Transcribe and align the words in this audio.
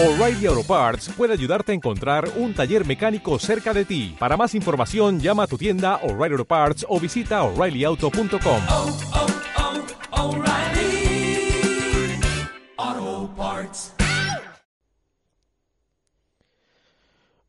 O'Reilly 0.00 0.46
Auto 0.46 0.62
Parts 0.62 1.08
puede 1.16 1.32
ayudarte 1.32 1.72
a 1.72 1.74
encontrar 1.74 2.28
un 2.36 2.54
taller 2.54 2.86
mecánico 2.86 3.36
cerca 3.40 3.74
de 3.74 3.84
ti. 3.84 4.14
Para 4.16 4.36
más 4.36 4.54
información, 4.54 5.18
llama 5.18 5.42
a 5.42 5.46
tu 5.48 5.58
tienda 5.58 5.96
O'Reilly 6.04 6.34
Auto 6.34 6.44
Parts 6.44 6.86
o 6.88 7.00
visita 7.00 7.42
oreillyauto.com. 7.42 8.62
oh, 8.70 8.98
oh, 12.76 13.30
Parts. 13.36 13.96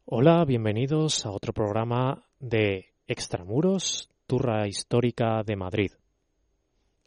Hola, 0.05 0.43
bienvenidos 0.43 1.27
a 1.27 1.29
otro 1.29 1.53
programa 1.53 2.25
de 2.39 2.95
Extramuros, 3.05 4.09
Turra 4.25 4.67
Histórica 4.67 5.43
de 5.43 5.55
Madrid. 5.55 5.91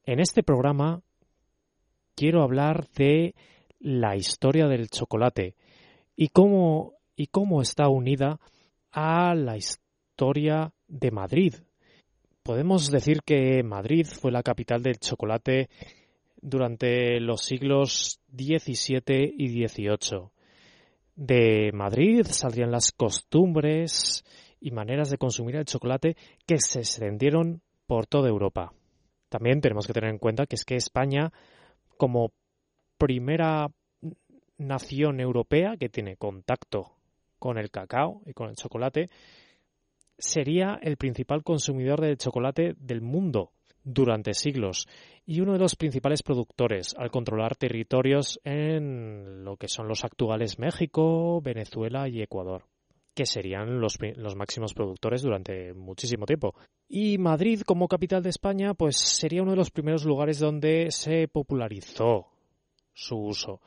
En 0.04 0.20
este 0.20 0.44
programa 0.44 1.02
quiero 2.14 2.44
hablar 2.44 2.86
de 2.90 3.34
la 3.82 4.16
historia 4.16 4.68
del 4.68 4.88
chocolate 4.88 5.56
y 6.16 6.28
cómo, 6.28 6.94
y 7.16 7.26
cómo 7.26 7.60
está 7.60 7.88
unida 7.88 8.40
a 8.92 9.34
la 9.34 9.56
historia 9.56 10.72
de 10.86 11.10
Madrid. 11.10 11.54
Podemos 12.42 12.90
decir 12.90 13.22
que 13.24 13.62
Madrid 13.62 14.06
fue 14.06 14.32
la 14.32 14.42
capital 14.42 14.82
del 14.82 14.98
chocolate 14.98 15.68
durante 16.40 17.20
los 17.20 17.42
siglos 17.42 18.20
XVII 18.32 19.34
y 19.36 19.66
XVIII. 19.66 20.30
De 21.14 21.70
Madrid 21.72 22.22
saldrían 22.24 22.70
las 22.70 22.92
costumbres 22.92 24.24
y 24.60 24.70
maneras 24.70 25.10
de 25.10 25.18
consumir 25.18 25.56
el 25.56 25.64
chocolate 25.64 26.16
que 26.46 26.58
se 26.58 26.80
extendieron 26.80 27.62
por 27.86 28.06
toda 28.06 28.28
Europa. 28.28 28.72
También 29.28 29.60
tenemos 29.60 29.86
que 29.86 29.92
tener 29.92 30.10
en 30.10 30.18
cuenta 30.18 30.46
que 30.46 30.56
es 30.56 30.64
que 30.64 30.76
España, 30.76 31.32
como 31.96 32.32
primera 33.02 33.68
nación 34.58 35.18
europea 35.18 35.76
que 35.76 35.88
tiene 35.88 36.16
contacto 36.16 36.92
con 37.36 37.58
el 37.58 37.68
cacao 37.68 38.22
y 38.26 38.32
con 38.32 38.48
el 38.48 38.54
chocolate, 38.54 39.08
sería 40.16 40.78
el 40.80 40.96
principal 40.96 41.42
consumidor 41.42 42.00
de 42.00 42.16
chocolate 42.16 42.74
del 42.78 43.00
mundo 43.00 43.50
durante 43.82 44.34
siglos 44.34 44.86
y 45.26 45.40
uno 45.40 45.54
de 45.54 45.58
los 45.58 45.74
principales 45.74 46.22
productores 46.22 46.94
al 46.96 47.10
controlar 47.10 47.56
territorios 47.56 48.40
en 48.44 49.42
lo 49.44 49.56
que 49.56 49.66
son 49.66 49.88
los 49.88 50.04
actuales 50.04 50.60
México, 50.60 51.40
Venezuela 51.40 52.08
y 52.08 52.22
Ecuador, 52.22 52.66
que 53.16 53.26
serían 53.26 53.80
los, 53.80 53.98
los 54.14 54.36
máximos 54.36 54.74
productores 54.74 55.22
durante 55.22 55.74
muchísimo 55.74 56.24
tiempo. 56.24 56.54
Y 56.88 57.18
Madrid, 57.18 57.62
como 57.66 57.88
capital 57.88 58.22
de 58.22 58.30
España, 58.30 58.74
pues 58.74 58.96
sería 58.96 59.42
uno 59.42 59.50
de 59.50 59.56
los 59.56 59.72
primeros 59.72 60.04
lugares 60.04 60.38
donde 60.38 60.92
se 60.92 61.26
popularizó 61.26 62.31
su 62.92 63.16
uso. 63.16 63.60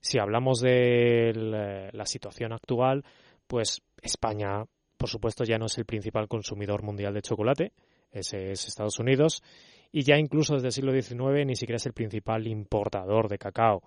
Si 0.00 0.18
hablamos 0.18 0.60
de 0.60 1.90
la 1.92 2.06
situación 2.06 2.52
actual, 2.52 3.04
pues 3.46 3.82
España, 4.00 4.64
por 4.96 5.08
supuesto, 5.08 5.44
ya 5.44 5.58
no 5.58 5.66
es 5.66 5.78
el 5.78 5.84
principal 5.84 6.28
consumidor 6.28 6.82
mundial 6.82 7.14
de 7.14 7.22
chocolate, 7.22 7.72
ese 8.10 8.52
es 8.52 8.66
Estados 8.66 8.98
Unidos, 8.98 9.42
y 9.90 10.02
ya 10.02 10.16
incluso 10.16 10.54
desde 10.54 10.68
el 10.68 10.72
siglo 10.72 10.92
XIX 10.92 11.46
ni 11.46 11.56
siquiera 11.56 11.76
es 11.76 11.86
el 11.86 11.94
principal 11.94 12.46
importador 12.46 13.28
de 13.28 13.38
cacao, 13.38 13.82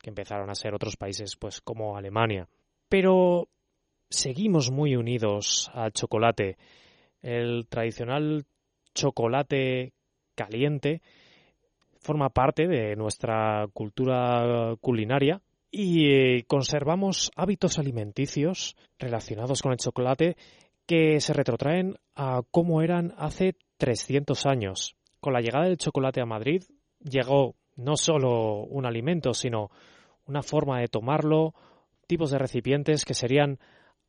que 0.00 0.10
empezaron 0.10 0.50
a 0.50 0.54
ser 0.54 0.74
otros 0.74 0.96
países 0.96 1.36
pues 1.36 1.60
como 1.60 1.96
Alemania. 1.96 2.48
Pero 2.88 3.48
seguimos 4.10 4.70
muy 4.70 4.96
unidos 4.96 5.70
al 5.72 5.92
chocolate. 5.92 6.56
El 7.22 7.66
tradicional 7.68 8.44
chocolate 8.94 9.92
caliente 10.34 11.00
forma 12.04 12.28
parte 12.28 12.68
de 12.68 12.94
nuestra 12.94 13.66
cultura 13.72 14.76
culinaria 14.80 15.40
y 15.70 16.42
conservamos 16.42 17.32
hábitos 17.34 17.78
alimenticios 17.78 18.76
relacionados 18.98 19.60
con 19.60 19.72
el 19.72 19.78
chocolate 19.78 20.36
que 20.86 21.18
se 21.18 21.32
retrotraen 21.32 21.96
a 22.14 22.42
cómo 22.50 22.82
eran 22.82 23.14
hace 23.16 23.56
300 23.78 24.46
años. 24.46 24.94
Con 25.20 25.32
la 25.32 25.40
llegada 25.40 25.64
del 25.64 25.78
chocolate 25.78 26.20
a 26.20 26.26
Madrid 26.26 26.62
llegó 27.00 27.56
no 27.76 27.96
solo 27.96 28.62
un 28.64 28.86
alimento, 28.86 29.34
sino 29.34 29.70
una 30.26 30.42
forma 30.42 30.80
de 30.80 30.88
tomarlo, 30.88 31.54
tipos 32.06 32.30
de 32.30 32.38
recipientes 32.38 33.04
que 33.04 33.14
serían 33.14 33.58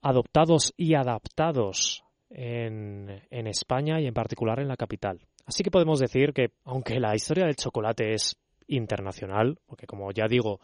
adoptados 0.02 0.74
y 0.78 0.94
adaptados 0.94 2.04
en, 2.30 3.24
en, 3.32 3.48
España 3.48 4.00
y 4.00 4.08
en 4.08 4.14
particular 4.14 4.60
en 4.60 4.68
la 4.68 4.78
capital. 4.78 5.22
Así 5.46 5.64
que 5.64 5.72
podemos 5.72 6.00
decir 6.00 6.34
que, 6.34 6.52
aunque 6.64 7.00
la 7.00 7.16
historia 7.16 7.46
del 7.46 7.56
chocolate 7.56 8.14
es 8.14 8.36
internacional, 8.68 9.60
porque 9.68 9.86
como 9.86 10.12
ya 10.12 10.26
digo, 10.28 10.60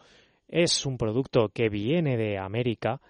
es 0.48 0.84
un 0.84 0.98
producto 0.98 1.48
que 1.48 1.68
viene 1.68 2.16
de 2.16 2.38
América 2.38 3.00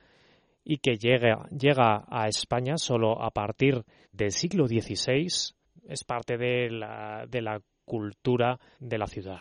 y 0.64 0.78
que 0.78 0.96
llega, 0.96 1.48
llega 1.48 2.04
a 2.08 2.28
España 2.28 2.76
solo 2.76 3.22
a 3.22 3.30
partir 3.30 3.84
del 4.12 4.30
siglo 4.30 4.66
XVI, 4.66 5.26
es 5.88 6.04
parte 6.04 6.36
de 6.36 6.70
la, 6.70 7.26
de 7.28 7.42
la 7.42 7.60
cultura 7.84 8.60
de 8.78 8.98
la 8.98 9.06
ciudad. 9.06 9.40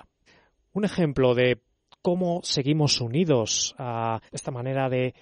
Un 0.73 0.85
ejemplo 0.85 1.35
de 1.35 1.59
cómo 2.01 2.39
seguimos 2.43 3.01
unidos 3.01 3.75
a 3.77 4.19
esta 4.31 4.51
manera 4.51 4.89
de 4.89 5.13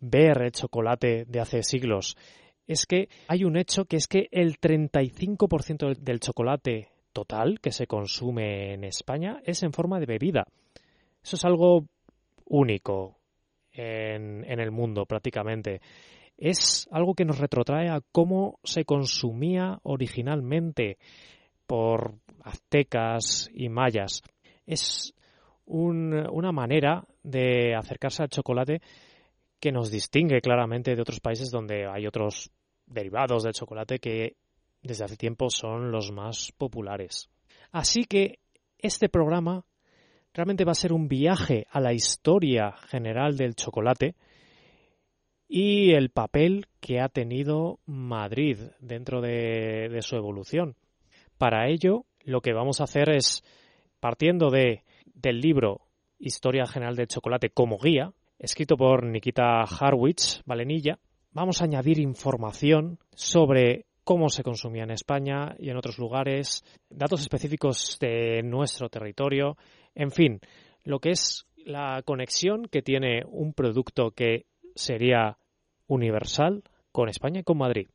ver 0.00 0.42
el 0.42 0.52
chocolate 0.52 1.24
de 1.26 1.40
hace 1.40 1.62
siglos 1.62 2.16
es 2.66 2.86
que 2.86 3.08
hay 3.28 3.44
un 3.44 3.56
hecho 3.56 3.84
que 3.84 3.96
es 3.96 4.06
que 4.06 4.28
el 4.30 4.58
35% 4.58 5.96
del 5.96 6.20
chocolate 6.20 6.88
total 7.12 7.60
que 7.60 7.72
se 7.72 7.86
consume 7.86 8.74
en 8.74 8.84
España 8.84 9.40
es 9.44 9.62
en 9.62 9.72
forma 9.72 10.00
de 10.00 10.06
bebida. 10.06 10.44
Eso 11.22 11.36
es 11.36 11.44
algo 11.44 11.86
único 12.46 13.18
en, 13.72 14.44
en 14.44 14.60
el 14.60 14.70
mundo 14.70 15.06
prácticamente. 15.06 15.80
Es 16.36 16.88
algo 16.90 17.14
que 17.14 17.24
nos 17.24 17.38
retrotrae 17.38 17.88
a 17.88 18.00
cómo 18.12 18.58
se 18.64 18.84
consumía 18.84 19.78
originalmente 19.82 20.98
por 21.66 22.14
aztecas 22.42 23.50
y 23.54 23.68
mayas. 23.68 24.22
Es 24.66 25.14
un, 25.66 26.14
una 26.30 26.52
manera 26.52 27.04
de 27.22 27.74
acercarse 27.74 28.22
al 28.22 28.28
chocolate 28.28 28.80
que 29.62 29.70
nos 29.70 29.92
distingue 29.92 30.40
claramente 30.40 30.96
de 30.96 31.02
otros 31.02 31.20
países 31.20 31.52
donde 31.52 31.86
hay 31.86 32.08
otros 32.08 32.50
derivados 32.84 33.44
del 33.44 33.52
chocolate 33.52 34.00
que 34.00 34.34
desde 34.82 35.04
hace 35.04 35.16
tiempo 35.16 35.50
son 35.50 35.92
los 35.92 36.10
más 36.10 36.50
populares. 36.58 37.30
Así 37.70 38.06
que 38.06 38.40
este 38.76 39.08
programa 39.08 39.64
realmente 40.34 40.64
va 40.64 40.72
a 40.72 40.74
ser 40.74 40.92
un 40.92 41.06
viaje 41.06 41.68
a 41.70 41.80
la 41.80 41.92
historia 41.92 42.72
general 42.88 43.36
del 43.36 43.54
chocolate 43.54 44.16
y 45.46 45.92
el 45.92 46.10
papel 46.10 46.66
que 46.80 47.00
ha 47.00 47.08
tenido 47.08 47.78
Madrid 47.86 48.58
dentro 48.80 49.20
de, 49.20 49.96
su 50.00 50.16
evolución. 50.16 50.74
Para 51.38 51.68
ello, 51.68 52.04
lo 52.24 52.40
que 52.40 52.52
vamos 52.52 52.80
a 52.80 52.84
hacer 52.84 53.10
es, 53.10 53.44
partiendo 54.00 54.50
de, 54.50 54.82
del 55.14 55.40
libro 55.40 55.82
Historia 56.18 56.66
General 56.66 56.96
del 56.96 57.06
Chocolate 57.06 57.50
como 57.50 57.78
guía, 57.78 58.12
escrito 58.42 58.76
por 58.76 59.04
Nikita 59.04 59.62
Harwitz, 59.62 60.42
Valenilla, 60.44 60.98
vamos 61.30 61.60
a 61.60 61.64
añadir 61.64 62.00
información 62.00 62.98
sobre 63.14 63.86
cómo 64.02 64.28
se 64.28 64.42
consumía 64.42 64.82
en 64.82 64.90
España 64.90 65.54
y 65.60 65.70
en 65.70 65.76
otros 65.76 65.96
lugares, 65.96 66.64
datos 66.90 67.20
específicos 67.20 67.98
de 68.00 68.42
nuestro 68.42 68.88
territorio, 68.88 69.56
en 69.94 70.10
fin, 70.10 70.40
lo 70.82 70.98
que 70.98 71.10
es 71.10 71.46
la 71.64 72.02
conexión 72.04 72.64
que 72.64 72.82
tiene 72.82 73.22
un 73.28 73.54
producto 73.54 74.10
que 74.10 74.46
sería 74.74 75.38
universal 75.86 76.64
con 76.90 77.08
España 77.08 77.40
y 77.40 77.44
con 77.44 77.58
Madrid. 77.58 77.86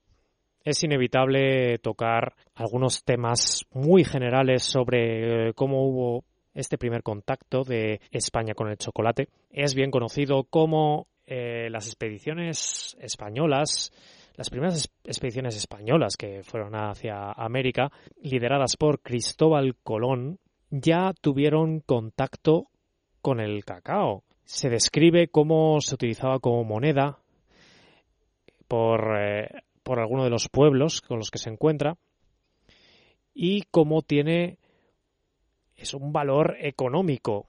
Es 0.63 0.81
inevitable 0.81 1.78
tocar 1.80 2.36
algunos 2.56 3.03
temas 3.03 3.66
muy 3.74 4.06
generales 4.06 4.63
sobre 4.63 5.53
cómo 5.56 5.86
hubo 5.86 6.24
este 6.57 6.78
primer 6.78 7.03
contacto 7.03 7.63
de 7.63 8.01
España 8.12 8.56
con 8.56 8.68
el 8.68 8.78
chocolate. 8.78 9.29
Es 9.51 9.75
bien 9.75 9.91
conocido 9.91 10.44
como 10.44 11.07
eh, 11.28 11.69
las 11.69 11.86
expediciones 11.86 12.98
españolas, 13.00 13.92
las 14.36 14.50
primeras 14.50 14.89
expediciones 15.04 15.56
españolas 15.56 16.18
que 16.18 16.42
fueron 16.44 16.75
hacia 16.75 17.31
América, 17.31 17.92
lideradas 18.21 18.75
por 18.75 19.01
Cristóbal 19.01 19.75
Colón, 19.83 20.39
ya 20.71 21.13
tuvieron 21.21 21.80
contacto 21.81 22.68
con 23.21 23.39
el 23.39 23.63
cacao. 23.63 24.24
Se 24.44 24.69
describe 24.69 25.27
cómo 25.27 25.80
se 25.81 25.94
utilizaba 25.94 26.39
como 26.39 26.63
moneda 26.63 27.19
por, 28.68 29.15
eh, 29.19 29.50
por 29.83 30.00
alguno 30.00 30.24
de 30.24 30.31
los 30.31 30.50
pueblos 30.50 31.01
con 31.01 31.19
los 31.19 31.30
que 31.30 31.38
se 31.38 31.51
encuentra 31.51 31.98
y 33.36 33.62
cómo 33.69 34.01
tiene 34.01 34.57
es 35.77 35.94
un 35.94 36.12
valor 36.12 36.57
económico. 36.59 37.47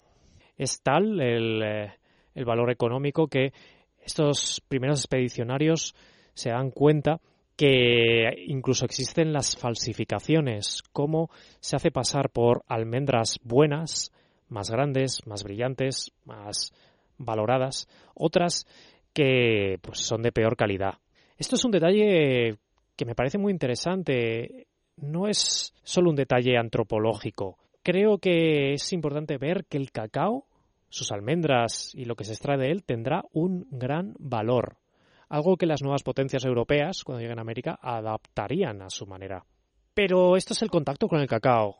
Es 0.56 0.82
tal 0.82 1.20
el, 1.20 1.62
eh, 1.62 1.92
el 2.34 2.44
valor 2.44 2.70
económico 2.70 3.26
que 3.26 3.52
estos 4.00 4.62
primeros 4.68 5.00
expedicionarios 5.00 5.94
se 6.34 6.50
dan 6.50 6.70
cuenta 6.70 7.20
que 7.56 8.44
incluso 8.46 8.84
existen 8.84 9.32
las 9.32 9.56
falsificaciones, 9.56 10.82
cómo 10.92 11.28
se 11.58 11.74
hace 11.74 11.90
pasar 11.90 12.30
por 12.30 12.62
almendras 12.68 13.40
buenas, 13.42 14.12
más 14.48 14.70
grandes, 14.70 15.26
más 15.26 15.42
brillantes, 15.42 16.12
más, 16.24 16.72
valoradas, 17.18 17.88
otras 18.14 18.66
que 19.12 19.78
pues, 19.82 19.98
son 19.98 20.22
de 20.22 20.32
peor 20.32 20.56
calidad. 20.56 20.94
Esto 21.36 21.56
es 21.56 21.64
un 21.64 21.72
detalle 21.72 22.56
que 22.96 23.04
me 23.04 23.14
parece 23.14 23.38
muy 23.38 23.52
interesante. 23.52 24.66
No 24.96 25.28
es 25.28 25.74
solo 25.82 26.10
un 26.10 26.16
detalle 26.16 26.56
antropológico. 26.56 27.58
Creo 27.88 28.18
que 28.18 28.74
es 28.74 28.92
importante 28.92 29.38
ver 29.38 29.64
que 29.64 29.78
el 29.78 29.92
cacao, 29.92 30.44
sus 30.90 31.10
almendras 31.10 31.94
y 31.94 32.04
lo 32.04 32.16
que 32.16 32.24
se 32.24 32.32
extrae 32.32 32.58
de 32.58 32.70
él 32.70 32.84
tendrá 32.84 33.24
un 33.32 33.66
gran 33.70 34.14
valor. 34.18 34.76
Algo 35.30 35.56
que 35.56 35.64
las 35.64 35.80
nuevas 35.80 36.02
potencias 36.02 36.44
europeas, 36.44 37.02
cuando 37.02 37.22
lleguen 37.22 37.38
a 37.38 37.40
América, 37.40 37.78
adaptarían 37.80 38.82
a 38.82 38.90
su 38.90 39.06
manera. 39.06 39.42
Pero 39.94 40.36
esto 40.36 40.52
es 40.52 40.60
el 40.60 40.68
contacto 40.68 41.08
con 41.08 41.20
el 41.20 41.26
cacao. 41.26 41.76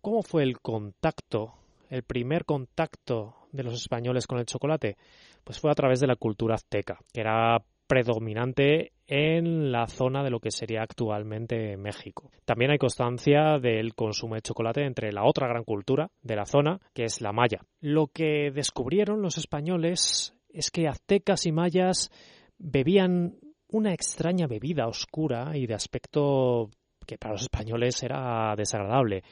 ¿Cómo 0.00 0.22
fue 0.22 0.42
el 0.42 0.58
contacto, 0.60 1.52
el 1.90 2.02
primer 2.02 2.46
contacto 2.46 3.34
de 3.52 3.64
los 3.64 3.74
españoles 3.74 4.26
con 4.26 4.38
el 4.38 4.46
chocolate? 4.46 4.96
Pues 5.44 5.60
fue 5.60 5.70
a 5.70 5.74
través 5.74 6.00
de 6.00 6.06
la 6.06 6.16
cultura 6.16 6.54
azteca, 6.54 6.98
que 7.12 7.20
era 7.20 7.62
predominante 7.92 8.92
en 9.06 9.70
la 9.70 9.86
zona 9.86 10.24
de 10.24 10.30
lo 10.30 10.40
que 10.40 10.50
sería 10.50 10.80
actualmente 10.80 11.76
México. 11.76 12.30
También 12.46 12.70
hay 12.70 12.78
constancia 12.78 13.58
del 13.58 13.94
consumo 13.94 14.34
de 14.34 14.40
chocolate 14.40 14.86
entre 14.86 15.12
la 15.12 15.24
otra 15.24 15.46
gran 15.46 15.62
cultura 15.62 16.10
de 16.22 16.34
la 16.34 16.46
zona, 16.46 16.80
que 16.94 17.04
es 17.04 17.20
la 17.20 17.32
maya. 17.32 17.60
Lo 17.82 18.06
que 18.06 18.50
descubrieron 18.50 19.20
los 19.20 19.36
españoles 19.36 20.34
es 20.48 20.70
que 20.70 20.88
aztecas 20.88 21.44
y 21.44 21.52
mayas 21.52 22.10
bebían 22.56 23.34
una 23.68 23.92
extraña 23.92 24.46
bebida 24.46 24.86
oscura 24.86 25.54
y 25.54 25.66
de 25.66 25.74
aspecto 25.74 26.70
que 27.06 27.18
para 27.18 27.34
los 27.34 27.42
españoles 27.42 28.02
era 28.02 28.54
desagradable 28.56 29.22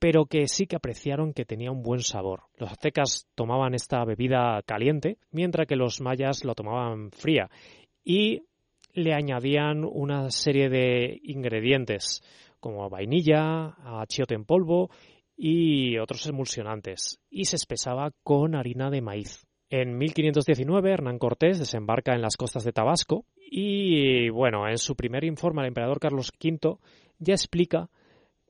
pero 0.00 0.24
que 0.24 0.48
sí 0.48 0.66
que 0.66 0.76
apreciaron 0.76 1.34
que 1.34 1.44
tenía 1.44 1.70
un 1.70 1.82
buen 1.82 2.00
sabor. 2.00 2.44
Los 2.56 2.72
aztecas 2.72 3.28
tomaban 3.34 3.74
esta 3.74 4.02
bebida 4.06 4.62
caliente, 4.62 5.18
mientras 5.30 5.66
que 5.66 5.76
los 5.76 6.00
mayas 6.00 6.42
lo 6.42 6.54
tomaban 6.54 7.10
fría 7.10 7.50
y 8.04 8.42
le 8.92 9.14
añadían 9.14 9.84
una 9.84 10.30
serie 10.30 10.68
de 10.68 11.20
ingredientes 11.22 12.22
como 12.58 12.88
vainilla, 12.90 13.76
achiote 14.00 14.34
en 14.34 14.44
polvo 14.44 14.90
y 15.36 15.96
otros 15.98 16.26
emulsionantes, 16.26 17.18
y 17.30 17.46
se 17.46 17.56
espesaba 17.56 18.10
con 18.22 18.54
harina 18.54 18.90
de 18.90 19.00
maíz. 19.00 19.46
En 19.70 19.96
1519 19.96 20.92
Hernán 20.92 21.18
Cortés 21.18 21.58
desembarca 21.58 22.12
en 22.12 22.22
las 22.22 22.36
costas 22.36 22.64
de 22.64 22.72
Tabasco 22.72 23.24
y 23.36 24.28
bueno, 24.28 24.68
en 24.68 24.78
su 24.78 24.96
primer 24.96 25.24
informe 25.24 25.62
al 25.62 25.68
emperador 25.68 26.00
Carlos 26.00 26.32
V 26.42 26.76
ya 27.18 27.34
explica 27.34 27.88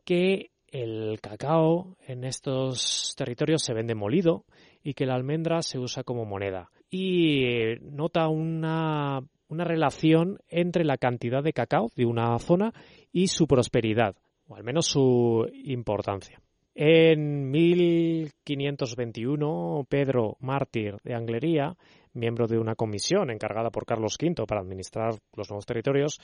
que 0.04 0.50
el 0.68 1.20
cacao 1.20 1.96
en 2.06 2.24
estos 2.24 3.14
territorios 3.16 3.62
se 3.62 3.74
vende 3.74 3.94
molido 3.94 4.44
y 4.82 4.94
que 4.94 5.04
la 5.04 5.14
almendra 5.14 5.62
se 5.62 5.78
usa 5.78 6.04
como 6.04 6.24
moneda. 6.24 6.70
Y 6.90 7.74
nota 7.82 8.28
una, 8.28 9.20
una 9.50 9.64
relación 9.64 10.38
entre 10.48 10.84
la 10.84 10.96
cantidad 10.96 11.42
de 11.42 11.52
cacao 11.52 11.90
de 11.96 12.06
una 12.06 12.38
zona 12.38 12.72
y 13.12 13.26
su 13.26 13.46
prosperidad, 13.46 14.16
o 14.46 14.56
al 14.56 14.64
menos 14.64 14.86
su 14.86 15.46
importancia. 15.64 16.40
En 16.74 17.50
1521, 17.50 19.86
Pedro 19.88 20.36
Mártir 20.40 20.96
de 21.02 21.14
Anglería, 21.14 21.76
miembro 22.14 22.46
de 22.46 22.58
una 22.58 22.76
comisión 22.76 23.30
encargada 23.30 23.70
por 23.70 23.84
Carlos 23.84 24.16
V 24.20 24.46
para 24.46 24.60
administrar 24.60 25.14
los 25.36 25.50
nuevos 25.50 25.66
territorios, 25.66 26.20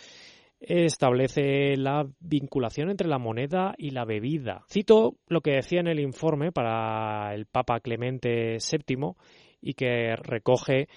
establece 0.60 1.76
la 1.76 2.06
vinculación 2.20 2.90
entre 2.90 3.08
la 3.08 3.18
moneda 3.18 3.74
y 3.76 3.90
la 3.90 4.04
bebida. 4.04 4.64
Cito 4.70 5.16
lo 5.26 5.40
que 5.40 5.56
decía 5.56 5.80
en 5.80 5.88
el 5.88 5.98
informe 6.00 6.52
para 6.52 7.34
el 7.34 7.46
Papa 7.46 7.80
Clemente 7.80 8.56
VII 8.56 9.14
y 9.60 9.74
que 9.74 10.14
recoge 10.16 10.88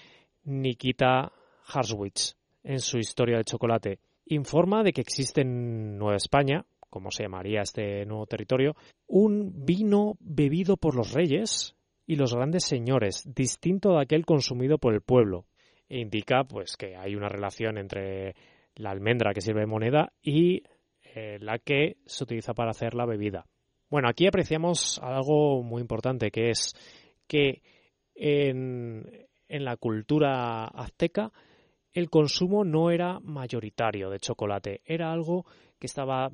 Nikita 0.44 1.34
Harswitz 1.72 2.36
en 2.64 2.80
su 2.80 2.98
historia 2.98 3.36
del 3.36 3.46
chocolate. 3.46 4.00
Informa 4.26 4.84
de 4.84 4.94
que 4.94 5.02
existe 5.02 5.42
en 5.42 5.98
Nueva 5.98 6.18
España, 6.18 6.66
como 6.90 7.12
se 7.12 7.24
llamaría 7.24 7.62
este 7.62 8.06
nuevo 8.06 8.26
territorio, 8.26 8.76
un 9.08 9.66
vino 9.66 10.18
bebido 10.20 10.78
por 10.78 10.96
los 10.96 11.14
reyes 11.14 11.76
y 12.06 12.16
los 12.16 12.34
grandes 12.34 12.64
señores, 12.64 13.24
distinto 13.26 13.94
de 13.94 14.02
aquel 14.02 14.26
consumido 14.26 14.78
por 14.78 14.94
el 14.94 15.02
pueblo. 15.02 15.46
E 15.88 16.00
indica 16.00 16.44
pues 16.44 16.78
que 16.78 16.96
hay 16.96 17.16
una 17.16 17.30
relación 17.30 17.78
entre 17.78 18.36
la 18.76 18.92
almendra 18.92 19.34
que 19.34 19.42
sirve 19.42 19.62
de 19.62 19.68
moneda 19.68 20.14
y 20.22 20.64
eh, 21.16 21.38
la 21.42 21.60
que 21.60 21.98
se 22.06 22.24
utiliza 22.24 22.54
para 22.54 22.72
hacer 22.72 22.94
la 22.94 23.06
bebida. 23.06 23.46
Bueno, 23.90 24.08
aquí 24.08 24.28
apreciamos 24.28 25.00
algo 25.02 25.64
muy 25.64 25.82
importante 25.82 26.30
que 26.30 26.52
es 26.52 26.76
que 27.28 27.62
en, 28.14 29.28
en 29.48 29.66
la 29.66 29.78
cultura 29.78 30.66
azteca 30.66 31.32
el 31.94 32.10
consumo 32.10 32.64
no 32.64 32.92
era 32.92 33.20
mayoritario 33.20 34.10
de 34.10 34.20
chocolate, 34.20 34.82
era 34.86 35.12
algo 35.12 35.46
que 35.80 35.88
estaba 35.88 36.32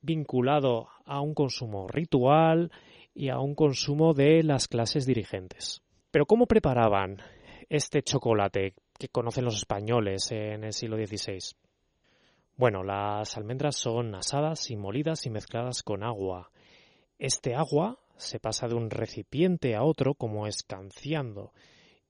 vinculado 0.00 0.88
a 1.04 1.20
un 1.20 1.34
consumo 1.34 1.86
ritual 1.88 2.70
y 3.14 3.28
a 3.28 3.38
un 3.38 3.54
consumo 3.54 4.12
de 4.12 4.42
las 4.42 4.68
clases 4.68 5.06
dirigentes. 5.06 5.82
Pero 6.10 6.26
¿cómo 6.26 6.46
preparaban 6.46 7.18
este 7.68 8.02
chocolate 8.02 8.74
que 8.98 9.08
conocen 9.08 9.44
los 9.44 9.56
españoles 9.56 10.30
en 10.30 10.64
el 10.64 10.72
siglo 10.72 10.96
XVI? 10.96 11.38
Bueno, 12.56 12.84
las 12.84 13.36
almendras 13.36 13.76
son 13.76 14.14
asadas 14.14 14.70
y 14.70 14.76
molidas 14.76 15.26
y 15.26 15.30
mezcladas 15.30 15.82
con 15.82 16.04
agua. 16.04 16.50
Este 17.18 17.54
agua 17.54 17.98
se 18.16 18.38
pasa 18.38 18.68
de 18.68 18.74
un 18.74 18.90
recipiente 18.90 19.74
a 19.74 19.82
otro 19.82 20.14
como 20.14 20.46
escanciando 20.46 21.52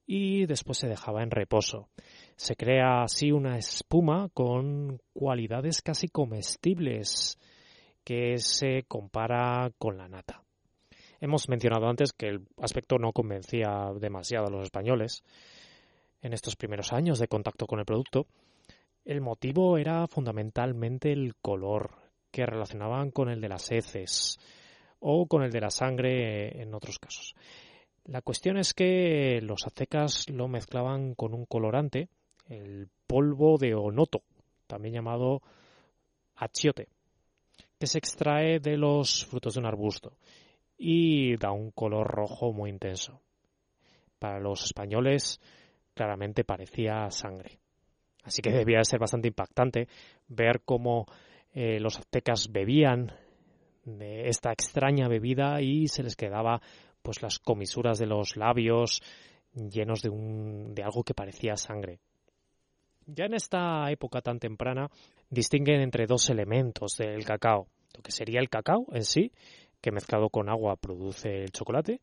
y 0.06 0.46
después 0.46 0.78
se 0.78 0.88
dejaba 0.88 1.22
en 1.22 1.30
reposo. 1.30 1.88
Se 2.36 2.56
crea 2.56 3.02
así 3.02 3.32
una 3.32 3.56
espuma 3.56 4.28
con 4.34 5.00
cualidades 5.12 5.82
casi 5.82 6.08
comestibles 6.08 7.38
que 8.04 8.38
se 8.38 8.84
compara 8.86 9.70
con 9.78 9.96
la 9.96 10.08
nata. 10.08 10.42
Hemos 11.20 11.48
mencionado 11.48 11.88
antes 11.88 12.12
que 12.12 12.28
el 12.28 12.46
aspecto 12.60 12.98
no 12.98 13.12
convencía 13.12 13.92
demasiado 13.98 14.46
a 14.46 14.50
los 14.50 14.64
españoles 14.64 15.22
en 16.20 16.32
estos 16.32 16.56
primeros 16.56 16.92
años 16.92 17.18
de 17.18 17.28
contacto 17.28 17.66
con 17.66 17.78
el 17.78 17.84
producto, 17.84 18.26
el 19.04 19.20
motivo 19.20 19.76
era 19.76 20.06
fundamentalmente 20.06 21.12
el 21.12 21.34
color, 21.36 21.90
que 22.30 22.46
relacionaban 22.46 23.10
con 23.10 23.28
el 23.28 23.40
de 23.40 23.48
las 23.48 23.70
heces 23.70 24.38
o 24.98 25.26
con 25.26 25.42
el 25.44 25.52
de 25.52 25.60
la 25.60 25.70
sangre 25.70 26.60
en 26.60 26.74
otros 26.74 26.98
casos. 26.98 27.36
La 28.06 28.20
cuestión 28.20 28.58
es 28.58 28.74
que 28.74 29.40
los 29.42 29.66
aztecas 29.66 30.28
lo 30.28 30.46
mezclaban 30.46 31.14
con 31.14 31.32
un 31.32 31.46
colorante, 31.46 32.08
el 32.48 32.88
polvo 33.06 33.56
de 33.56 33.74
onoto, 33.74 34.22
también 34.66 34.94
llamado 34.94 35.40
achiote, 36.36 36.88
que 37.78 37.86
se 37.86 37.98
extrae 37.98 38.60
de 38.60 38.76
los 38.76 39.24
frutos 39.24 39.54
de 39.54 39.60
un 39.60 39.66
arbusto 39.66 40.18
y 40.76 41.36
da 41.36 41.50
un 41.50 41.70
color 41.70 42.06
rojo 42.06 42.52
muy 42.52 42.68
intenso. 42.68 43.20
Para 44.18 44.38
los 44.38 44.64
españoles 44.64 45.40
claramente 45.94 46.44
parecía 46.44 47.10
sangre. 47.10 47.58
Así 48.22 48.42
que 48.42 48.50
debía 48.50 48.84
ser 48.84 48.98
bastante 48.98 49.28
impactante 49.28 49.88
ver 50.28 50.62
cómo 50.64 51.06
eh, 51.52 51.78
los 51.78 51.98
aztecas 51.98 52.50
bebían 52.50 53.12
de 53.84 54.28
esta 54.28 54.50
extraña 54.50 55.08
bebida 55.08 55.60
y 55.60 55.88
se 55.88 56.02
les 56.02 56.16
quedaba 56.16 56.60
pues 57.04 57.22
las 57.22 57.38
comisuras 57.38 57.98
de 57.98 58.06
los 58.06 58.36
labios 58.36 59.02
llenos 59.54 60.00
de, 60.00 60.08
un, 60.08 60.74
de 60.74 60.82
algo 60.82 61.04
que 61.04 61.12
parecía 61.14 61.54
sangre. 61.56 62.00
Ya 63.06 63.26
en 63.26 63.34
esta 63.34 63.90
época 63.90 64.22
tan 64.22 64.40
temprana 64.40 64.90
distinguen 65.28 65.82
entre 65.82 66.06
dos 66.06 66.30
elementos 66.30 66.96
del 66.96 67.24
cacao, 67.24 67.68
lo 67.94 68.02
que 68.02 68.10
sería 68.10 68.40
el 68.40 68.48
cacao 68.48 68.86
en 68.92 69.04
sí, 69.04 69.32
que 69.82 69.92
mezclado 69.92 70.30
con 70.30 70.48
agua 70.48 70.76
produce 70.76 71.42
el 71.42 71.52
chocolate, 71.52 72.00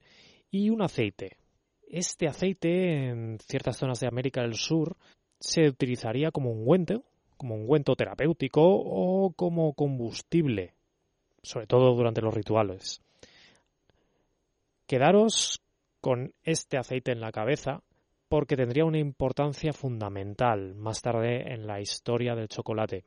y 0.51 0.69
un 0.69 0.83
aceite. 0.83 1.37
Este 1.89 2.27
aceite 2.27 3.09
en 3.09 3.39
ciertas 3.39 3.77
zonas 3.77 3.99
de 3.99 4.07
América 4.07 4.41
del 4.41 4.53
Sur 4.53 4.97
se 5.39 5.67
utilizaría 5.67 6.29
como 6.29 6.51
ungüento, 6.51 7.03
como 7.37 7.55
ungüento 7.55 7.95
terapéutico 7.95 8.61
o 8.63 9.33
como 9.35 9.73
combustible, 9.73 10.75
sobre 11.41 11.65
todo 11.65 11.95
durante 11.95 12.21
los 12.21 12.35
rituales. 12.35 13.01
Quedaros 14.91 15.61
con 16.01 16.33
este 16.43 16.77
aceite 16.77 17.13
en 17.13 17.21
la 17.21 17.31
cabeza 17.31 17.81
porque 18.27 18.57
tendría 18.57 18.83
una 18.83 18.99
importancia 18.99 19.71
fundamental 19.71 20.75
más 20.75 21.01
tarde 21.01 21.53
en 21.53 21.65
la 21.65 21.79
historia 21.79 22.35
del 22.35 22.49
chocolate. 22.49 23.05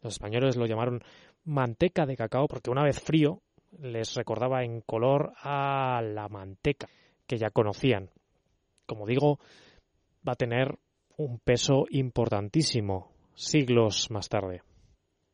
Los 0.00 0.12
españoles 0.12 0.56
lo 0.56 0.64
llamaron 0.64 1.02
manteca 1.42 2.06
de 2.06 2.16
cacao 2.16 2.46
porque 2.46 2.70
una 2.70 2.84
vez 2.84 3.00
frío 3.00 3.42
les 3.80 4.14
recordaba 4.14 4.62
en 4.62 4.80
color 4.82 5.32
a 5.42 6.00
la 6.04 6.28
manteca 6.28 6.88
que 7.26 7.36
ya 7.36 7.50
conocían. 7.50 8.08
Como 8.86 9.04
digo, 9.04 9.40
va 10.24 10.34
a 10.34 10.36
tener 10.36 10.78
un 11.16 11.40
peso 11.40 11.86
importantísimo 11.90 13.10
siglos 13.34 14.08
más 14.12 14.28
tarde. 14.28 14.62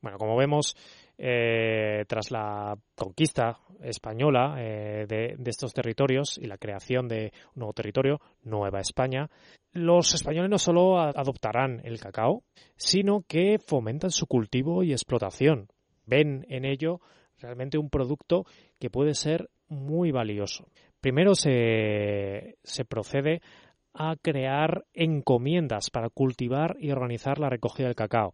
Bueno, 0.01 0.17
como 0.17 0.35
vemos, 0.35 0.75
eh, 1.19 2.05
tras 2.07 2.31
la 2.31 2.79
conquista 2.95 3.59
española 3.83 4.55
eh, 4.59 5.05
de, 5.09 5.35
de, 5.37 5.51
estos 5.51 5.75
territorios 5.75 6.39
y 6.39 6.47
la 6.47 6.59
creación 6.59 7.09
de 7.09 7.33
un 7.55 7.61
nuevo 7.61 7.73
territorio, 7.73 8.21
Nueva 8.45 8.79
España, 8.79 9.29
los 9.73 10.15
españoles 10.15 10.51
no 10.51 10.59
solo 10.59 11.01
adoptarán 11.01 11.81
el 11.85 11.99
cacao, 12.01 12.45
sino 12.77 13.25
que 13.27 13.59
fomentan 13.59 14.11
su 14.11 14.27
cultivo 14.27 14.83
y 14.83 14.93
explotación. 14.93 15.69
Ven 16.07 16.47
en 16.49 16.65
ello 16.65 17.01
realmente 17.39 17.79
un 17.79 17.91
producto 17.91 18.45
que 18.79 18.91
puede 18.91 19.15
ser 19.15 19.51
muy 19.69 20.11
valioso. 20.11 20.69
Primero 21.01 21.35
se, 21.35 22.57
se 22.63 22.85
procede 22.85 23.41
a 23.95 24.17
crear 24.21 24.85
encomiendas 24.95 25.91
para 25.91 26.09
cultivar 26.09 26.77
y 26.79 26.91
organizar 26.91 27.39
la 27.39 27.51
recogida 27.51 27.89
del 27.89 27.97
cacao. 27.97 28.33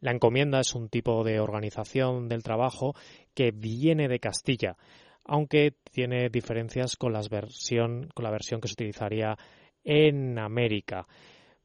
La 0.00 0.12
encomienda 0.12 0.60
es 0.60 0.74
un 0.74 0.88
tipo 0.88 1.22
de 1.24 1.40
organización 1.40 2.28
del 2.28 2.42
trabajo 2.42 2.94
que 3.34 3.50
viene 3.50 4.08
de 4.08 4.18
Castilla, 4.18 4.76
aunque 5.24 5.74
tiene 5.90 6.30
diferencias 6.30 6.96
con, 6.96 7.12
versión, 7.30 8.08
con 8.14 8.24
la 8.24 8.30
versión 8.30 8.60
que 8.60 8.68
se 8.68 8.74
utilizaría 8.74 9.36
en 9.84 10.38
América. 10.38 11.06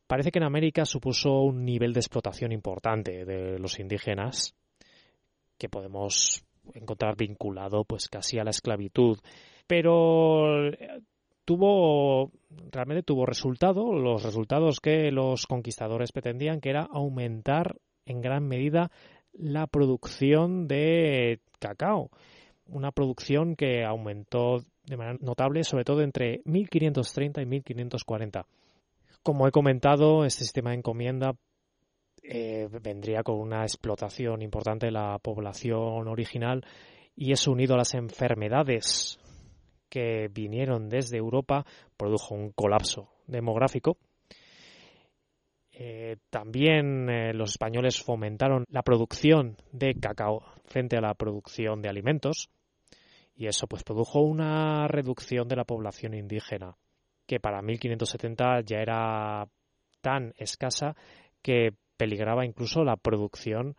Parece 0.07 0.31
que 0.31 0.39
en 0.39 0.45
América 0.45 0.85
supuso 0.85 1.41
un 1.41 1.63
nivel 1.63 1.93
de 1.93 1.99
explotación 1.99 2.51
importante 2.51 3.25
de 3.25 3.57
los 3.57 3.79
indígenas 3.79 4.53
que 5.57 5.69
podemos 5.69 6.43
encontrar 6.73 7.15
vinculado 7.15 7.85
pues 7.85 8.09
casi 8.09 8.37
a 8.37 8.43
la 8.43 8.49
esclavitud, 8.49 9.17
pero 9.65 10.71
tuvo 11.45 12.31
realmente 12.71 13.03
tuvo 13.03 13.25
resultado, 13.25 13.93
los 13.93 14.23
resultados 14.23 14.79
que 14.79 15.11
los 15.11 15.47
conquistadores 15.47 16.11
pretendían 16.11 16.59
que 16.59 16.69
era 16.69 16.87
aumentar 16.91 17.77
en 18.05 18.21
gran 18.21 18.47
medida 18.47 18.91
la 19.33 19.67
producción 19.67 20.67
de 20.67 21.39
cacao, 21.59 22.09
una 22.67 22.91
producción 22.91 23.55
que 23.55 23.83
aumentó 23.83 24.63
de 24.85 24.97
manera 24.97 25.17
notable, 25.21 25.63
sobre 25.63 25.83
todo 25.83 26.01
entre 26.01 26.41
1530 26.45 27.41
y 27.41 27.45
1540. 27.45 28.45
Como 29.23 29.47
he 29.47 29.51
comentado, 29.51 30.25
este 30.25 30.43
sistema 30.43 30.69
de 30.71 30.77
encomienda 30.77 31.35
eh, 32.23 32.67
vendría 32.81 33.23
con 33.23 33.39
una 33.39 33.63
explotación 33.63 34.41
importante 34.41 34.87
de 34.87 34.91
la 34.91 35.17
población 35.19 36.07
original 36.07 36.65
y 37.15 37.31
eso 37.31 37.51
unido 37.51 37.75
a 37.75 37.77
las 37.77 37.93
enfermedades 37.93 39.19
que 39.89 40.29
vinieron 40.31 40.89
desde 40.89 41.17
Europa 41.17 41.65
produjo 41.97 42.35
un 42.35 42.51
colapso 42.51 43.09
demográfico 43.27 43.97
eh, 45.77 46.15
también 46.29 47.09
eh, 47.09 47.33
los 47.33 47.51
españoles 47.51 48.01
fomentaron 48.01 48.63
la 48.69 48.81
producción 48.81 49.57
de 49.73 49.93
cacao 49.95 50.41
frente 50.63 50.95
a 50.95 51.01
la 51.01 51.13
producción 51.15 51.81
de 51.81 51.89
alimentos 51.89 52.49
y 53.35 53.47
eso 53.47 53.67
pues 53.67 53.83
produjo 53.83 54.21
una 54.21 54.87
reducción 54.87 55.49
de 55.49 55.57
la 55.57 55.65
población 55.65 56.13
indígena 56.13 56.77
que 57.27 57.41
para 57.41 57.61
1570 57.61 58.61
ya 58.61 58.77
era 58.77 59.49
tan 59.99 60.33
escasa 60.37 60.95
que 61.41 61.73
peligraba 61.97 62.45
incluso 62.45 62.85
la 62.85 62.95
producción, 62.95 63.75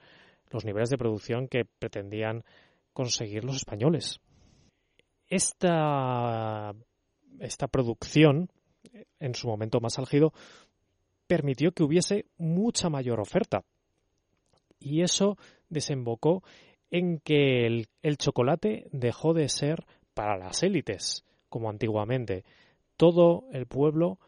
los 0.50 0.66
niveles 0.66 0.90
de 0.90 0.98
producción 0.98 1.48
que 1.48 1.64
pretendían 1.64 2.44
conseguir 2.92 3.42
los 3.44 3.56
españoles. 3.56 4.20
Esta, 5.28 6.74
esta 7.40 7.68
producción, 7.68 8.50
en 9.18 9.34
su 9.34 9.48
momento 9.48 9.80
más 9.80 9.98
álgido, 9.98 10.32
permitió 11.26 11.72
que 11.72 11.82
hubiese 11.82 12.26
mucha 12.38 12.88
mayor 12.88 13.20
oferta. 13.20 13.64
Y 14.78 15.02
eso 15.02 15.36
desembocó 15.68 16.42
en 16.90 17.18
que 17.18 17.66
el, 17.66 18.16
chocolate 18.16 18.86
dejó 18.92 19.34
de 19.34 19.48
ser 19.48 19.84
para 20.14 20.36
las 20.36 20.62
élites, 20.62 21.24
como 21.48 21.68
antiguamente. 21.68 22.44
Todo 22.96 23.44
el 23.52 23.66
pueblo 23.66 24.18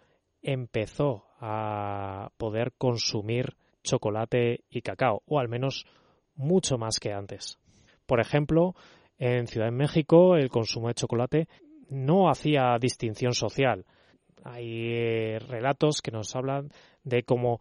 empezó 0.42 1.24
a 1.40 2.30
poder 2.36 2.72
consumir 2.76 3.56
chocolate 3.82 4.64
y 4.68 4.82
cacao, 4.82 5.22
o 5.26 5.38
al 5.38 5.48
menos 5.48 5.86
mucho 6.34 6.78
más 6.78 6.98
que 6.98 7.12
antes. 7.12 7.58
Por 8.06 8.20
ejemplo, 8.20 8.74
en 9.18 9.46
Ciudad 9.46 9.66
de 9.66 9.72
México 9.72 10.36
el 10.36 10.50
consumo 10.50 10.88
de 10.88 10.94
chocolate 10.94 11.48
no 11.88 12.28
hacía 12.28 12.76
distinción 12.80 13.32
social. 13.32 13.84
Hay 14.44 14.94
eh, 14.94 15.38
relatos 15.38 16.02
que 16.02 16.10
nos 16.10 16.34
hablan 16.34 16.70
de 17.04 17.22
cómo 17.22 17.60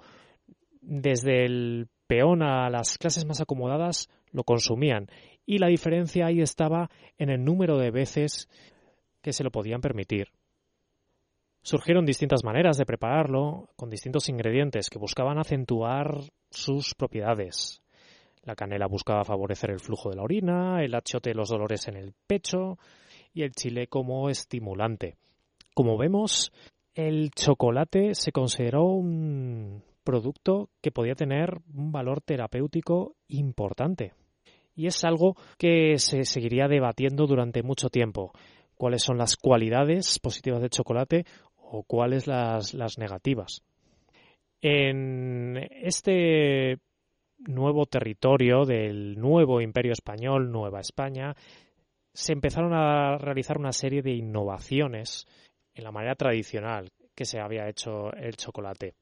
desde 0.81 1.45
el 1.45 1.87
peón 2.07 2.41
a 2.41 2.69
las 2.69 2.97
clases 2.97 3.25
más 3.25 3.41
acomodadas 3.41 4.09
lo 4.31 4.43
consumían 4.43 5.07
y 5.45 5.57
la 5.57 5.67
diferencia 5.67 6.27
ahí 6.27 6.41
estaba 6.41 6.89
en 7.17 7.29
el 7.29 7.43
número 7.43 7.77
de 7.77 7.91
veces 7.91 8.49
que 9.21 9.33
se 9.33 9.43
lo 9.43 9.51
podían 9.51 9.81
permitir. 9.81 10.29
Surgieron 11.61 12.05
distintas 12.05 12.43
maneras 12.45 12.77
de 12.77 12.85
prepararlo 12.85 13.69
con 13.75 13.89
distintos 13.89 14.29
ingredientes 14.29 14.89
que 14.89 14.99
buscaban 14.99 15.37
acentuar 15.37 16.19
sus 16.49 16.95
propiedades. 16.95 17.81
La 18.43 18.55
canela 18.55 18.87
buscaba 18.87 19.25
favorecer 19.25 19.71
el 19.71 19.81
flujo 19.81 20.09
de 20.09 20.15
la 20.15 20.23
orina, 20.23 20.81
el 20.81 20.95
achote 20.95 21.33
los 21.33 21.49
dolores 21.49 21.87
en 21.89 21.97
el 21.97 22.13
pecho 22.25 22.77
y 23.33 23.43
el 23.43 23.51
chile 23.51 23.87
como 23.87 24.29
estimulante. 24.29 25.17
Como 25.77 25.95
vemos, 25.95 26.51
el 26.95 27.29
chocolate 27.29 28.15
se 28.15 28.31
consideró 28.31 28.85
un 28.85 29.83
producto 30.03 30.71
que 30.81 30.89
podía 30.89 31.13
tener 31.13 31.59
un 31.71 31.91
valor 31.91 32.19
terapéutico 32.19 33.13
importante. 33.27 34.13
Y 34.73 34.87
es 34.87 35.03
algo 35.03 35.35
que 35.59 35.99
se 35.99 36.23
seguiría 36.23 36.67
debatiendo 36.67 37.27
durante 37.27 37.61
mucho 37.61 37.89
tiempo. 37.89 38.31
¿Cuáles 38.73 39.03
son 39.03 39.19
las 39.19 39.35
cualidades 39.35 40.17
positivas 40.17 40.61
del 40.61 40.71
chocolate 40.71 41.25
o 41.57 41.83
cuáles 41.83 42.25
las, 42.25 42.73
las 42.73 42.97
negativas? 42.97 43.61
En 44.59 45.57
este 45.83 46.79
nuevo 47.37 47.85
territorio 47.85 48.65
del 48.65 49.13
nuevo 49.19 49.61
imperio 49.61 49.91
español, 49.91 50.51
Nueva 50.51 50.79
España, 50.79 51.35
se 52.13 52.33
empezaron 52.33 52.73
a 52.73 53.19
realizar 53.19 53.59
una 53.59 53.73
serie 53.73 54.01
de 54.01 54.15
innovaciones 54.15 55.27
en 55.77 55.83
la 55.83 55.91
manera 55.91 56.15
tradicional 56.15 56.89
que 57.15 57.25
se 57.25 57.39
había 57.39 57.69
hecho 57.69 58.11
el 58.13 58.35
chocolate. 58.35 58.95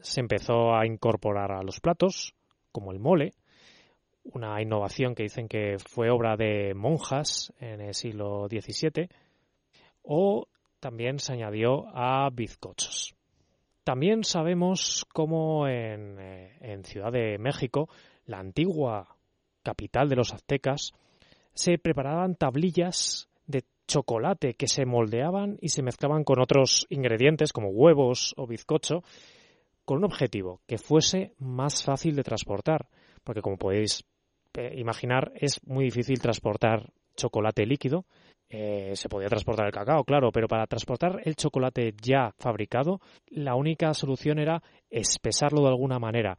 Se 0.00 0.20
empezó 0.20 0.74
a 0.74 0.84
incorporar 0.84 1.52
a 1.52 1.62
los 1.62 1.80
platos, 1.80 2.34
como 2.72 2.92
el 2.92 2.98
mole, 2.98 3.32
una 4.24 4.60
innovación 4.60 5.14
que 5.14 5.22
dicen 5.22 5.48
que 5.48 5.76
fue 5.78 6.10
obra 6.10 6.36
de 6.36 6.74
monjas 6.74 7.52
en 7.60 7.80
el 7.80 7.94
siglo 7.94 8.48
XVII, 8.48 9.08
o 10.02 10.48
también 10.80 11.20
se 11.20 11.32
añadió 11.32 11.86
a 11.94 12.28
bizcochos. 12.30 13.14
También 13.84 14.24
sabemos 14.24 15.06
cómo 15.12 15.68
en, 15.68 16.18
eh, 16.18 16.58
en 16.60 16.84
Ciudad 16.84 17.12
de 17.12 17.38
México, 17.38 17.88
la 18.26 18.40
antigua 18.40 19.16
capital 19.62 20.08
de 20.08 20.16
los 20.16 20.34
aztecas, 20.34 20.92
se 21.54 21.78
preparaban 21.78 22.34
tablillas 22.34 23.28
chocolate 23.86 24.54
que 24.54 24.68
se 24.68 24.84
moldeaban 24.84 25.58
y 25.60 25.68
se 25.68 25.82
mezclaban 25.82 26.24
con 26.24 26.40
otros 26.40 26.86
ingredientes 26.88 27.52
como 27.52 27.68
huevos 27.68 28.34
o 28.36 28.46
bizcocho 28.46 29.02
con 29.84 29.98
un 29.98 30.04
objetivo, 30.04 30.60
que 30.66 30.78
fuese 30.78 31.32
más 31.38 31.84
fácil 31.84 32.16
de 32.16 32.24
transportar, 32.24 32.88
porque 33.22 33.40
como 33.40 33.56
podéis 33.56 34.04
eh, 34.54 34.74
imaginar 34.76 35.32
es 35.36 35.64
muy 35.66 35.84
difícil 35.84 36.20
transportar 36.20 36.90
chocolate 37.14 37.64
líquido, 37.64 38.04
eh, 38.48 38.92
se 38.94 39.08
podía 39.08 39.28
transportar 39.28 39.66
el 39.66 39.72
cacao, 39.72 40.04
claro, 40.04 40.30
pero 40.32 40.48
para 40.48 40.66
transportar 40.66 41.20
el 41.24 41.36
chocolate 41.36 41.94
ya 42.00 42.32
fabricado, 42.38 43.00
la 43.28 43.54
única 43.54 43.92
solución 43.94 44.38
era 44.38 44.62
espesarlo 44.90 45.62
de 45.62 45.68
alguna 45.68 45.98
manera. 45.98 46.36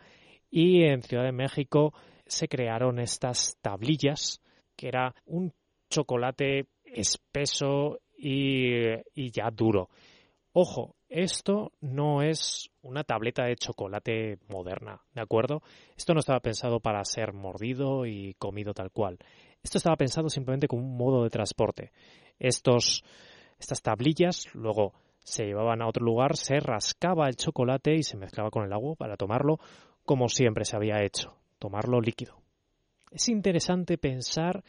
Y 0.50 0.84
en 0.84 1.02
Ciudad 1.02 1.24
de 1.24 1.34
México 1.34 1.94
se 2.26 2.48
crearon 2.48 3.00
estas 3.00 3.58
tablillas 3.62 4.42
que 4.76 4.88
era 4.88 5.16
un 5.26 5.54
chocolate 5.90 6.68
espeso 7.00 8.00
y, 8.18 9.32
ya 9.32 9.50
duro. 9.52 9.90
Ojo, 10.54 10.96
esto 11.08 11.72
no 11.82 12.24
es 12.24 12.70
una 12.82 13.04
tableta 13.04 13.46
de 13.46 13.56
chocolate 13.56 14.40
moderna, 14.50 15.02
¿de 15.14 15.22
acuerdo? 15.22 15.62
Esto 15.96 16.14
no 16.14 16.20
estaba 16.20 16.40
pensado 16.40 16.80
para 16.80 17.04
ser 17.06 17.34
mordido 17.34 18.06
y 18.06 18.34
comido 18.40 18.74
tal 18.74 18.92
cual. 18.92 19.20
Esto 19.62 19.78
estaba 19.78 19.96
pensado 19.96 20.30
simplemente 20.30 20.68
como 20.68 20.84
un 20.84 20.98
modo 20.98 21.24
de 21.24 21.30
transporte. 21.30 21.92
Estos, 22.40 23.04
estas 23.60 23.82
tablillas 23.82 24.46
luego 24.54 24.94
se 25.20 25.46
llevaban 25.46 25.82
a 25.82 25.88
otro 25.88 26.04
lugar, 26.06 26.38
se 26.38 26.60
rascaba 26.60 27.28
el 27.28 27.36
chocolate 27.36 27.94
y 27.96 28.04
se 28.04 28.18
mezclaba 28.18 28.50
con 28.50 28.64
el 28.64 28.74
agua 28.74 28.96
para 28.96 29.18
tomarlo 29.18 29.60
como 30.04 30.30
siempre 30.30 30.64
se 30.64 30.76
había 30.76 31.04
hecho, 31.04 31.38
tomarlo 31.60 32.00
líquido. 32.00 32.42
Es 33.12 33.28
interesante 33.30 33.98
pensar 33.98 34.64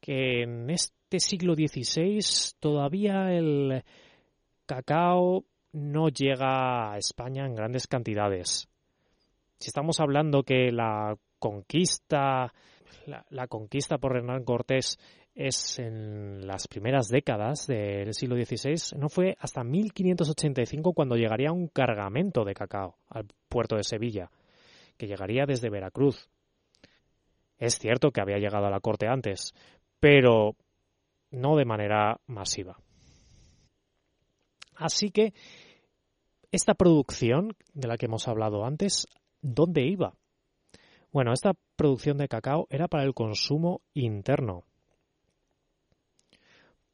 que 0.00 0.42
en 0.42 0.70
este 0.70 0.99
siglo 1.18 1.54
XVI 1.54 2.20
todavía 2.60 3.32
el 3.32 3.82
cacao 4.66 5.44
no 5.72 6.08
llega 6.08 6.92
a 6.92 6.98
España 6.98 7.46
en 7.46 7.54
grandes 7.54 7.86
cantidades. 7.86 8.68
Si 9.58 9.68
estamos 9.68 9.98
hablando 9.98 10.42
que 10.42 10.70
la 10.70 11.16
conquista 11.38 12.52
la, 13.06 13.24
la 13.30 13.46
conquista 13.46 13.98
por 13.98 14.16
Hernán 14.16 14.44
Cortés 14.44 14.98
es 15.34 15.78
en 15.78 16.46
las 16.46 16.66
primeras 16.68 17.08
décadas 17.08 17.66
del 17.66 18.12
siglo 18.14 18.36
XVI, 18.36 18.98
no 18.98 19.08
fue 19.08 19.36
hasta 19.38 19.64
1585 19.64 20.92
cuando 20.92 21.16
llegaría 21.16 21.52
un 21.52 21.68
cargamento 21.68 22.44
de 22.44 22.54
cacao 22.54 22.96
al 23.08 23.26
puerto 23.48 23.76
de 23.76 23.84
Sevilla, 23.84 24.30
que 24.96 25.06
llegaría 25.06 25.46
desde 25.46 25.70
Veracruz. 25.70 26.28
Es 27.58 27.78
cierto 27.78 28.10
que 28.10 28.20
había 28.20 28.38
llegado 28.38 28.66
a 28.66 28.70
la 28.70 28.80
corte 28.80 29.06
antes, 29.06 29.54
pero 30.00 30.56
no 31.30 31.56
de 31.56 31.64
manera 31.64 32.20
masiva. 32.26 32.78
Así 34.76 35.10
que 35.10 35.34
esta 36.52 36.74
producción 36.74 37.56
de 37.74 37.88
la 37.88 37.96
que 37.96 38.06
hemos 38.06 38.26
hablado 38.26 38.64
antes, 38.64 39.06
¿dónde 39.40 39.82
iba? 39.86 40.14
Bueno, 41.12 41.32
esta 41.32 41.52
producción 41.76 42.18
de 42.18 42.28
cacao 42.28 42.66
era 42.70 42.88
para 42.88 43.04
el 43.04 43.14
consumo 43.14 43.82
interno, 43.94 44.64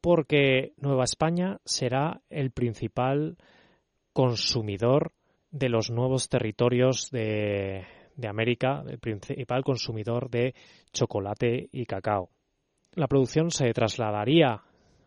porque 0.01 0.73
Nueva 0.77 1.03
España 1.03 1.59
será 1.65 2.21
el 2.29 2.51
principal 2.51 3.37
consumidor 4.13 5.11
de 5.51 5.69
los 5.69 5.89
nuevos 5.89 6.29
territorios 6.29 7.09
de, 7.11 7.85
América, 8.27 8.83
el 8.87 8.99
principal 8.99 9.63
consumidor 9.63 10.29
de 10.29 10.55
chocolate 10.91 11.69
y 11.71 11.85
cacao. 11.85 12.29
La 12.93 13.07
producción 13.07 13.51
se 13.51 13.71
trasladaría, 13.73 14.61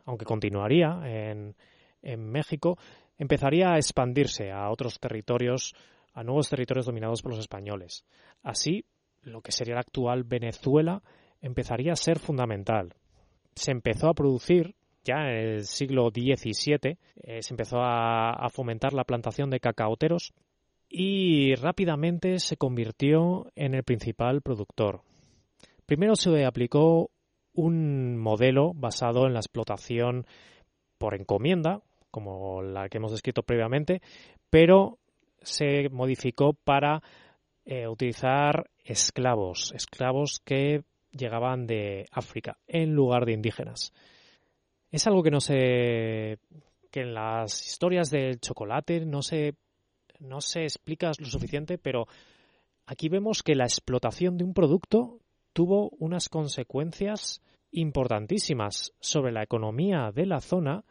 aunque 0.04 0.25
continuaría 0.25 1.00
en, 1.04 1.54
México, 2.02 2.78
empezaría 3.18 3.72
a 3.72 3.76
expandirse 3.76 4.50
a 4.50 4.70
otros 4.70 4.99
territorios, 4.99 5.75
a 6.14 6.22
nuevos 6.22 6.49
territorios 6.49 6.87
dominados 6.87 7.22
por 7.22 7.32
los 7.32 7.40
españoles. 7.40 8.04
Así, 8.42 8.84
lo 9.22 9.42
que 9.42 9.52
sería 9.52 9.75
la 9.75 9.80
actual 9.80 10.25
Venezuela 10.25 11.02
empezaría 11.40 11.92
a 11.92 11.96
ser 11.96 12.18
fundamental. 12.18 12.94
Se 13.54 13.70
empezó 13.70 14.08
a 14.08 14.14
producir 14.14 14.75
ya 15.04 15.16
en 15.16 15.37
el 15.37 15.64
siglo 15.64 16.10
XVII, 16.10 16.99
eh, 17.16 17.42
se 17.42 17.52
empezó 17.52 17.80
a, 17.80 18.30
a 18.32 18.49
fomentar 18.49 18.92
la 18.92 19.04
plantación 19.04 19.50
de 19.50 19.60
cacaoteros 19.60 20.32
y 20.88 21.54
rápidamente 21.54 22.38
se 22.38 22.56
convirtió 22.56 23.46
en 23.54 23.75
el 23.75 23.84
principal 23.84 24.42
productor. 24.42 25.02
Primero 25.87 26.16
se 26.16 26.44
aplicó 26.44 27.10
un 27.54 28.16
modelo 28.16 28.73
basado 28.75 29.26
en 29.26 29.35
la 29.35 29.40
explotación 29.40 30.26
por 30.99 31.14
encomienda, 31.14 31.83
como 32.11 32.62
la 32.62 32.88
que 32.88 32.99
hemos 32.99 33.12
descrito 33.12 33.42
previamente, 33.42 34.02
pero 34.50 34.99
se 35.42 35.88
modificó 35.90 36.52
para 36.52 37.02
eh, 37.64 37.88
utilizar 37.88 38.71
esclavos, 38.85 39.73
esclavos 39.75 40.40
que 40.45 40.83
llegaban 41.12 41.66
de 41.66 42.07
África 42.11 42.59
en 42.66 42.95
lugar 42.95 43.26
de 43.26 43.33
indígenas. 43.33 43.92
Es 44.90 45.07
algo 45.07 45.23
que 45.23 45.30
no 45.30 45.40
se 45.40 46.38
que 46.90 47.02
en 47.02 47.14
las 47.14 47.66
historias 47.66 48.11
del 48.11 48.40
chocolate 48.40 49.07
no 49.07 49.23
se 49.23 49.54
no 50.19 50.40
se 50.40 50.64
explica 50.64 51.12
lo 51.19 51.26
suficiente, 51.26 51.78
pero 51.78 52.07
aquí 52.87 53.09
vemos 53.09 53.42
que 53.42 53.54
la 53.54 53.64
explotación 53.64 54.37
de 54.37 54.45
un 54.45 54.52
producto 54.52 55.21
tuvo 55.52 55.90
unas 55.99 56.28
consecuencias 56.28 57.42
importantísimas 57.73 58.92
sobre 59.00 59.33
la 59.33 59.42
economía 59.42 60.11
de 60.14 60.26
la 60.26 60.40
zona 60.40 60.85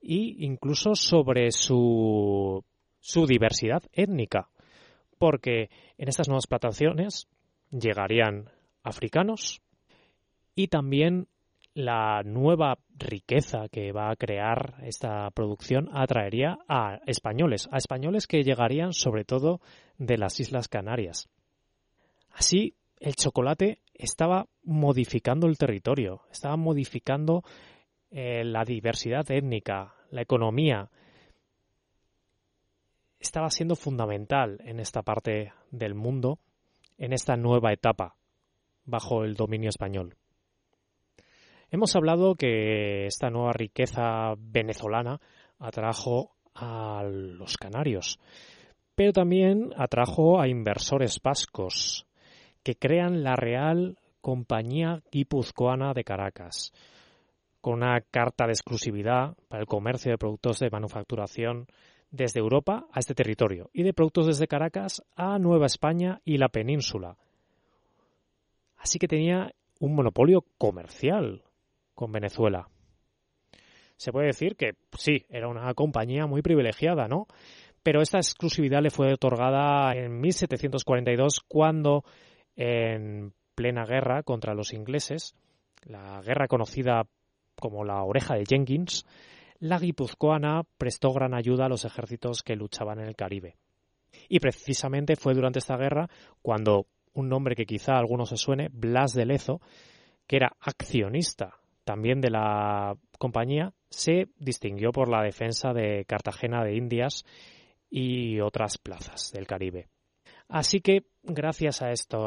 e 0.00 0.36
incluso 0.38 0.94
sobre 0.94 1.50
su, 1.50 2.64
su 2.98 3.26
diversidad 3.26 3.82
étnica, 3.92 4.48
porque 5.18 5.70
en 5.98 6.08
estas 6.08 6.28
nuevas 6.28 6.46
plantaciones 6.46 7.28
llegarían 7.70 8.50
africanos 8.82 9.60
y 10.54 10.68
también 10.68 11.28
la 11.74 12.22
nueva 12.24 12.78
riqueza 12.96 13.68
que 13.70 13.92
va 13.92 14.10
a 14.10 14.16
crear 14.16 14.76
esta 14.82 15.30
producción 15.30 15.88
atraería 15.92 16.58
a 16.68 16.98
españoles, 17.06 17.68
a 17.70 17.78
españoles 17.78 18.26
que 18.26 18.42
llegarían 18.42 18.92
sobre 18.92 19.24
todo 19.24 19.60
de 19.98 20.18
las 20.18 20.40
Islas 20.40 20.68
Canarias. 20.68 21.28
Así, 22.30 22.74
el 22.98 23.14
chocolate 23.14 23.80
estaba 24.00 24.46
modificando 24.64 25.46
el 25.46 25.58
territorio, 25.58 26.22
estaba 26.30 26.56
modificando 26.56 27.42
eh, 28.10 28.44
la 28.44 28.64
diversidad 28.64 29.30
étnica, 29.30 29.94
la 30.10 30.22
economía, 30.22 30.90
estaba 33.18 33.50
siendo 33.50 33.76
fundamental 33.76 34.58
en 34.64 34.80
esta 34.80 35.02
parte 35.02 35.52
del 35.70 35.94
mundo, 35.94 36.38
en 36.96 37.12
esta 37.12 37.36
nueva 37.36 37.72
etapa 37.72 38.16
bajo 38.84 39.24
el 39.24 39.34
dominio 39.34 39.68
español. 39.68 40.16
Hemos 41.70 41.94
hablado 41.94 42.34
que 42.34 43.06
esta 43.06 43.30
nueva 43.30 43.52
riqueza 43.52 44.34
venezolana 44.38 45.20
atrajo 45.58 46.32
a 46.54 47.04
los 47.04 47.56
canarios, 47.58 48.18
pero 48.94 49.12
también 49.12 49.72
atrajo 49.76 50.40
a 50.40 50.48
inversores 50.48 51.20
vascos 51.22 52.06
que 52.62 52.74
crean 52.74 53.22
la 53.22 53.36
Real 53.36 53.98
Compañía 54.20 55.02
Guipuzcoana 55.10 55.94
de 55.94 56.04
Caracas, 56.04 56.72
con 57.60 57.74
una 57.74 58.00
carta 58.00 58.46
de 58.46 58.52
exclusividad 58.52 59.36
para 59.48 59.62
el 59.62 59.66
comercio 59.66 60.10
de 60.10 60.18
productos 60.18 60.58
de 60.58 60.70
manufacturación 60.70 61.66
desde 62.10 62.40
Europa 62.40 62.86
a 62.92 62.98
este 62.98 63.14
territorio 63.14 63.70
y 63.72 63.82
de 63.82 63.94
productos 63.94 64.26
desde 64.26 64.48
Caracas 64.48 65.02
a 65.16 65.38
Nueva 65.38 65.66
España 65.66 66.20
y 66.24 66.38
la 66.38 66.48
península. 66.48 67.16
Así 68.76 68.98
que 68.98 69.08
tenía 69.08 69.52
un 69.78 69.94
monopolio 69.94 70.44
comercial 70.58 71.42
con 71.94 72.12
Venezuela. 72.12 72.68
Se 73.96 74.12
puede 74.12 74.28
decir 74.28 74.56
que 74.56 74.72
sí, 74.96 75.26
era 75.28 75.48
una 75.48 75.72
compañía 75.74 76.26
muy 76.26 76.40
privilegiada, 76.40 77.06
¿no? 77.06 77.26
Pero 77.82 78.00
esta 78.00 78.18
exclusividad 78.18 78.82
le 78.82 78.90
fue 78.90 79.12
otorgada 79.12 79.94
en 79.94 80.20
1742 80.20 81.40
cuando, 81.46 82.04
en 82.60 83.32
plena 83.54 83.86
guerra 83.86 84.22
contra 84.22 84.52
los 84.52 84.74
ingleses, 84.74 85.34
la 85.84 86.20
guerra 86.20 86.46
conocida 86.46 87.06
como 87.58 87.84
la 87.84 88.02
oreja 88.02 88.34
de 88.34 88.44
Jenkins, 88.44 89.06
la 89.60 89.78
guipuzcoana 89.78 90.64
prestó 90.76 91.10
gran 91.12 91.32
ayuda 91.32 91.64
a 91.66 91.68
los 91.70 91.86
ejércitos 91.86 92.42
que 92.42 92.56
luchaban 92.56 93.00
en 93.00 93.06
el 93.06 93.16
Caribe. 93.16 93.56
Y 94.28 94.40
precisamente 94.40 95.16
fue 95.16 95.32
durante 95.32 95.58
esta 95.58 95.78
guerra 95.78 96.10
cuando 96.42 96.86
un 97.14 97.30
nombre 97.30 97.56
que 97.56 97.64
quizá 97.64 97.94
a 97.94 97.98
algunos 97.98 98.28
se 98.28 98.36
suene, 98.36 98.68
Blas 98.70 99.14
de 99.14 99.24
Lezo, 99.24 99.62
que 100.26 100.36
era 100.36 100.52
accionista 100.60 101.56
también 101.84 102.20
de 102.20 102.30
la 102.30 102.94
compañía, 103.18 103.72
se 103.88 104.28
distinguió 104.38 104.92
por 104.92 105.08
la 105.08 105.22
defensa 105.22 105.72
de 105.72 106.04
Cartagena 106.04 106.62
de 106.62 106.76
Indias 106.76 107.24
y 107.88 108.38
otras 108.40 108.76
plazas 108.76 109.32
del 109.32 109.46
Caribe. 109.46 109.88
Así 110.50 110.80
que, 110.80 111.04
gracias 111.22 111.80
a 111.80 111.92
esta 111.92 112.18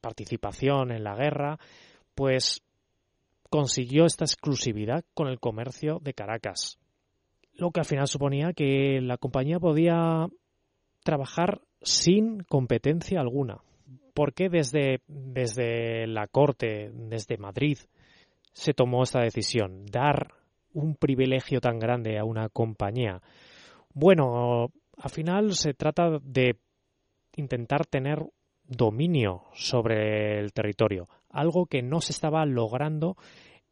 participación 0.00 0.92
en 0.92 1.02
la 1.02 1.16
guerra, 1.16 1.58
pues 2.14 2.62
consiguió 3.50 4.06
esta 4.06 4.24
exclusividad 4.24 5.04
con 5.12 5.28
el 5.28 5.40
comercio 5.40 5.98
de 6.00 6.14
Caracas, 6.14 6.78
lo 7.54 7.70
que 7.72 7.80
al 7.80 7.86
final 7.86 8.06
suponía 8.06 8.52
que 8.52 9.00
la 9.02 9.18
compañía 9.18 9.58
podía 9.58 10.28
trabajar 11.02 11.60
sin 11.82 12.40
competencia 12.44 13.20
alguna. 13.20 13.58
porque 14.14 14.48
desde, 14.48 15.00
desde 15.06 16.08
la 16.08 16.26
corte, 16.26 16.90
desde 16.92 17.38
Madrid, 17.38 17.78
se 18.52 18.74
tomó 18.74 19.04
esta 19.04 19.20
decisión? 19.20 19.86
Dar 19.86 20.34
un 20.72 20.96
privilegio 20.96 21.60
tan 21.60 21.78
grande 21.78 22.18
a 22.18 22.24
una 22.24 22.48
compañía. 22.48 23.22
Bueno, 23.94 24.72
al 24.96 25.10
final 25.10 25.52
se 25.54 25.72
trata 25.72 26.18
de 26.20 26.56
intentar 27.38 27.86
tener 27.86 28.24
dominio 28.64 29.44
sobre 29.54 30.38
el 30.38 30.52
territorio, 30.52 31.08
algo 31.30 31.66
que 31.66 31.82
no 31.82 32.00
se 32.00 32.12
estaba 32.12 32.44
logrando 32.44 33.16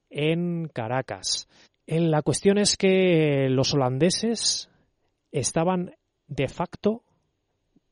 en 0.08 0.68
Caracas. 0.72 1.48
La 1.86 2.22
cuestión 2.22 2.58
es 2.58 2.76
que 2.76 3.48
los 3.50 3.74
holandeses 3.74 4.70
estaban 5.30 5.94
de 6.26 6.48
facto 6.48 7.02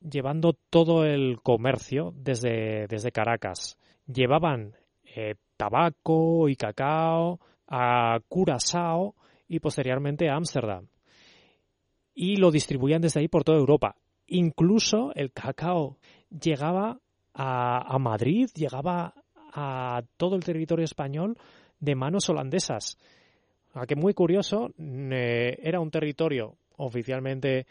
llevando 0.01 0.53
todo 0.69 1.05
el 1.05 1.39
comercio 1.41 2.13
desde, 2.15 2.87
desde 2.87 3.11
Caracas. 3.11 3.77
Llevaban 4.07 4.75
eh, 5.03 5.35
tabaco 5.57 6.49
y 6.49 6.55
cacao 6.55 7.39
a 7.67 8.19
Curazao 8.27 9.15
y 9.47 9.59
posteriormente 9.59 10.29
a 10.29 10.35
Ámsterdam. 10.35 10.87
Y 12.13 12.37
lo 12.37 12.51
distribuían 12.51 13.01
desde 13.01 13.21
ahí 13.21 13.27
por 13.27 13.43
toda 13.43 13.57
Europa. 13.57 13.95
Incluso 14.27 15.13
el 15.15 15.31
cacao 15.31 15.97
llegaba 16.29 16.99
a, 17.33 17.97
Madrid, 17.99 18.49
llegaba 18.55 19.13
a 19.53 20.01
todo 20.17 20.35
el 20.35 20.43
territorio 20.43 20.85
español 20.85 21.37
de 21.79 21.95
manos 21.95 22.29
holandesas. 22.29 22.97
A 23.73 23.85
que 23.85 23.95
muy 23.95 24.13
curioso, 24.13 24.69
eh, 24.77 25.57
era 25.61 25.79
un 25.79 25.91
territorio 25.91 26.55
oficialmente 26.77 27.67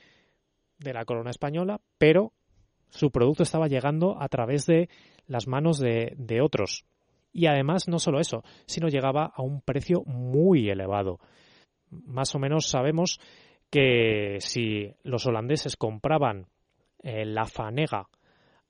de 0.79 0.93
la 0.93 1.05
corona 1.05 1.31
española, 1.31 1.81
pero 1.99 2.33
su 2.91 3.11
producto 3.11 3.43
estaba 3.43 3.69
llegando 3.69 4.21
a 4.21 4.29
través 4.29 4.67
de 4.67 4.89
las 5.27 5.49
manos 5.49 5.79
de, 5.79 6.15
de 6.17 6.41
otros. 6.41 6.85
Y 7.33 7.47
además 7.47 7.89
no 7.89 7.99
solo 7.99 8.21
eso, 8.21 8.45
sino 8.67 8.89
llegaba 8.89 9.33
a 9.35 9.43
un 9.43 9.61
precio 9.61 10.03
muy 10.05 10.69
elevado. 10.69 11.19
Más 11.91 12.35
o 12.35 12.39
menos 12.39 12.67
sabemos 12.69 13.19
que 13.75 14.37
si 14.39 14.95
los 15.03 15.27
holandeses 15.27 15.77
compraban 15.77 16.47
eh, 17.03 17.25
la 17.25 17.45
fanega 17.45 18.09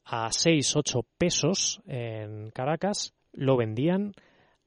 a 0.02 0.32
6, 0.32 0.76
8 0.76 1.00
pesos 1.18 1.82
en 1.86 2.50
Caracas, 2.52 3.12
lo 3.32 3.58
vendían 3.58 4.14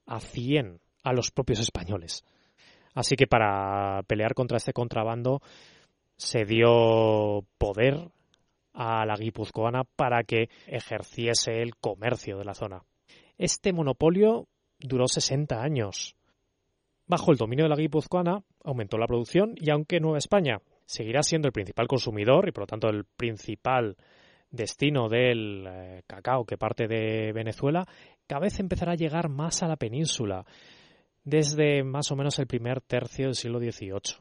a 0.06 0.19
100 0.19 0.80
a 1.04 1.13
los 1.13 1.32
propios 1.32 1.60
españoles. 1.60 2.23
Así 2.93 3.15
que 3.15 3.26
para 3.26 4.04
pelear 4.04 4.36
contra 4.36 4.58
este 4.58 4.73
contrabando 4.73 5.41
se 6.17 6.45
dio 6.45 7.43
poder 7.58 8.12
a 8.73 9.08
la 9.08 9.15
guipuzcoana 9.15 9.86
para 9.86 10.23
que 10.23 10.50
ejerciese 10.67 11.63
el 11.63 11.76
comercio 11.78 12.38
de 12.38 12.45
la 12.45 12.54
zona. 12.54 12.84
Este 13.39 13.73
monopolio 13.73 14.47
duró 14.78 15.08
60 15.08 15.60
años. 15.60 16.15
Bajo 17.08 17.32
el 17.32 17.38
dominio 17.38 17.63
de 17.65 17.70
la 17.70 17.78
guipuzcoana 17.78 18.43
aumentó 18.65 18.98
la 18.98 19.08
producción 19.08 19.56
y 19.56 19.70
aunque 19.70 20.00
Nueva 20.00 20.17
España 20.17 20.60
seguirá 20.86 21.24
siendo 21.24 21.48
el 21.48 21.54
principal 21.54 21.88
consumidor 21.88 22.48
y 22.48 22.52
por 22.52 22.63
lo 22.63 22.67
tanto 22.67 22.89
el 22.89 23.06
principal 23.06 23.96
destino 24.50 25.08
del 25.08 25.65
eh, 25.67 26.04
cacao 26.06 26.46
que 26.46 26.58
parte 26.58 26.88
de 26.88 27.32
Venezuela, 27.34 27.86
cada 28.28 28.41
vez 28.41 28.60
empezará 28.60 28.91
a 28.91 28.96
llegar 28.96 29.30
más 29.30 29.63
a 29.63 29.67
la 29.67 29.78
península 29.78 30.46
desde 31.24 31.84
más 31.84 32.12
o 32.12 32.15
menos 32.15 32.39
el 32.39 32.48
primer 32.48 32.82
tercio 32.82 33.26
del 33.26 33.36
siglo 33.36 33.60
XVIII. 33.60 34.15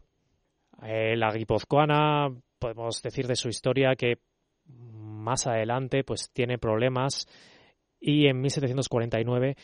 Eh, 0.82 1.16
la 1.16 1.32
guipuzcoana, 1.32 2.28
podemos 2.58 3.02
decir 3.02 3.26
de 3.26 3.36
su 3.36 3.48
historia 3.48 3.94
que 3.96 4.18
más 4.66 5.46
adelante 5.46 6.04
pues 6.04 6.30
tiene 6.32 6.58
problemas 6.58 7.26
y 8.00 8.26
en 8.26 8.40
1749 8.40 9.56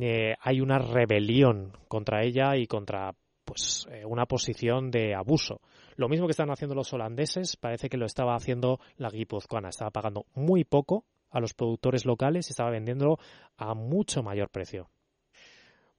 eh, 0.00 0.34
hay 0.40 0.60
una 0.60 0.78
rebelión 0.78 1.72
contra 1.88 2.22
ella 2.22 2.56
y 2.56 2.66
contra 2.66 3.12
pues 3.44 3.86
eh, 3.90 4.04
una 4.04 4.26
posición 4.26 4.90
de 4.90 5.14
abuso. 5.14 5.60
Lo 5.96 6.08
mismo 6.08 6.26
que 6.26 6.32
están 6.32 6.50
haciendo 6.50 6.74
los 6.74 6.92
holandeses, 6.92 7.56
parece 7.56 7.88
que 7.88 7.96
lo 7.96 8.06
estaba 8.06 8.34
haciendo 8.34 8.78
la 8.96 9.10
guipuzcoana. 9.10 9.68
Estaba 9.68 9.90
pagando 9.90 10.26
muy 10.34 10.64
poco 10.64 11.04
a 11.30 11.40
los 11.40 11.54
productores 11.54 12.06
locales 12.06 12.48
y 12.48 12.52
estaba 12.52 12.70
vendiéndolo 12.70 13.18
a 13.56 13.74
mucho 13.74 14.22
mayor 14.22 14.48
precio. 14.50 14.90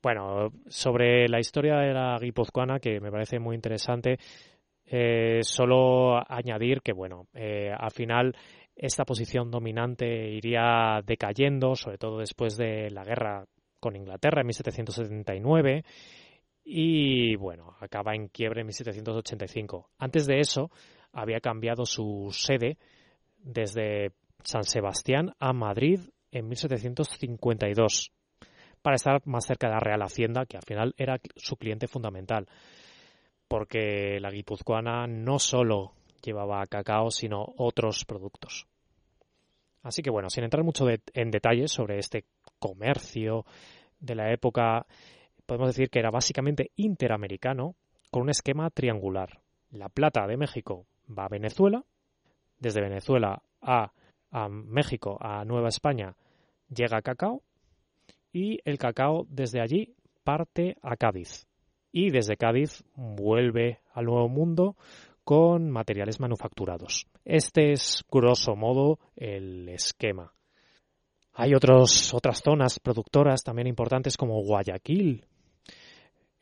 Bueno, 0.02 0.52
sobre 0.68 1.28
la 1.28 1.40
historia 1.40 1.78
de 1.78 1.94
la 1.94 2.18
guipuzcoana, 2.20 2.80
que 2.80 3.00
me 3.00 3.12
parece 3.12 3.40
muy 3.40 3.56
interesante, 3.56 4.18
eh, 4.86 5.40
solo 5.44 6.18
añadir 6.28 6.82
que, 6.82 6.92
bueno, 6.92 7.28
al 7.34 7.92
final 7.92 8.36
esta 8.76 9.06
posición 9.06 9.52
dominante 9.52 10.30
iría 10.30 11.02
decayendo, 11.06 11.76
sobre 11.76 11.98
todo 11.98 12.20
después 12.20 12.58
de 12.58 12.90
la 12.90 13.04
guerra 13.04 13.46
con 13.84 13.98
Inglaterra 13.98 14.40
en 14.40 14.48
1779 14.48 15.84
y 16.64 17.36
bueno, 17.36 17.76
acaba 17.82 18.16
en 18.16 18.30
quiebre 18.30 18.62
en 18.62 18.68
1785. 18.68 19.90
Antes 19.98 20.26
de 20.26 20.40
eso, 20.40 20.72
había 21.12 21.42
cambiado 21.42 21.86
su 21.86 22.30
sede 22.32 22.78
desde 23.40 24.14
San 24.42 24.64
Sebastián 24.64 25.34
a 25.38 25.52
Madrid 25.52 26.00
en 26.32 26.48
1752 26.48 28.14
para 28.82 28.96
estar 28.96 29.22
más 29.26 29.46
cerca 29.46 29.68
de 29.68 29.74
la 29.74 29.82
Real 29.82 30.02
Hacienda, 30.02 30.46
que 30.46 30.56
al 30.56 30.64
final 30.64 30.96
era 30.98 31.20
su 31.36 31.58
cliente 31.58 31.88
fundamental, 31.88 32.48
porque 33.50 34.18
la 34.22 34.32
guipuzcoana 34.32 35.08
no 35.08 35.40
solo 35.40 35.92
llevaba 36.24 36.66
cacao, 36.68 37.12
sino 37.12 37.46
otros 37.58 38.06
productos. 38.06 38.66
Así 39.82 40.02
que 40.02 40.10
bueno, 40.10 40.30
sin 40.30 40.46
entrar 40.46 40.64
mucho 40.64 40.88
en 40.90 41.32
detalles 41.32 41.74
sobre 41.74 41.98
este 41.98 42.24
comercio 42.64 43.46
de 44.00 44.16
la 44.16 44.32
época, 44.32 44.86
podemos 45.46 45.68
decir 45.68 45.90
que 45.90 46.00
era 46.00 46.12
básicamente 46.12 46.72
interamericano 46.78 47.76
con 48.10 48.22
un 48.22 48.30
esquema 48.30 48.70
triangular. 48.70 49.42
La 49.72 49.90
plata 49.90 50.26
de 50.28 50.38
México 50.38 50.86
va 51.10 51.26
a 51.26 51.30
Venezuela, 51.30 51.84
desde 52.60 52.82
Venezuela 52.82 53.42
a, 53.62 53.92
a 54.32 54.48
México, 54.48 55.18
a 55.20 55.44
Nueva 55.44 55.68
España, 55.68 56.16
llega 56.74 57.02
cacao 57.02 57.42
y 58.32 58.60
el 58.64 58.78
cacao 58.78 59.26
desde 59.28 59.60
allí 59.60 59.94
parte 60.24 60.78
a 60.82 60.96
Cádiz. 60.96 61.46
Y 61.92 62.12
desde 62.12 62.38
Cádiz 62.38 62.86
vuelve 62.96 63.80
al 63.94 64.06
Nuevo 64.06 64.30
Mundo 64.30 64.78
con 65.26 65.70
materiales 65.70 66.22
manufacturados. 66.22 67.08
Este 67.26 67.74
es, 67.74 68.06
grosso 68.10 68.56
modo, 68.56 69.00
el 69.18 69.68
esquema. 69.68 70.34
Hay 71.36 71.56
otros, 71.56 72.14
otras 72.14 72.42
zonas 72.44 72.80
productoras 72.80 73.44
también 73.44 73.68
importantes 73.68 74.18
como 74.18 74.44
Guayaquil, 74.44 75.26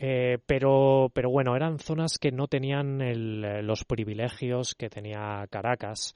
eh, 0.04 0.40
pero, 0.48 1.12
pero 1.14 1.30
bueno, 1.30 1.56
eran 1.56 1.78
zonas 1.78 2.18
que 2.18 2.32
no 2.32 2.48
tenían 2.48 2.98
los 3.68 3.86
privilegios 3.86 4.74
que 4.74 4.90
tenía 4.90 5.46
Caracas. 5.52 6.16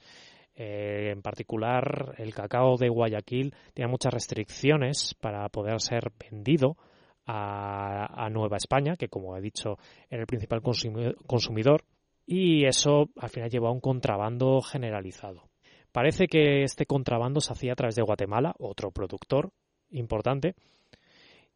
Eh, 0.56 1.10
en 1.12 1.22
particular, 1.22 2.14
el 2.18 2.34
cacao 2.34 2.76
de 2.76 2.88
Guayaquil 2.88 3.54
tenía 3.74 3.88
muchas 3.88 4.12
restricciones 4.12 5.14
para 5.14 5.48
poder 5.50 5.80
ser 5.80 6.10
vendido 6.18 6.76
a, 7.26 8.28
Nueva 8.30 8.56
España, 8.56 8.96
que 8.96 9.08
como 9.08 9.36
he 9.36 9.40
dicho 9.40 9.78
era 10.10 10.22
el 10.22 10.26
principal 10.26 10.62
consumidor, 10.62 11.84
y 12.26 12.66
eso 12.66 13.08
al 13.20 13.30
final 13.30 13.50
llevó 13.50 13.68
a 13.68 13.72
un 13.72 13.80
contrabando 13.80 14.60
generalizado. 14.62 15.44
Parece 15.96 16.28
que 16.28 16.62
este 16.62 16.84
contrabando 16.84 17.40
se 17.40 17.54
hacía 17.54 17.72
a 17.72 17.74
través 17.74 17.94
de 17.94 18.02
Guatemala, 18.02 18.54
otro 18.58 18.90
productor 18.90 19.50
importante, 19.92 20.54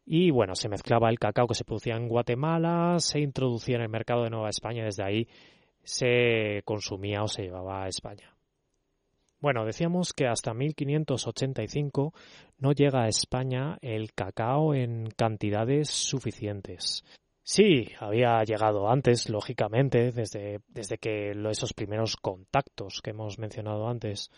y 0.03 0.31
bueno, 0.31 0.55
se 0.55 0.67
mezclaba 0.67 1.11
el 1.11 1.19
cacao 1.19 1.45
que 1.45 1.53
se 1.53 1.63
producía 1.63 1.95
en 1.95 2.07
Guatemala, 2.07 2.95
se 2.97 3.19
introducía 3.19 3.75
en 3.75 3.83
el 3.83 3.89
mercado 3.89 4.23
de 4.23 4.31
Nueva 4.31 4.49
España 4.49 4.81
y 4.81 4.85
desde 4.85 5.03
ahí 5.03 5.27
se 5.83 6.63
consumía 6.65 7.21
o 7.21 7.27
se 7.27 7.43
llevaba 7.43 7.83
a 7.83 7.87
España. 7.87 8.35
Bueno, 9.41 9.63
decíamos 9.63 10.11
que 10.11 10.25
hasta 10.25 10.55
1585 10.55 12.11
no 12.57 12.71
llega 12.71 13.03
a 13.03 13.09
España 13.09 13.77
el 13.79 14.11
cacao 14.13 14.73
en 14.73 15.11
cantidades 15.15 15.91
suficientes. 15.91 17.03
Sí, 17.43 17.87
había 17.99 18.43
llegado 18.43 18.89
antes, 18.89 19.29
lógicamente, 19.29 20.11
desde, 20.11 20.59
desde 20.67 20.97
que 20.97 21.31
esos 21.49 21.73
primeros 21.73 22.15
contactos 22.15 23.01
que 23.01 23.09
hemos 23.11 23.39
mencionado 23.39 23.87
antes. 23.87 24.29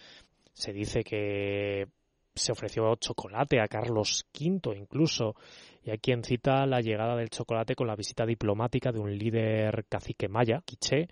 Se 0.54 0.72
dice 0.72 1.04
que 1.04 1.88
se 2.36 2.52
ofreció 2.52 2.96
chocolate 2.96 3.60
a 3.60 3.68
Carlos 3.68 4.26
V 4.34 4.78
incluso, 4.78 5.36
y 5.84 5.92
hay 5.92 6.00
quien 6.00 6.24
cita 6.24 6.66
la 6.66 6.82
llegada 6.82 7.16
del 7.16 7.30
chocolate 7.30 7.76
con 7.76 7.88
la 7.88 7.96
visita 7.96 8.26
diplomática 8.26 8.92
de 8.92 9.00
un 9.00 9.18
líder 9.18 9.86
cacique 9.88 10.28
maya, 10.28 10.62
Quiché, 10.66 11.10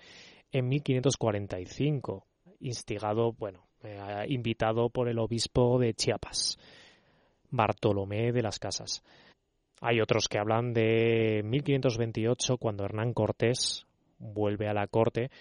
en 0.52 0.68
1545, 0.68 2.26
instigado, 2.62 3.34
bueno, 3.34 3.68
eh, 3.84 4.26
invitado 4.30 4.90
por 4.90 5.10
el 5.10 5.20
obispo 5.20 5.80
de 5.80 5.94
Chiapas, 5.94 6.58
Bartolomé 7.50 8.32
de 8.32 8.42
las 8.42 8.60
Casas. 8.60 9.04
Hay 9.82 10.00
otros 10.00 10.28
que 10.28 10.38
hablan 10.38 10.74
de 10.74 11.42
1528, 11.44 12.58
cuando 12.58 12.86
Hernán 12.86 13.14
Cortés 13.14 13.88
vuelve 14.20 14.68
a 14.70 14.74
la 14.74 14.88
corte 14.88 15.32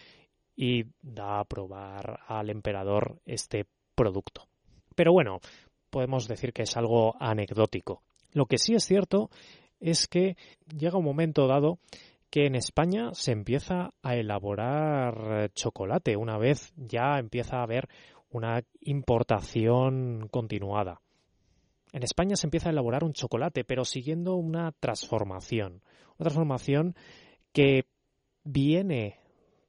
y 0.57 0.85
da 1.03 1.41
a 1.41 1.45
probar 1.45 2.21
al 2.27 2.49
emperador 2.49 3.21
este 3.27 3.67
producto. 3.95 4.49
Pero 4.97 5.13
bueno, 5.13 5.41
podemos 5.91 6.27
decir 6.27 6.55
que 6.55 6.63
es 6.63 6.77
algo 6.77 7.15
anecdótico. 7.21 8.03
Lo 8.33 8.47
que 8.47 8.57
sí 8.57 8.75
es 8.75 8.85
cierto 8.85 9.29
es 9.79 10.07
que 10.09 10.37
llega 10.75 10.99
un 10.99 11.05
momento 11.05 11.47
dado 11.47 11.79
que 12.31 12.47
en 12.47 12.55
España 12.55 13.11
se 13.13 13.33
empieza 13.33 13.93
a 14.03 14.15
elaborar 14.15 15.51
chocolate, 15.53 16.17
una 16.17 16.39
vez 16.39 16.73
ya 16.77 17.19
empieza 17.19 17.59
a 17.59 17.65
haber 17.65 17.89
una 18.31 18.63
importación 18.81 20.29
continuada. 20.31 21.01
En 21.93 22.03
España 22.03 22.37
se 22.37 22.47
empieza 22.47 22.69
a 22.69 22.73
elaborar 22.73 23.05
un 23.05 23.13
chocolate, 23.13 23.65
pero 23.65 23.85
siguiendo 23.85 24.35
una 24.37 24.73
transformación. 24.73 25.83
Una 26.19 26.31
transformación 26.31 26.95
que 27.53 27.85
viene 28.45 29.19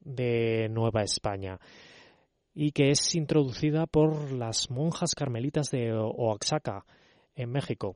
de 0.01 0.69
Nueva 0.69 1.03
España 1.03 1.59
y 2.53 2.71
que 2.71 2.91
es 2.91 3.15
introducida 3.15 3.87
por 3.87 4.31
las 4.31 4.69
monjas 4.69 5.15
carmelitas 5.15 5.71
de 5.71 5.93
Oaxaca, 5.93 6.85
en 7.35 7.51
México. 7.51 7.95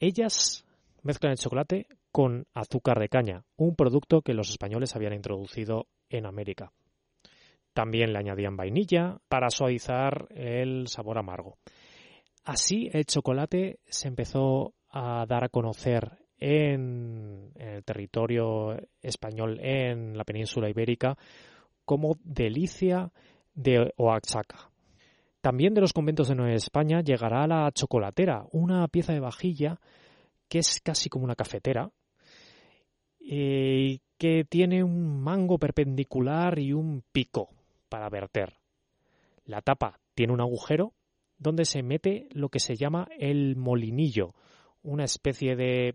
Ellas 0.00 0.64
mezclan 1.02 1.32
el 1.32 1.38
chocolate 1.38 1.86
con 2.10 2.46
azúcar 2.54 2.98
de 2.98 3.08
caña, 3.08 3.44
un 3.56 3.74
producto 3.76 4.22
que 4.22 4.34
los 4.34 4.50
españoles 4.50 4.94
habían 4.94 5.14
introducido 5.14 5.86
en 6.08 6.26
América. 6.26 6.72
También 7.72 8.12
le 8.12 8.18
añadían 8.18 8.56
vainilla 8.56 9.18
para 9.28 9.50
suavizar 9.50 10.28
el 10.30 10.86
sabor 10.88 11.18
amargo. 11.18 11.58
Así 12.44 12.90
el 12.92 13.06
chocolate 13.06 13.80
se 13.86 14.08
empezó 14.08 14.74
a 14.90 15.24
dar 15.26 15.44
a 15.44 15.48
conocer 15.48 16.18
en, 16.38 17.52
el 17.56 17.82
territorio 17.84 18.76
español, 19.00 19.58
en 19.62 20.16
la 20.16 20.24
península 20.24 20.68
ibérica, 20.68 21.16
como 21.84 22.16
delicia 22.22 23.10
de 23.54 23.92
Oaxaca. 23.96 24.70
También 25.40 25.74
de 25.74 25.80
los 25.80 25.92
conventos 25.92 26.28
de 26.28 26.34
Nueva 26.34 26.54
España 26.54 27.00
llegará 27.00 27.46
la 27.46 27.70
chocolatera, 27.72 28.46
una 28.52 28.88
pieza 28.88 29.12
de 29.12 29.20
vajilla 29.20 29.80
que 30.48 30.58
es 30.58 30.80
casi 30.82 31.08
como 31.08 31.24
una 31.24 31.34
cafetera, 31.34 31.90
y 33.18 34.02
que 34.18 34.44
tiene 34.44 34.84
un 34.84 35.22
mango 35.22 35.58
perpendicular 35.58 36.58
y 36.58 36.74
un 36.74 37.02
pico 37.10 37.48
para 37.88 38.10
verter. 38.10 38.58
La 39.46 39.62
tapa 39.62 39.98
tiene 40.14 40.34
un 40.34 40.40
agujero 40.40 40.92
donde 41.44 41.66
se 41.66 41.82
mete 41.82 42.26
lo 42.32 42.48
que 42.48 42.58
se 42.58 42.74
llama 42.74 43.06
el 43.18 43.54
molinillo, 43.54 44.34
una 44.82 45.04
especie 45.04 45.54
de 45.54 45.94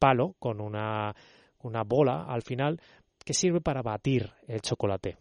palo 0.00 0.34
con 0.40 0.60
una, 0.60 1.14
una 1.62 1.84
bola 1.84 2.24
al 2.24 2.42
final 2.42 2.80
que 3.24 3.34
sirve 3.34 3.60
para 3.60 3.82
batir 3.82 4.32
el 4.48 4.60
chocolate. 4.60 5.16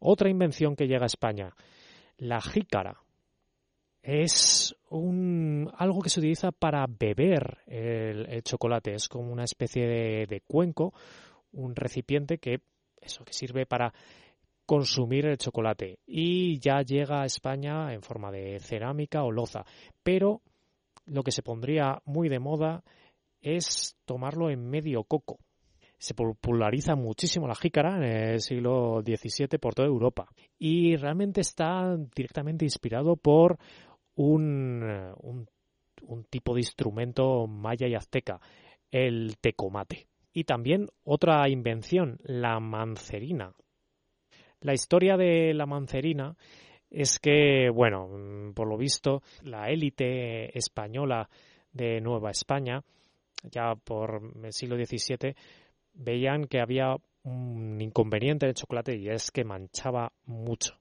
Otra 0.00 0.28
invención 0.28 0.74
que 0.74 0.88
llega 0.88 1.04
a 1.04 1.06
España, 1.06 1.54
la 2.18 2.40
jícara. 2.40 3.00
Es 4.02 4.76
un, 4.90 5.70
algo 5.78 6.02
que 6.02 6.10
se 6.10 6.18
utiliza 6.18 6.50
para 6.50 6.86
beber 6.86 7.58
el, 7.66 8.42
chocolate. 8.42 8.94
Es 8.94 9.08
como 9.08 9.32
una 9.32 9.44
especie 9.44 9.86
de, 9.86 10.26
de, 10.26 10.40
cuenco, 10.40 10.92
un 11.52 11.74
recipiente 11.76 12.38
que, 12.38 12.60
eso, 13.00 13.24
que 13.24 13.32
sirve 13.32 13.64
para 13.64 13.94
consumir 14.66 15.26
el 15.26 15.38
chocolate. 15.38 16.00
Y 16.06 16.58
ya 16.58 16.82
llega 16.82 17.22
a 17.22 17.26
España 17.26 17.94
en 17.94 18.02
forma 18.02 18.30
de 18.30 18.58
cerámica 18.60 19.24
o 19.24 19.32
loza. 19.32 19.64
Pero 20.02 20.42
lo 21.06 21.22
que 21.22 21.32
se 21.32 21.42
pondría 21.42 22.02
muy 22.04 22.28
de 22.28 22.40
moda 22.40 22.82
es 23.40 23.96
tomarlo 24.04 24.50
en 24.50 24.68
medio 24.68 25.04
coco 25.04 25.38
se 25.98 26.14
populariza 26.14 26.94
muchísimo 26.94 27.48
la 27.48 27.54
jícara 27.54 27.96
en 27.96 28.02
el 28.02 28.40
siglo 28.40 29.02
XVII 29.04 29.58
por 29.58 29.74
toda 29.74 29.88
Europa 29.88 30.28
y 30.58 30.96
realmente 30.96 31.40
está 31.40 31.96
directamente 32.14 32.64
inspirado 32.64 33.16
por 33.16 33.58
un, 34.16 34.84
un, 35.22 36.24
tipo 36.28 36.54
de 36.54 36.60
instrumento 36.60 37.46
maya 37.46 37.86
y 37.86 37.94
azteca, 37.94 38.40
el 38.90 39.36
tecomate. 39.40 40.06
Y 40.32 40.44
también 40.44 40.86
otra 41.04 41.48
invención, 41.48 42.18
la 42.22 42.60
mancerina. 42.60 43.52
La 44.60 44.74
historia 44.74 45.16
de 45.16 45.52
la 45.54 45.66
mancerina 45.66 46.36
es 46.90 47.18
que, 47.18 47.68
bueno, 47.70 48.52
por 48.54 48.68
lo 48.68 48.76
visto, 48.76 49.22
la 49.42 49.68
élite 49.70 50.56
española 50.56 51.28
de 51.72 52.00
Nueva 52.00 52.30
España, 52.30 52.82
ya 53.50 53.74
por 53.74 54.22
el 54.42 54.52
siglo 54.52 54.76
XVII, 54.76 55.34
veían 55.94 56.44
que 56.46 56.60
había 56.60 56.96
un 57.24 57.80
inconveniente 57.80 58.46
del 58.46 58.54
chocolate 58.54 58.96
y 58.96 59.08
es 59.08 59.30
que 59.30 59.44
manchaba 59.44 60.12
mucho. 60.24 60.78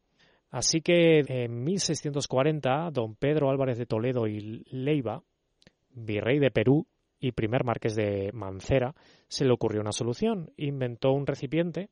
Así 0.52 0.82
que 0.82 1.24
en 1.28 1.64
1640, 1.64 2.92
don 2.92 3.16
Pedro 3.16 3.50
Álvarez 3.50 3.78
de 3.78 3.86
Toledo 3.88 4.28
y 4.28 4.64
Leiva, 4.72 5.22
virrey 5.90 6.40
de 6.40 6.52
Perú 6.52 6.88
y 7.20 7.32
primer 7.32 7.66
marqués 7.66 7.96
de 7.96 8.32
Mancera, 8.32 8.94
se 9.28 9.44
le 9.44 9.52
ocurrió 9.52 9.82
una 9.82 9.92
solución. 9.92 10.52
Inventó 10.56 11.12
un 11.12 11.26
recipiente 11.26 11.90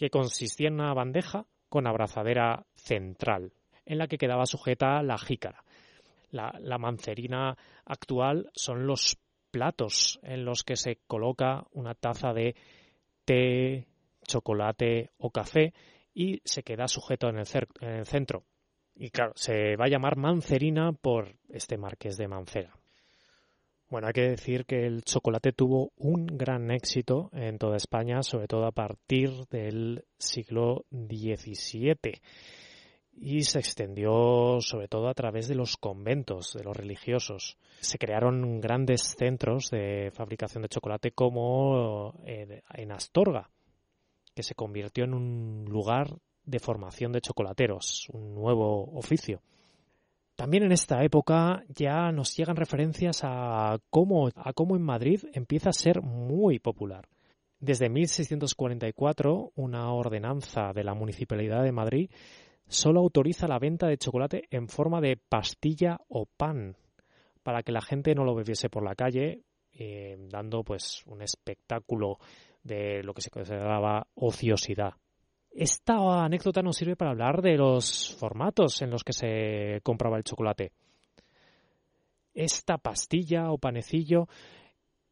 que 0.00 0.08
consistía 0.08 0.68
en 0.68 0.80
una 0.80 0.94
bandeja 0.94 1.44
con 1.68 1.86
abrazadera 1.86 2.64
central, 2.74 3.52
en 3.84 3.98
la 3.98 4.08
que 4.08 4.16
quedaba 4.16 4.46
sujeta 4.46 5.02
la 5.02 5.18
jícara. 5.18 5.62
La, 6.30 6.78
mancerina 6.78 7.54
actual 7.84 8.50
son 8.54 8.86
los 8.86 9.18
platos 9.50 10.18
en 10.22 10.46
los 10.46 10.64
que 10.64 10.76
se 10.76 11.00
coloca 11.06 11.66
una 11.72 11.94
taza 11.94 12.32
de 12.32 12.56
té, 13.26 13.88
chocolate 14.26 15.10
o 15.18 15.30
café 15.30 15.74
y 16.14 16.40
se 16.46 16.62
queda 16.62 16.88
sujeto 16.88 17.28
en 17.28 17.36
el, 17.36 17.46
en 17.82 17.88
el 17.90 18.06
centro. 18.06 18.46
Y 18.94 19.10
claro, 19.10 19.32
se 19.34 19.76
va 19.76 19.84
a 19.84 19.90
llamar 19.90 20.16
Mancerina 20.16 20.92
por 20.92 21.34
este 21.50 21.76
marqués 21.76 22.16
de 22.16 22.26
Mancera. 22.26 22.79
Bueno, 23.90 24.06
hay 24.06 24.12
que 24.12 24.30
decir 24.30 24.66
que 24.66 24.86
el 24.86 25.02
chocolate 25.02 25.52
tuvo 25.52 25.90
un 25.96 26.24
gran 26.26 26.70
éxito 26.70 27.28
en 27.32 27.58
toda 27.58 27.76
España, 27.76 28.22
sobre 28.22 28.46
todo 28.46 28.64
a 28.66 28.70
partir 28.70 29.48
del 29.50 30.04
siglo 30.16 30.84
XVII 30.92 32.20
y 33.12 33.42
se 33.42 33.58
extendió 33.58 34.60
sobre 34.60 34.86
todo 34.86 35.08
a 35.08 35.14
través 35.14 35.48
de 35.48 35.56
los 35.56 35.76
conventos, 35.76 36.54
de 36.54 36.62
los 36.62 36.76
religiosos. 36.76 37.58
Se 37.80 37.98
crearon 37.98 38.60
grandes 38.60 39.16
centros 39.18 39.70
de 39.70 40.12
fabricación 40.12 40.62
de 40.62 40.68
chocolate 40.68 41.10
como 41.10 42.14
eh, 42.24 42.62
en 42.72 42.92
Astorga, 42.92 43.50
que 44.36 44.44
se 44.44 44.54
convirtió 44.54 45.02
en 45.02 45.14
un 45.14 45.64
lugar 45.68 46.16
de 46.44 46.60
formación 46.60 47.10
de 47.10 47.20
chocolateros, 47.22 48.08
un 48.12 48.36
nuevo 48.36 48.84
oficio. 48.96 49.42
También 50.40 50.62
en 50.62 50.72
esta 50.72 51.04
época 51.04 51.64
ya 51.68 52.10
nos 52.12 52.34
llegan 52.34 52.56
referencias 52.56 53.20
a 53.24 53.78
cómo, 53.90 54.30
en 54.30 54.82
Madrid 54.82 55.20
empieza 55.34 55.68
a 55.68 55.74
ser 55.74 56.00
muy 56.00 56.58
popular. 56.58 57.06
Desde 57.58 57.90
1644, 57.90 59.52
una 59.56 59.92
ordenanza 59.92 60.72
de 60.72 60.82
la 60.82 60.94
Municipalidad 60.94 61.62
de 61.62 61.72
Madrid 61.72 62.10
solo 62.66 63.00
autoriza 63.00 63.48
la 63.48 63.58
venta 63.58 63.86
de 63.86 63.98
chocolate 63.98 64.44
en 64.50 64.68
forma 64.68 65.02
de 65.02 65.18
pastilla 65.18 65.98
o 66.08 66.24
pan 66.24 66.74
para 67.42 67.62
que 67.62 67.72
la 67.72 67.82
gente 67.82 68.14
no 68.14 68.24
lo 68.24 68.34
bebiese 68.34 68.70
por 68.70 68.82
la 68.82 68.94
calle, 68.94 69.42
eh, 69.74 70.16
dando 70.30 70.64
pues 70.64 71.02
un 71.04 71.20
espectáculo 71.20 72.16
de 72.62 73.02
lo 73.02 73.12
que 73.12 73.20
se 73.20 73.30
consideraba 73.30 74.06
ociosidad. 74.14 74.94
Esta 75.50 76.24
anécdota 76.24 76.62
nos 76.62 76.76
sirve 76.76 76.94
para 76.94 77.10
hablar 77.10 77.42
de 77.42 77.56
los 77.56 78.16
formatos 78.18 78.82
en 78.82 78.90
los 78.90 79.02
que 79.02 79.12
se 79.12 79.80
compraba 79.82 80.16
el 80.16 80.22
chocolate. 80.22 80.72
Esta 82.32 82.78
pastilla 82.78 83.50
o 83.50 83.58
panecillo 83.58 84.28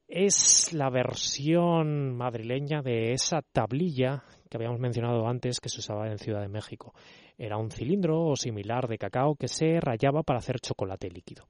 es 0.07 0.72
la 0.72 0.90
versión 0.90 2.16
madrileña 2.16 2.83
de 2.83 3.12
esa 3.12 3.42
tablilla 3.42 4.22
que 4.48 4.57
habíamos 4.57 4.79
mencionado 4.79 5.27
antes 5.27 5.61
que 5.61 5.68
se 5.68 5.81
usaba 5.81 6.09
en 6.09 6.18
Ciudad 6.18 6.40
de 6.40 6.48
México. 6.48 6.94
Era 7.37 7.59
un 7.59 7.70
cilindro 7.70 8.24
o 8.24 8.37
similar 8.37 8.87
de 8.87 8.96
cacao 8.96 9.35
que 9.35 9.48
se 9.48 9.81
rayaba 9.81 10.22
para 10.22 10.38
hacer 10.38 10.61
chocolate 10.61 11.11
líquido. 11.11 11.48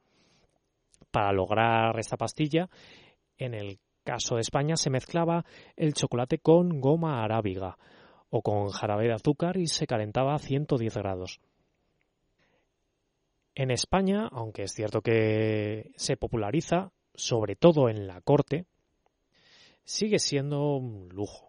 Para 1.10 1.32
lograr 1.32 1.98
esta 1.98 2.16
pastilla, 2.16 2.68
en 3.36 3.54
el 3.54 3.78
caso 4.02 4.36
de 4.36 4.40
España 4.40 4.76
se 4.76 4.90
mezclaba 4.90 5.44
el 5.76 5.92
chocolate 5.92 6.38
con 6.38 6.80
goma 6.80 7.22
arábiga 7.22 7.76
o 8.30 8.42
con 8.42 8.68
jarabe 8.68 9.06
de 9.06 9.14
azúcar 9.14 9.56
y 9.56 9.66
se 9.66 9.86
calentaba 9.86 10.34
a 10.34 10.38
110 10.38 10.94
grados. 10.96 11.40
En 13.54 13.70
España, 13.70 14.28
aunque 14.30 14.62
es 14.62 14.72
cierto 14.72 15.00
que 15.00 15.90
se 15.96 16.16
populariza, 16.16 16.92
sobre 17.14 17.56
todo 17.56 17.88
en 17.88 18.06
la 18.06 18.20
corte, 18.20 18.66
sigue 19.84 20.18
siendo 20.18 20.76
un 20.76 21.08
lujo 21.08 21.48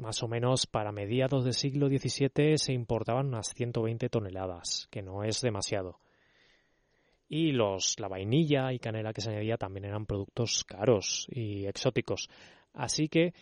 más 0.00 0.22
o 0.22 0.28
menos 0.28 0.66
para 0.66 0.92
mediados 0.92 1.44
del 1.44 1.52
siglo 1.52 1.88
XVII 1.88 2.56
se 2.56 2.72
importaban 2.72 3.26
unas 3.26 3.52
120 3.54 4.08
toneladas, 4.08 4.88
que 4.90 5.02
no 5.02 5.24
es 5.24 5.42
demasiado. 5.42 6.00
Y 7.28 7.52
los, 7.52 8.00
la 8.00 8.08
vainilla 8.08 8.72
y 8.72 8.78
canela 8.78 9.12
que 9.12 9.20
se 9.20 9.30
añadía 9.30 9.56
también 9.56 9.84
eran 9.84 10.06
productos 10.06 10.64
caros 10.64 11.28
y 11.30 11.66
exóticos. 11.66 12.28
Así 12.72 13.08
que, 13.08 13.34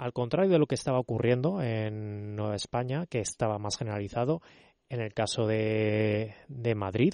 al 0.00 0.14
contrario 0.14 0.50
de 0.50 0.58
lo 0.58 0.66
que 0.66 0.76
estaba 0.76 0.98
ocurriendo 0.98 1.60
en 1.60 2.34
Nueva 2.34 2.56
España, 2.56 3.04
que 3.06 3.18
estaba 3.18 3.58
más 3.58 3.76
generalizado, 3.76 4.40
en 4.88 5.00
el 5.00 5.12
caso 5.12 5.46
de, 5.46 6.34
Madrid 6.74 7.12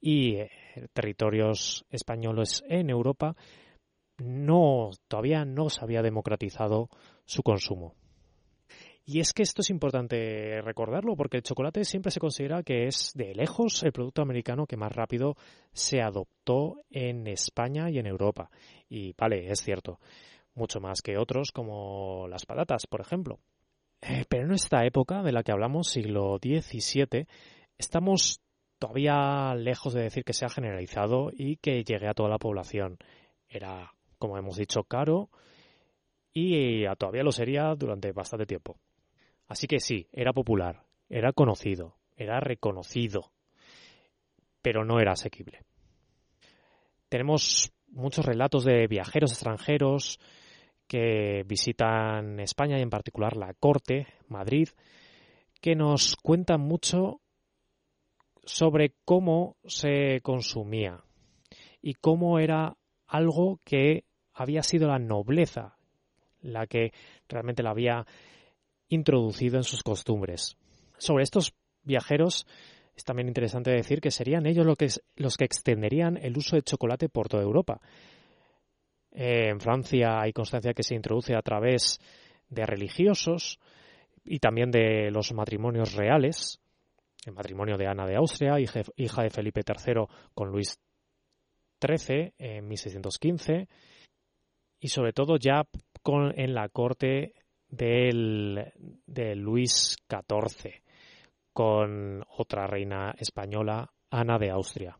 y 0.00 0.36
eh, 0.36 0.50
territorios 0.94 1.84
españoles 1.90 2.64
en 2.66 2.88
Europa, 2.88 3.36
no, 4.16 4.88
todavía 5.06 5.44
no 5.44 5.68
se 5.68 5.84
había 5.84 6.00
democratizado 6.00 6.88
su 7.26 7.42
consumo. 7.42 7.94
Y 9.04 9.20
es 9.20 9.34
que 9.34 9.42
esto 9.42 9.60
es 9.60 9.68
importante 9.68 10.62
recordarlo 10.62 11.14
porque 11.14 11.36
el 11.36 11.42
chocolate 11.42 11.84
siempre 11.84 12.10
se 12.10 12.20
considera 12.20 12.62
que 12.62 12.86
es 12.86 13.12
de 13.14 13.34
lejos 13.34 13.82
el 13.82 13.92
producto 13.92 14.22
americano 14.22 14.66
que 14.66 14.78
más 14.78 14.92
rápido 14.92 15.34
se 15.72 16.00
adoptó 16.00 16.80
en 16.90 17.26
España 17.26 17.90
y 17.90 17.98
en 17.98 18.06
Europa. 18.06 18.50
Y 18.88 19.12
vale, 19.12 19.50
es 19.50 19.62
cierto, 19.62 19.98
mucho 20.58 20.80
más 20.80 21.00
que 21.00 21.16
otros 21.16 21.52
como 21.52 22.26
las 22.28 22.44
patatas, 22.44 22.86
por 22.86 23.00
ejemplo. 23.00 23.38
Eh, 24.02 24.24
pero 24.28 24.44
en 24.44 24.52
esta 24.52 24.84
época 24.84 25.22
de 25.22 25.32
la 25.32 25.42
que 25.42 25.52
hablamos, 25.52 25.88
siglo 25.88 26.38
XVII, 26.42 27.26
estamos 27.78 28.40
todavía 28.78 29.54
lejos 29.54 29.94
de 29.94 30.02
decir 30.02 30.24
que 30.24 30.32
se 30.32 30.44
ha 30.44 30.50
generalizado 30.50 31.30
y 31.32 31.56
que 31.56 31.82
llegue 31.82 32.08
a 32.08 32.14
toda 32.14 32.28
la 32.28 32.38
población. 32.38 32.98
Era, 33.48 33.92
como 34.18 34.36
hemos 34.36 34.56
dicho, 34.56 34.84
caro 34.84 35.30
y 36.32 36.84
todavía 36.96 37.22
lo 37.22 37.32
sería 37.32 37.74
durante 37.74 38.12
bastante 38.12 38.46
tiempo. 38.46 38.78
Así 39.48 39.66
que 39.66 39.80
sí, 39.80 40.06
era 40.12 40.32
popular, 40.32 40.84
era 41.08 41.32
conocido, 41.32 41.96
era 42.16 42.38
reconocido, 42.38 43.32
pero 44.62 44.84
no 44.84 45.00
era 45.00 45.12
asequible. 45.12 45.62
Tenemos 47.08 47.72
muchos 47.88 48.26
relatos 48.26 48.64
de 48.64 48.86
viajeros 48.86 49.32
extranjeros 49.32 50.20
que 50.88 51.44
visitan 51.46 52.40
España 52.40 52.78
y 52.78 52.82
en 52.82 52.90
particular 52.90 53.36
la 53.36 53.54
corte, 53.54 54.06
Madrid, 54.28 54.68
que 55.60 55.76
nos 55.76 56.16
cuentan 56.16 56.62
mucho 56.62 57.20
sobre 58.44 58.94
cómo 59.04 59.56
se 59.64 60.20
consumía 60.22 61.04
y 61.82 61.94
cómo 61.94 62.38
era 62.38 62.76
algo 63.06 63.60
que 63.64 64.04
había 64.32 64.62
sido 64.62 64.88
la 64.88 64.98
nobleza 64.98 65.78
la 66.42 66.66
que 66.66 66.92
realmente 67.28 67.62
la 67.62 67.70
había 67.70 68.06
introducido 68.88 69.56
en 69.56 69.64
sus 69.64 69.82
costumbres. 69.82 70.56
Sobre 70.98 71.24
estos 71.24 71.54
viajeros 71.82 72.46
es 72.96 73.04
también 73.04 73.28
interesante 73.28 73.70
decir 73.70 74.00
que 74.00 74.10
serían 74.10 74.46
ellos 74.46 74.66
los 74.66 74.76
que, 74.76 74.88
los 75.16 75.36
que 75.36 75.44
extenderían 75.44 76.16
el 76.16 76.36
uso 76.36 76.56
de 76.56 76.62
chocolate 76.62 77.08
por 77.08 77.28
toda 77.28 77.42
Europa. 77.42 77.80
En 79.10 79.60
Francia 79.60 80.20
hay 80.20 80.32
constancia 80.32 80.74
que 80.74 80.82
se 80.82 80.94
introduce 80.94 81.34
a 81.34 81.42
través 81.42 81.98
de 82.48 82.66
religiosos 82.66 83.58
y 84.24 84.38
también 84.38 84.70
de 84.70 85.10
los 85.10 85.32
matrimonios 85.32 85.94
reales, 85.94 86.60
el 87.24 87.32
matrimonio 87.32 87.76
de 87.76 87.86
Ana 87.86 88.06
de 88.06 88.16
Austria, 88.16 88.56
hija 88.60 89.22
de 89.22 89.30
Felipe 89.30 89.62
III 89.66 90.04
con 90.34 90.50
Luis 90.50 90.78
XIII 91.80 92.34
en 92.38 92.68
1615, 92.68 93.68
y 94.80 94.88
sobre 94.88 95.12
todo 95.12 95.36
ya 95.36 95.64
con, 96.02 96.38
en 96.38 96.54
la 96.54 96.68
corte 96.68 97.34
de 97.68 99.34
Luis 99.36 99.96
XIV, 100.08 100.82
con 101.52 102.24
otra 102.36 102.66
reina 102.66 103.14
española, 103.18 103.90
Ana 104.10 104.38
de 104.38 104.50
Austria. 104.50 104.98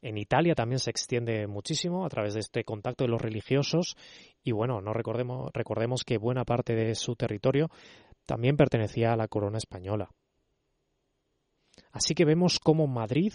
En 0.00 0.16
Italia 0.16 0.54
también 0.54 0.78
se 0.78 0.90
extiende 0.90 1.46
muchísimo 1.46 2.06
a 2.06 2.08
través 2.08 2.34
de 2.34 2.40
este 2.40 2.64
contacto 2.64 3.04
de 3.04 3.10
los 3.10 3.20
religiosos 3.20 3.96
y 4.42 4.52
bueno, 4.52 4.80
no 4.80 4.92
recordemos, 4.92 5.50
recordemos 5.52 6.04
que 6.04 6.18
buena 6.18 6.44
parte 6.44 6.74
de 6.74 6.94
su 6.94 7.16
territorio 7.16 7.68
también 8.24 8.56
pertenecía 8.56 9.12
a 9.12 9.16
la 9.16 9.28
corona 9.28 9.58
española. 9.58 10.10
Así 11.90 12.14
que 12.14 12.24
vemos 12.24 12.60
cómo 12.60 12.86
Madrid 12.86 13.32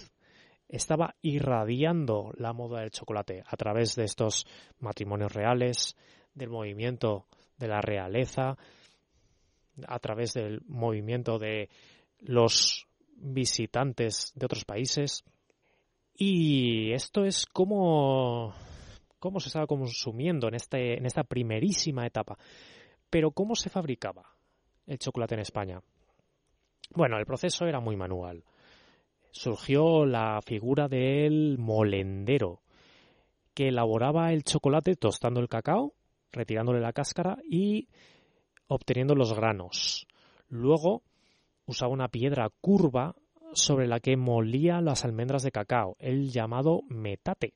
estaba 0.70 1.16
irradiando 1.22 2.32
la 2.38 2.54
moda 2.54 2.82
del 2.82 2.92
chocolate 2.92 3.44
a 3.46 3.58
través 3.58 3.96
de 3.96 4.06
estos 4.06 4.46
matrimonios 4.80 5.34
reales, 5.34 5.96
del 6.34 6.50
movimiento 6.50 7.28
de 7.58 7.68
la 7.68 7.82
realeza, 7.82 8.58
a 9.88 10.00
través 10.00 10.34
del 10.34 10.62
movimiento 10.68 11.40
de 11.40 11.70
los 12.20 12.88
visitantes 13.16 14.32
de 14.36 14.46
otros 14.46 14.66
países. 14.66 15.24
Y 16.16 16.92
esto 16.92 17.26
es 17.26 17.46
como 17.46 18.54
cómo 19.20 19.40
se 19.40 19.48
estaba 19.48 19.68
consumiendo 19.68 20.48
en, 20.48 20.56
este, 20.56 20.98
en 20.98 21.06
esta 21.06 21.24
primerísima 21.24 22.06
etapa. 22.06 22.38
Pero 23.10 23.32
¿cómo 23.32 23.56
se 23.56 23.70
fabricaba 23.70 24.24
el 24.86 25.00
chocolate 25.00 25.36
en 25.36 25.42
España? 25.42 25.82
Bueno, 26.96 27.18
el 27.18 27.26
proceso 27.26 27.66
era 27.66 27.80
muy 27.80 27.96
manual. 27.96 28.44
Surgió 29.32 30.06
la 30.06 30.42
figura 30.46 30.88
del 30.88 31.58
molendero, 31.58 32.62
que 33.54 33.70
elaboraba 33.70 34.32
el 34.32 34.44
chocolate 34.44 34.96
tostando 34.96 35.40
el 35.40 35.48
cacao, 35.48 35.94
retirándole 36.32 36.82
la 36.82 36.94
cáscara 36.94 37.38
y 37.50 37.88
obteniendo 38.68 39.16
los 39.16 39.34
granos. 39.34 40.08
Luego 40.50 41.02
usaba 41.66 41.92
una 41.92 42.10
piedra 42.10 42.50
curva 42.62 43.16
sobre 43.54 43.88
la 43.88 44.00
que 44.00 44.18
molía 44.18 44.82
las 44.82 45.06
almendras 45.06 45.44
de 45.44 45.52
cacao, 45.52 45.96
el 46.00 46.32
llamado 46.32 46.82
metate, 46.90 47.54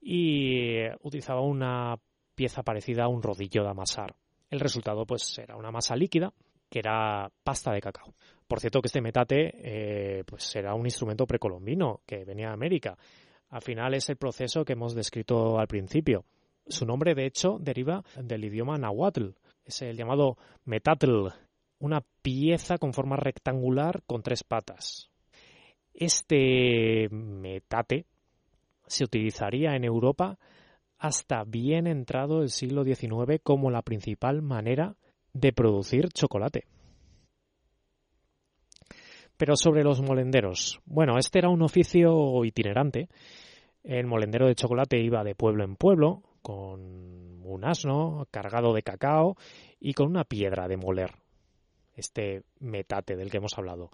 y 0.00 0.86
utilizaba 1.02 1.40
una 1.40 1.96
pieza 2.34 2.62
parecida 2.62 3.04
a 3.04 3.08
un 3.08 3.22
rodillo 3.22 3.62
de 3.62 3.70
amasar. 3.70 4.14
El 4.50 4.60
resultado 4.60 5.04
pues 5.04 5.38
era 5.38 5.56
una 5.56 5.72
masa 5.72 5.96
líquida 5.96 6.32
que 6.68 6.78
era 6.80 7.30
pasta 7.42 7.72
de 7.72 7.80
cacao. 7.80 8.14
Por 8.46 8.60
cierto 8.60 8.80
que 8.80 8.86
este 8.86 9.00
metate 9.00 9.52
eh, 10.18 10.24
pues 10.24 10.54
era 10.54 10.74
un 10.74 10.86
instrumento 10.86 11.26
precolombino 11.26 12.02
que 12.06 12.24
venía 12.24 12.48
de 12.48 12.54
América. 12.54 12.96
Al 13.48 13.62
final 13.62 13.94
es 13.94 14.08
el 14.08 14.16
proceso 14.16 14.64
que 14.64 14.74
hemos 14.74 14.94
descrito 14.94 15.58
al 15.58 15.66
principio. 15.66 16.24
Su 16.66 16.84
nombre, 16.84 17.14
de 17.14 17.26
hecho, 17.26 17.58
deriva 17.60 18.04
del 18.20 18.44
idioma 18.44 18.76
nahuatl. 18.76 19.30
Es 19.64 19.82
el 19.82 19.96
llamado 19.96 20.36
metatl, 20.64 21.28
una 21.78 22.02
pieza 22.22 22.78
con 22.78 22.92
forma 22.92 23.16
rectangular 23.16 24.02
con 24.06 24.22
tres 24.22 24.42
patas. 24.42 25.10
Este 25.98 27.08
metate 27.10 28.04
se 28.86 29.04
utilizaría 29.04 29.74
en 29.76 29.84
Europa 29.84 30.38
hasta 30.98 31.42
bien 31.44 31.86
entrado 31.86 32.42
el 32.42 32.50
siglo 32.50 32.84
XIX 32.84 33.40
como 33.42 33.70
la 33.70 33.80
principal 33.80 34.42
manera 34.42 34.94
de 35.32 35.54
producir 35.54 36.10
chocolate. 36.10 36.64
Pero 39.38 39.56
sobre 39.56 39.84
los 39.84 40.02
molenderos. 40.02 40.80
Bueno, 40.84 41.16
este 41.16 41.38
era 41.38 41.48
un 41.48 41.62
oficio 41.62 42.44
itinerante. 42.44 43.08
El 43.82 44.06
molendero 44.06 44.48
de 44.48 44.54
chocolate 44.54 45.00
iba 45.00 45.24
de 45.24 45.34
pueblo 45.34 45.64
en 45.64 45.76
pueblo 45.76 46.22
con 46.42 47.42
un 47.42 47.64
asno 47.64 48.26
cargado 48.30 48.74
de 48.74 48.82
cacao 48.82 49.36
y 49.80 49.94
con 49.94 50.08
una 50.08 50.24
piedra 50.24 50.68
de 50.68 50.76
moler. 50.76 51.12
Este 51.94 52.42
metate 52.60 53.16
del 53.16 53.30
que 53.30 53.38
hemos 53.38 53.56
hablado 53.56 53.90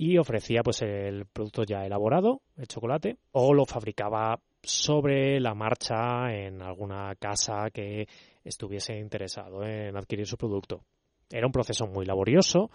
y 0.00 0.16
ofrecía 0.16 0.62
pues 0.62 0.80
el 0.82 1.26
producto 1.26 1.64
ya 1.64 1.84
elaborado, 1.84 2.40
el 2.56 2.68
chocolate, 2.68 3.16
o 3.32 3.52
lo 3.52 3.66
fabricaba 3.66 4.38
sobre 4.62 5.40
la 5.40 5.54
marcha 5.54 6.32
en 6.32 6.62
alguna 6.62 7.16
casa 7.16 7.68
que 7.72 8.06
estuviese 8.44 8.96
interesado 8.96 9.64
en 9.64 9.96
adquirir 9.96 10.24
su 10.24 10.36
producto. 10.36 10.84
Era 11.28 11.46
un 11.46 11.52
proceso 11.52 11.88
muy 11.88 12.06
laborioso 12.06 12.70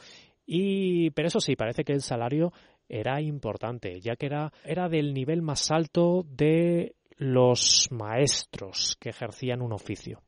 y 0.45 1.11
pero 1.11 1.29
eso 1.29 1.39
sí, 1.39 1.55
parece 1.55 1.85
que 1.85 1.93
el 1.93 2.01
salario 2.01 2.51
era 2.89 3.21
importante, 3.21 4.01
ya 4.01 4.17
que 4.17 4.25
era, 4.25 4.51
era 4.65 4.89
del 4.89 5.13
nivel 5.13 5.41
más 5.41 5.71
alto 5.71 6.25
de 6.27 6.95
los 7.15 7.87
maestros 7.89 8.97
que 8.99 9.09
ejercían 9.09 9.61
un 9.61 9.71
oficio. 9.71 10.19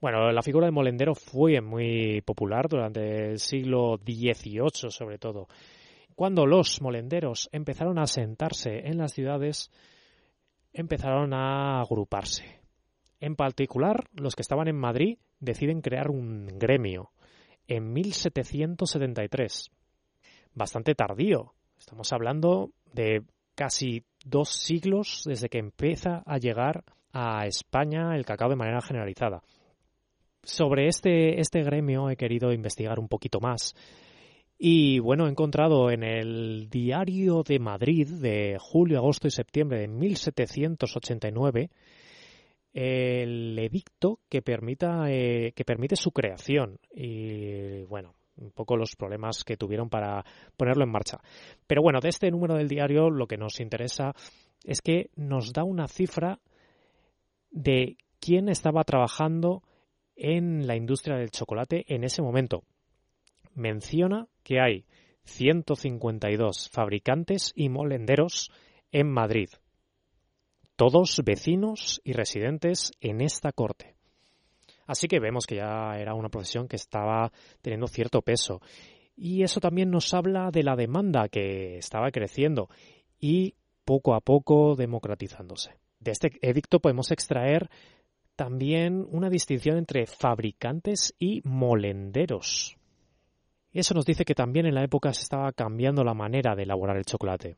Bueno, 0.00 0.32
la 0.32 0.42
figura 0.42 0.66
del 0.66 0.74
molendero 0.74 1.14
fue 1.14 1.60
muy 1.60 2.22
popular 2.22 2.68
durante 2.68 3.30
el 3.30 3.38
siglo 3.38 3.98
XVIII, 4.04 4.90
sobre 4.90 5.18
todo. 5.18 5.46
Cuando 6.18 6.46
los 6.46 6.82
molenderos 6.82 7.48
empezaron 7.52 7.96
a 8.00 8.08
sentarse 8.08 8.88
en 8.88 8.98
las 8.98 9.12
ciudades, 9.12 9.70
empezaron 10.72 11.32
a 11.32 11.80
agruparse. 11.80 12.60
En 13.20 13.36
particular, 13.36 14.08
los 14.14 14.34
que 14.34 14.42
estaban 14.42 14.66
en 14.66 14.74
Madrid 14.74 15.18
deciden 15.38 15.80
crear 15.80 16.10
un 16.10 16.48
gremio 16.58 17.12
en 17.68 17.92
1773. 17.92 19.70
Bastante 20.54 20.96
tardío. 20.96 21.52
Estamos 21.78 22.12
hablando 22.12 22.72
de 22.92 23.22
casi 23.54 24.02
dos 24.24 24.48
siglos 24.48 25.22
desde 25.24 25.48
que 25.48 25.58
empieza 25.58 26.24
a 26.26 26.38
llegar 26.38 26.82
a 27.12 27.46
España 27.46 28.16
el 28.16 28.26
cacao 28.26 28.48
de 28.48 28.56
manera 28.56 28.80
generalizada. 28.80 29.40
Sobre 30.42 30.88
este, 30.88 31.38
este 31.40 31.62
gremio 31.62 32.10
he 32.10 32.16
querido 32.16 32.52
investigar 32.52 32.98
un 32.98 33.06
poquito 33.06 33.38
más 33.38 33.76
y 34.58 34.98
bueno, 34.98 35.26
he 35.26 35.30
encontrado 35.30 35.90
en 35.92 36.02
el 36.02 36.68
Diario 36.68 37.44
de 37.44 37.60
Madrid 37.60 38.08
de 38.08 38.56
julio, 38.58 38.98
agosto 38.98 39.28
y 39.28 39.30
septiembre 39.30 39.78
de 39.78 39.88
1789 39.88 41.70
el 42.72 43.58
edicto 43.58 44.20
que 44.28 44.42
permita 44.42 45.10
eh, 45.10 45.52
que 45.54 45.64
permite 45.64 45.96
su 45.96 46.10
creación 46.10 46.78
y 46.92 47.82
bueno 47.84 48.14
un 48.36 48.50
poco 48.52 48.76
los 48.76 48.94
problemas 48.94 49.42
que 49.42 49.56
tuvieron 49.56 49.88
para 49.88 50.24
ponerlo 50.56 50.84
en 50.84 50.92
marcha. 50.92 51.18
Pero 51.66 51.82
bueno, 51.82 51.98
de 52.00 52.10
este 52.10 52.30
número 52.30 52.54
del 52.54 52.68
diario 52.68 53.10
lo 53.10 53.26
que 53.26 53.36
nos 53.36 53.58
interesa 53.58 54.12
es 54.64 54.80
que 54.80 55.10
nos 55.16 55.52
da 55.52 55.64
una 55.64 55.88
cifra 55.88 56.38
de 57.50 57.96
quién 58.20 58.48
estaba 58.48 58.84
trabajando 58.84 59.62
en 60.14 60.66
la 60.66 60.76
industria 60.76 61.16
del 61.16 61.30
chocolate 61.30 61.84
en 61.88 62.04
ese 62.04 62.22
momento 62.22 62.62
menciona 63.58 64.28
que 64.42 64.60
hay 64.60 64.86
152 65.24 66.70
fabricantes 66.70 67.52
y 67.54 67.68
molenderos 67.68 68.50
en 68.92 69.10
Madrid, 69.10 69.50
todos 70.76 71.20
vecinos 71.24 72.00
y 72.04 72.12
residentes 72.12 72.92
en 73.00 73.20
esta 73.20 73.52
corte. 73.52 73.94
Así 74.86 75.06
que 75.06 75.20
vemos 75.20 75.46
que 75.46 75.56
ya 75.56 75.98
era 75.98 76.14
una 76.14 76.30
profesión 76.30 76.66
que 76.66 76.76
estaba 76.76 77.30
teniendo 77.60 77.88
cierto 77.88 78.22
peso. 78.22 78.62
Y 79.14 79.42
eso 79.42 79.60
también 79.60 79.90
nos 79.90 80.14
habla 80.14 80.50
de 80.50 80.62
la 80.62 80.76
demanda 80.76 81.28
que 81.28 81.76
estaba 81.76 82.10
creciendo 82.10 82.70
y 83.20 83.54
poco 83.84 84.14
a 84.14 84.20
poco 84.20 84.76
democratizándose. 84.76 85.72
De 86.00 86.12
este 86.12 86.30
edicto 86.40 86.80
podemos 86.80 87.10
extraer 87.10 87.68
también 88.34 89.04
una 89.10 89.28
distinción 89.28 89.76
entre 89.76 90.06
fabricantes 90.06 91.14
y 91.18 91.42
molenderos. 91.44 92.77
Y 93.72 93.80
eso 93.80 93.94
nos 93.94 94.04
dice 94.04 94.24
que 94.24 94.34
también 94.34 94.66
en 94.66 94.74
la 94.74 94.84
época 94.84 95.12
se 95.12 95.22
estaba 95.22 95.52
cambiando 95.52 96.02
la 96.04 96.14
manera 96.14 96.54
de 96.54 96.62
elaborar 96.62 96.96
el 96.96 97.04
chocolate. 97.04 97.56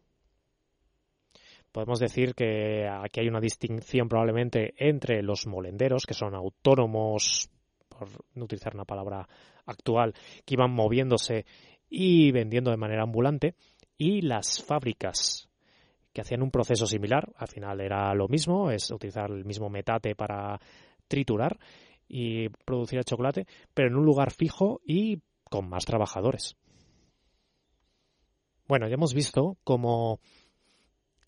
Podemos 1.72 2.00
decir 2.00 2.34
que 2.34 2.88
aquí 2.88 3.20
hay 3.20 3.28
una 3.28 3.40
distinción 3.40 4.08
probablemente 4.08 4.74
entre 4.76 5.22
los 5.22 5.46
molenderos, 5.46 6.04
que 6.04 6.14
son 6.14 6.34
autónomos, 6.34 7.48
por 7.88 8.08
no 8.34 8.44
utilizar 8.44 8.74
una 8.74 8.84
palabra 8.84 9.28
actual, 9.66 10.14
que 10.44 10.54
iban 10.54 10.72
moviéndose 10.72 11.46
y 11.88 12.32
vendiendo 12.32 12.72
de 12.72 12.76
manera 12.76 13.04
ambulante, 13.04 13.54
y 13.96 14.22
las 14.22 14.62
fábricas 14.62 15.48
que 16.12 16.22
hacían 16.22 16.42
un 16.42 16.50
proceso 16.50 16.86
similar, 16.86 17.32
al 17.36 17.48
final 17.48 17.80
era 17.80 18.12
lo 18.14 18.26
mismo, 18.26 18.70
es 18.72 18.90
utilizar 18.90 19.30
el 19.30 19.44
mismo 19.44 19.70
metate 19.70 20.16
para 20.16 20.58
triturar 21.06 21.56
y 22.08 22.48
producir 22.48 22.98
el 22.98 23.04
chocolate, 23.04 23.46
pero 23.72 23.88
en 23.88 23.96
un 23.96 24.04
lugar 24.04 24.32
fijo 24.32 24.80
y 24.84 25.20
con 25.51 25.68
más 25.68 25.84
trabajadores. 25.84 26.57
Bueno, 28.66 28.88
ya 28.88 28.94
hemos 28.94 29.12
visto 29.12 29.59
cómo 29.64 30.20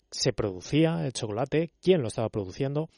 se 0.09 0.31
producía 0.31 1.05
el 1.05 1.13
chocolate, 1.13 1.73
quién 1.81 2.01
lo 2.01 2.07
estaba 2.07 2.29
produciendo. 2.29 2.89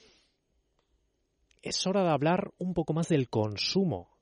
Es 1.61 1.85
hora 1.87 2.03
de 2.03 2.11
hablar 2.11 2.53
un 2.59 2.73
poco 2.73 2.93
más 2.93 3.09
del 3.09 3.27
consumo 3.27 4.15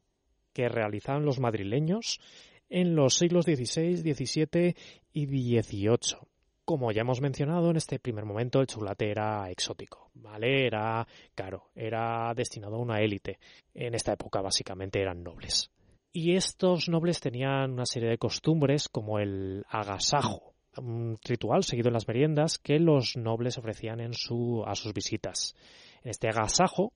que 0.53 0.69
realizaban 0.69 1.25
los 1.25 1.39
madrileños 1.39 2.21
en 2.69 2.95
los 2.95 3.15
siglos 3.15 3.45
XVI, 3.45 3.97
XVII 3.97 4.75
y 5.11 5.25
XVIII. 5.25 6.17
Como 6.63 6.93
ya 6.93 7.01
hemos 7.01 7.19
mencionado, 7.19 7.71
en 7.71 7.75
este 7.75 7.99
primer 7.99 8.23
momento 8.23 8.61
el 8.61 8.67
chocolate 8.67 9.11
era 9.11 9.51
exótico, 9.51 10.09
¿vale? 10.13 10.65
Era 10.65 11.05
caro, 11.35 11.69
era 11.75 12.33
destinado 12.33 12.75
a 12.77 12.81
una 12.81 13.01
élite. 13.01 13.39
En 13.73 13.93
esta 13.93 14.13
época 14.13 14.39
básicamente 14.39 15.01
eran 15.01 15.21
nobles. 15.21 15.72
Y 16.15 16.35
estos 16.35 16.89
nobles 16.89 17.19
tenían 17.19 17.71
una 17.71 17.87
serie 17.87 18.09
de 18.09 18.19
costumbres 18.19 18.87
como 18.87 19.17
el 19.17 19.65
agasajo, 19.67 20.53
un 20.77 21.17
ritual 21.23 21.63
seguido 21.63 21.87
en 21.87 21.95
las 21.95 22.07
meriendas 22.07 22.59
que 22.59 22.77
los 22.77 23.17
nobles 23.17 23.57
ofrecían 23.57 23.99
en 23.99 24.13
su, 24.13 24.63
a 24.63 24.75
sus 24.75 24.93
visitas. 24.93 25.55
En 26.03 26.11
este 26.11 26.29
agasajo 26.29 26.93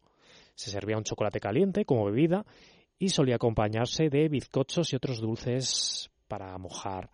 se 0.53 0.69
servía 0.69 0.97
un 0.97 1.03
chocolate 1.03 1.39
caliente 1.39 1.83
como 1.83 2.05
bebida 2.05 2.45
y 2.99 3.09
solía 3.09 3.37
acompañarse 3.37 4.09
de 4.09 4.29
bizcochos 4.29 4.93
y 4.93 4.97
otros 4.97 5.19
dulces 5.19 6.11
para 6.27 6.55
mojar. 6.59 7.09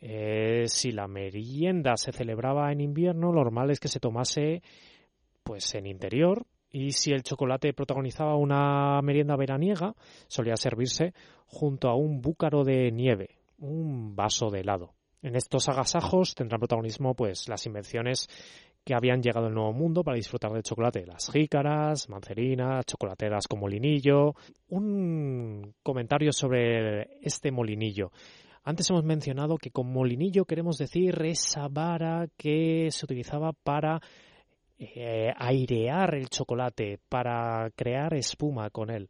Eh, 0.00 0.66
si 0.68 0.92
la 0.92 1.08
merienda 1.08 1.96
se 1.96 2.12
celebraba 2.12 2.70
en 2.70 2.80
invierno, 2.80 3.32
lo 3.32 3.42
normal 3.42 3.72
es 3.72 3.80
que 3.80 3.88
se 3.88 3.98
tomase 3.98 4.62
pues 5.42 5.74
en 5.74 5.86
interior 5.86 6.46
y 6.70 6.92
si 6.92 7.12
el 7.12 7.22
chocolate 7.22 7.72
protagonizaba 7.72 8.36
una 8.36 9.00
merienda 9.02 9.36
veraniega, 9.36 9.94
solía 10.28 10.56
servirse 10.56 11.14
junto 11.46 11.88
a 11.88 11.94
un 11.94 12.20
búcaro 12.20 12.64
de 12.64 12.90
nieve, 12.92 13.38
un 13.58 14.14
vaso 14.14 14.50
de 14.50 14.60
helado. 14.60 14.94
En 15.22 15.36
estos 15.36 15.68
agasajos 15.68 16.34
tendrán 16.34 16.60
protagonismo 16.60 17.14
pues 17.14 17.48
las 17.48 17.66
invenciones 17.66 18.28
que 18.84 18.94
habían 18.94 19.20
llegado 19.20 19.46
al 19.46 19.54
Nuevo 19.54 19.72
Mundo 19.72 20.04
para 20.04 20.16
disfrutar 20.16 20.52
del 20.52 20.62
chocolate, 20.62 21.04
las 21.04 21.28
jícaras, 21.32 22.08
mancerinas, 22.08 22.86
chocolateras 22.86 23.48
con 23.48 23.58
molinillo. 23.58 24.34
Un 24.68 25.74
comentario 25.82 26.30
sobre 26.30 27.18
este 27.20 27.50
molinillo. 27.50 28.12
Antes 28.62 28.88
hemos 28.90 29.02
mencionado 29.02 29.58
que 29.58 29.72
con 29.72 29.92
molinillo 29.92 30.44
queremos 30.44 30.78
decir 30.78 31.20
esa 31.24 31.66
vara 31.68 32.28
que 32.36 32.88
se 32.92 33.04
utilizaba 33.04 33.52
para 33.52 34.00
eh, 34.78 35.32
airear 35.36 36.14
el 36.14 36.28
chocolate, 36.28 36.98
para 37.08 37.70
crear 37.74 38.14
espuma 38.14 38.70
con 38.70 38.90
él. 38.90 39.08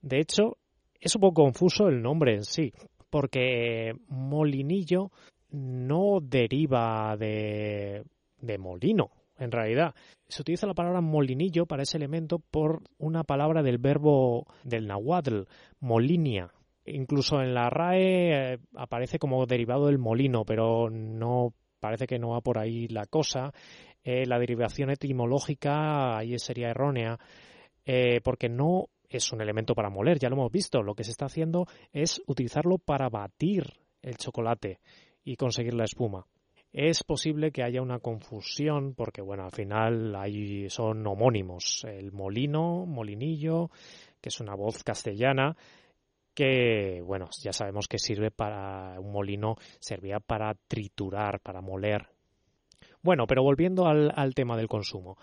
De 0.00 0.18
hecho, 0.20 0.56
es 1.00 1.14
un 1.14 1.20
poco 1.20 1.42
confuso 1.42 1.88
el 1.88 2.02
nombre 2.02 2.34
en 2.34 2.44
sí, 2.44 2.72
porque 3.10 3.92
molinillo 4.08 5.10
no 5.50 6.20
deriva 6.22 7.16
de 7.16 8.04
molino, 8.58 9.10
en 9.40 9.50
realidad. 9.50 9.94
Se 10.28 10.42
utiliza 10.42 10.66
la 10.66 10.74
palabra 10.74 11.00
molinillo 11.00 11.66
para 11.66 11.82
ese 11.82 11.96
elemento 11.96 12.38
por 12.38 12.82
una 12.98 13.24
palabra 13.24 13.62
del 13.62 13.78
verbo 13.78 14.46
del 14.62 14.86
nahuatl, 14.86 15.42
molinia. 15.80 16.52
Incluso 16.86 17.40
en 17.40 17.54
la 17.54 17.68
RAE 17.68 18.54
eh, 18.54 18.58
aparece 18.76 19.18
como 19.18 19.44
derivado 19.46 19.86
del 19.86 19.98
molino, 19.98 20.44
pero 20.44 20.88
no 20.90 21.52
parece 21.80 22.06
que 22.06 22.18
no 22.18 22.30
va 22.30 22.42
por 22.42 22.58
ahí 22.58 22.86
la 22.88 23.06
cosa. 23.06 23.52
Eh, 24.02 24.26
la 24.26 24.38
derivación 24.38 24.90
etimológica 24.90 26.18
ahí 26.18 26.38
sería 26.38 26.70
errónea, 26.70 27.18
eh, 27.84 28.20
porque 28.22 28.48
no 28.48 28.88
es 29.08 29.32
un 29.32 29.40
elemento 29.40 29.74
para 29.74 29.90
moler, 29.90 30.18
ya 30.18 30.28
lo 30.28 30.36
hemos 30.36 30.52
visto. 30.52 30.82
Lo 30.82 30.94
que 30.94 31.04
se 31.04 31.10
está 31.10 31.26
haciendo 31.26 31.66
es 31.92 32.22
utilizarlo 32.26 32.78
para 32.78 33.08
batir 33.08 33.64
el 34.02 34.16
chocolate 34.16 34.78
y 35.24 35.36
conseguir 35.36 35.74
la 35.74 35.84
espuma 35.84 36.26
es 36.72 37.02
posible 37.02 37.50
que 37.50 37.62
haya 37.62 37.82
una 37.82 37.98
confusión 37.98 38.94
porque, 38.94 39.20
bueno, 39.20 39.44
al 39.44 39.50
final 39.50 40.14
ahí 40.14 40.70
son 40.70 41.06
homónimos. 41.06 41.84
El 41.84 42.12
molino, 42.12 42.86
molinillo, 42.86 43.70
que 44.20 44.28
es 44.28 44.40
una 44.40 44.54
voz 44.54 44.84
castellana 44.84 45.56
que, 46.32 47.02
bueno, 47.04 47.28
ya 47.42 47.52
sabemos 47.52 47.88
que 47.88 47.98
sirve 47.98 48.30
para 48.30 49.00
un 49.00 49.12
molino, 49.12 49.56
servía 49.80 50.20
para 50.20 50.54
triturar, 50.68 51.40
para 51.40 51.60
moler. 51.60 52.06
Bueno, 53.02 53.26
pero 53.26 53.42
volviendo 53.42 53.86
al, 53.86 54.34
tema 54.34 54.56
del 54.56 54.68
consumo. 54.68 55.16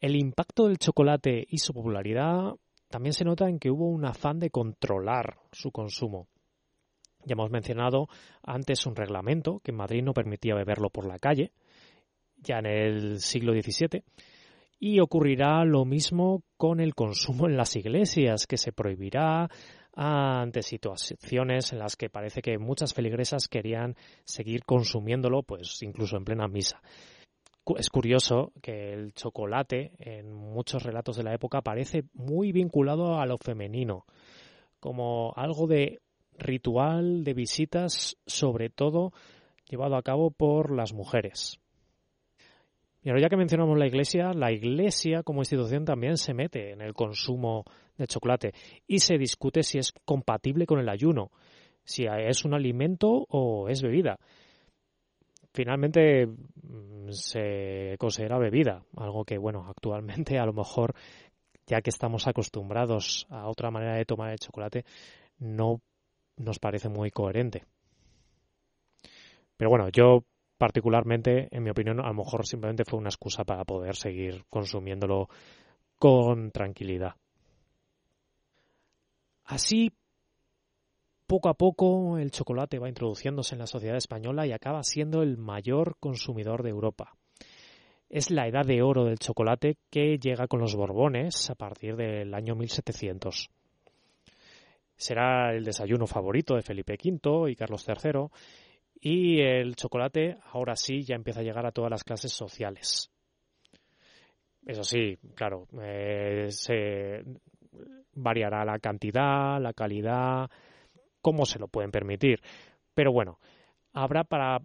El 0.00 0.16
impacto 0.16 0.66
del 0.66 0.78
chocolate 0.78 1.44
y 1.48 1.58
su 1.58 1.74
popularidad 1.74 2.54
también 2.88 3.12
se 3.12 3.24
nota 3.24 3.48
en 3.48 3.58
que 3.58 3.70
hubo 3.70 3.88
un 3.88 4.06
afán 4.06 4.38
de 4.38 4.50
controlar 4.50 5.38
su 5.52 5.70
consumo. 5.70 6.28
Ya 7.24 7.34
hemos 7.34 7.50
mencionado 7.50 8.06
antes 8.42 8.86
un 8.86 8.96
reglamento 8.96 9.60
que 9.60 9.72
en 9.72 9.76
Madrid 9.76 10.02
no 10.02 10.14
permitía 10.14 10.54
beberlo 10.54 10.88
por 10.88 11.06
la 11.06 11.18
calle, 11.18 11.52
ya 12.36 12.60
en 12.60 12.66
el 12.66 13.20
siglo 13.20 13.52
XVII. 13.52 14.04
Y 14.80 15.00
ocurrirá 15.00 15.64
lo 15.64 15.84
mismo 15.84 16.44
con 16.56 16.80
el 16.80 16.94
consumo 16.94 17.46
en 17.46 17.56
las 17.56 17.74
iglesias, 17.76 18.46
que 18.46 18.56
se 18.56 18.72
prohibirá 18.72 19.50
ante 19.92 20.62
situaciones 20.62 21.72
en 21.72 21.80
las 21.80 21.96
que 21.96 22.08
parece 22.08 22.40
que 22.40 22.56
muchas 22.56 22.94
feligresas 22.94 23.48
querían 23.48 23.96
seguir 24.24 24.64
consumiéndolo, 24.64 25.42
pues 25.42 25.82
incluso 25.82 26.16
en 26.16 26.24
plena 26.24 26.46
misa. 26.46 26.80
Es 27.76 27.90
curioso 27.90 28.52
que 28.62 28.92
el 28.92 29.12
chocolate 29.12 29.92
en 29.98 30.32
muchos 30.32 30.82
relatos 30.82 31.16
de 31.16 31.24
la 31.24 31.34
época 31.34 31.60
parece 31.60 32.04
muy 32.14 32.52
vinculado 32.52 33.20
a 33.20 33.26
lo 33.26 33.36
femenino, 33.36 34.06
como 34.80 35.32
algo 35.36 35.66
de 35.66 36.00
ritual 36.38 37.24
de 37.24 37.34
visitas, 37.34 38.16
sobre 38.26 38.70
todo 38.70 39.12
llevado 39.68 39.96
a 39.96 40.02
cabo 40.02 40.30
por 40.30 40.70
las 40.70 40.94
mujeres. 40.94 41.60
Y 43.02 43.10
ahora 43.10 43.22
ya 43.22 43.28
que 43.28 43.36
mencionamos 43.36 43.78
la 43.78 43.86
Iglesia, 43.86 44.32
la 44.32 44.50
Iglesia 44.50 45.22
como 45.22 45.40
institución 45.40 45.84
también 45.84 46.16
se 46.16 46.34
mete 46.34 46.72
en 46.72 46.80
el 46.80 46.94
consumo 46.94 47.64
de 47.96 48.06
chocolate 48.06 48.52
y 48.86 48.98
se 48.98 49.18
discute 49.18 49.62
si 49.62 49.78
es 49.78 49.92
compatible 50.04 50.66
con 50.66 50.78
el 50.78 50.88
ayuno, 50.88 51.30
si 51.84 52.06
es 52.06 52.44
un 52.44 52.54
alimento 52.54 53.26
o 53.28 53.68
es 53.68 53.82
bebida. 53.82 54.18
Finalmente 55.58 56.24
mm, 56.24 57.10
se 57.10 57.96
considera 57.98 58.38
bebida, 58.38 58.84
algo 58.96 59.24
que 59.24 59.38
bueno, 59.38 59.66
actualmente 59.68 60.38
a 60.38 60.46
lo 60.46 60.52
mejor 60.52 60.94
ya 61.66 61.80
que 61.80 61.90
estamos 61.90 62.28
acostumbrados 62.28 63.26
a 63.28 63.48
otra 63.48 63.72
manera 63.72 63.96
de 63.96 64.04
tomar 64.04 64.30
el 64.30 64.38
chocolate, 64.38 64.84
no 65.40 65.80
nos 66.36 66.60
parece 66.60 66.88
muy 66.88 67.10
coherente. 67.10 67.64
Pero 69.56 69.68
bueno, 69.68 69.88
yo 69.88 70.22
particularmente, 70.56 71.48
en 71.50 71.64
mi 71.64 71.70
opinión, 71.70 71.98
a 71.98 72.06
lo 72.06 72.14
mejor 72.14 72.46
simplemente 72.46 72.84
fue 72.84 73.00
una 73.00 73.08
excusa 73.08 73.42
para 73.42 73.64
poder 73.64 73.96
seguir 73.96 74.44
consumiéndolo 74.48 75.28
con 75.98 76.52
tranquilidad. 76.52 77.16
Así, 79.42 79.90
poco 81.28 81.48
a 81.48 81.54
poco, 81.54 82.18
el 82.18 82.32
chocolate 82.32 82.80
va 82.80 82.88
introduciéndose 82.88 83.54
en 83.54 83.60
la 83.60 83.68
sociedad 83.68 83.96
española 83.96 84.46
y 84.46 84.52
acaba 84.52 84.82
siendo 84.82 85.22
el 85.22 85.36
mayor 85.36 85.96
consumidor 86.00 86.64
de 86.64 86.70
Europa. 86.70 87.14
Es 88.08 88.32
la 88.32 88.48
edad 88.48 88.64
de 88.66 88.82
oro 88.82 89.04
del 89.04 89.18
chocolate 89.20 89.76
que 89.90 90.18
llega 90.18 90.48
con 90.48 90.58
los 90.58 90.74
Borbones 90.74 91.50
a 91.50 91.54
partir 91.54 91.94
del 91.94 92.34
año 92.34 92.56
1700 92.56 93.50
será 94.98 95.54
el 95.54 95.64
desayuno 95.64 96.06
favorito 96.06 96.56
de 96.56 96.62
Felipe 96.62 96.98
V 97.02 97.50
y 97.50 97.56
Carlos 97.56 97.86
III, 97.88 98.26
y 99.00 99.40
el 99.40 99.76
chocolate 99.76 100.38
ahora 100.52 100.74
sí 100.74 101.04
ya 101.04 101.14
empieza 101.14 101.40
a 101.40 101.44
llegar 101.44 101.64
a 101.64 101.70
todas 101.70 101.90
las 101.90 102.02
clases 102.02 102.32
sociales. 102.32 103.10
Eso 104.66 104.82
sí, 104.82 105.16
claro, 105.34 105.68
eh, 105.80 106.48
se 106.50 107.22
variará 108.14 108.64
la 108.64 108.80
cantidad, 108.80 109.60
la 109.60 109.72
calidad, 109.72 110.50
cómo 111.20 111.46
se 111.46 111.58
lo 111.58 111.68
pueden 111.68 111.90
permitir. 111.90 112.40
Pero 112.94 113.12
bueno, 113.12 113.38
habrá 113.92 114.24
para 114.24 114.58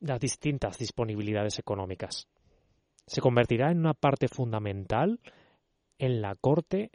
las 0.00 0.20
distintas 0.20 0.78
disponibilidades 0.78 1.58
económicas. 1.58 2.28
Se 3.06 3.20
convertirá 3.20 3.70
en 3.70 3.78
una 3.78 3.94
parte 3.94 4.28
fundamental 4.28 5.20
en 5.98 6.20
la 6.20 6.34
corte 6.34 6.90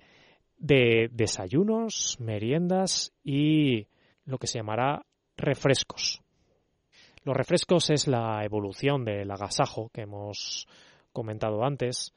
de 0.57 1.09
desayunos, 1.11 2.17
meriendas 2.19 3.13
y 3.23 3.87
lo 4.25 4.37
que 4.37 4.47
se 4.47 4.59
llamará 4.59 5.05
refrescos. 5.37 6.21
Los 7.23 7.35
refrescos 7.35 7.89
es 7.89 8.07
la 8.07 8.43
evolución 8.43 9.03
del 9.05 9.29
agasajo 9.31 9.89
que 9.89 10.01
hemos 10.01 10.67
comentado 11.11 11.63
antes. 11.63 12.13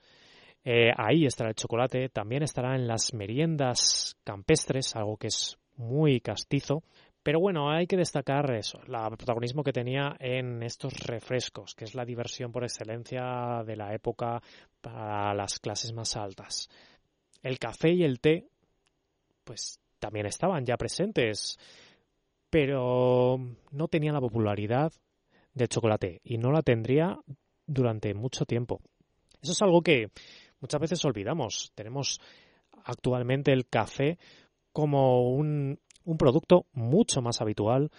Eh, 0.65 0.91
ahí 0.97 1.27
estará 1.27 1.51
el 1.51 1.57
chocolate, 1.57 2.09
también 2.11 2.43
estará 2.43 2.75
en 2.75 2.87
las 2.87 3.15
meriendas 3.15 4.17
campestres, 4.25 4.95
algo 4.95 5.17
que 5.17 5.29
es 5.29 5.59
muy 5.81 6.21
castizo, 6.21 6.83
Pero 7.23 7.39
bueno, 7.39 7.71
hay 7.71 7.87
que 7.87 7.99
destacar 7.99 8.51
eso, 8.53 8.81
el 8.83 9.17
protagonismo 9.17 9.63
que 9.63 9.73
tenía 9.73 10.17
en 10.19 10.63
estos 10.63 10.95
refrescos, 11.01 11.75
que 11.75 11.85
es 11.85 11.95
la 11.95 12.07
diversión 12.07 12.51
por 12.51 12.65
excelencia 12.65 13.63
de 13.67 13.77
la 13.77 13.95
época 13.95 14.41
para 14.81 15.35
las 15.35 15.59
clases 15.59 15.93
más 15.93 16.17
altas. 16.17 16.71
El 17.43 17.59
café 17.59 17.91
y 17.93 18.05
el 18.05 18.21
té, 18.21 18.49
pues 19.45 19.81
también 19.99 20.25
estaban 20.27 20.65
ya 20.65 20.79
presentes, 20.79 21.59
pero 22.49 23.39
no 23.71 23.89
tenían 23.89 24.15
la 24.15 24.21
popularidad 24.21 24.91
del 25.53 25.69
chocolate 25.69 26.23
y 26.25 26.39
no 26.39 26.53
la 26.53 26.63
tendría 26.63 27.19
durante 27.67 28.15
mucho 28.15 28.47
tiempo. 28.47 28.81
Eso 29.43 29.53
es 29.53 29.61
algo 29.61 29.83
que 29.83 30.09
muchas 30.61 30.81
veces 30.81 31.05
olvidamos. 31.05 31.71
Tenemos 31.75 32.19
actualmente 32.85 33.53
el 33.53 33.67
café 33.67 34.19
como 34.73 35.31
un 35.31 35.79
un 36.05 36.19
producto 36.19 36.67
mucho 36.73 37.23
más 37.23 37.41
habitual, 37.41 37.91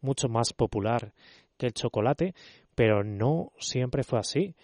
mucho 0.00 0.28
más 0.28 0.52
popular 0.52 1.12
que 1.56 1.66
el 1.66 1.72
chocolate, 1.72 2.34
pero 2.74 3.02
no 3.04 3.52
siempre 3.58 4.04
fue 4.04 4.18
así. 4.18 4.54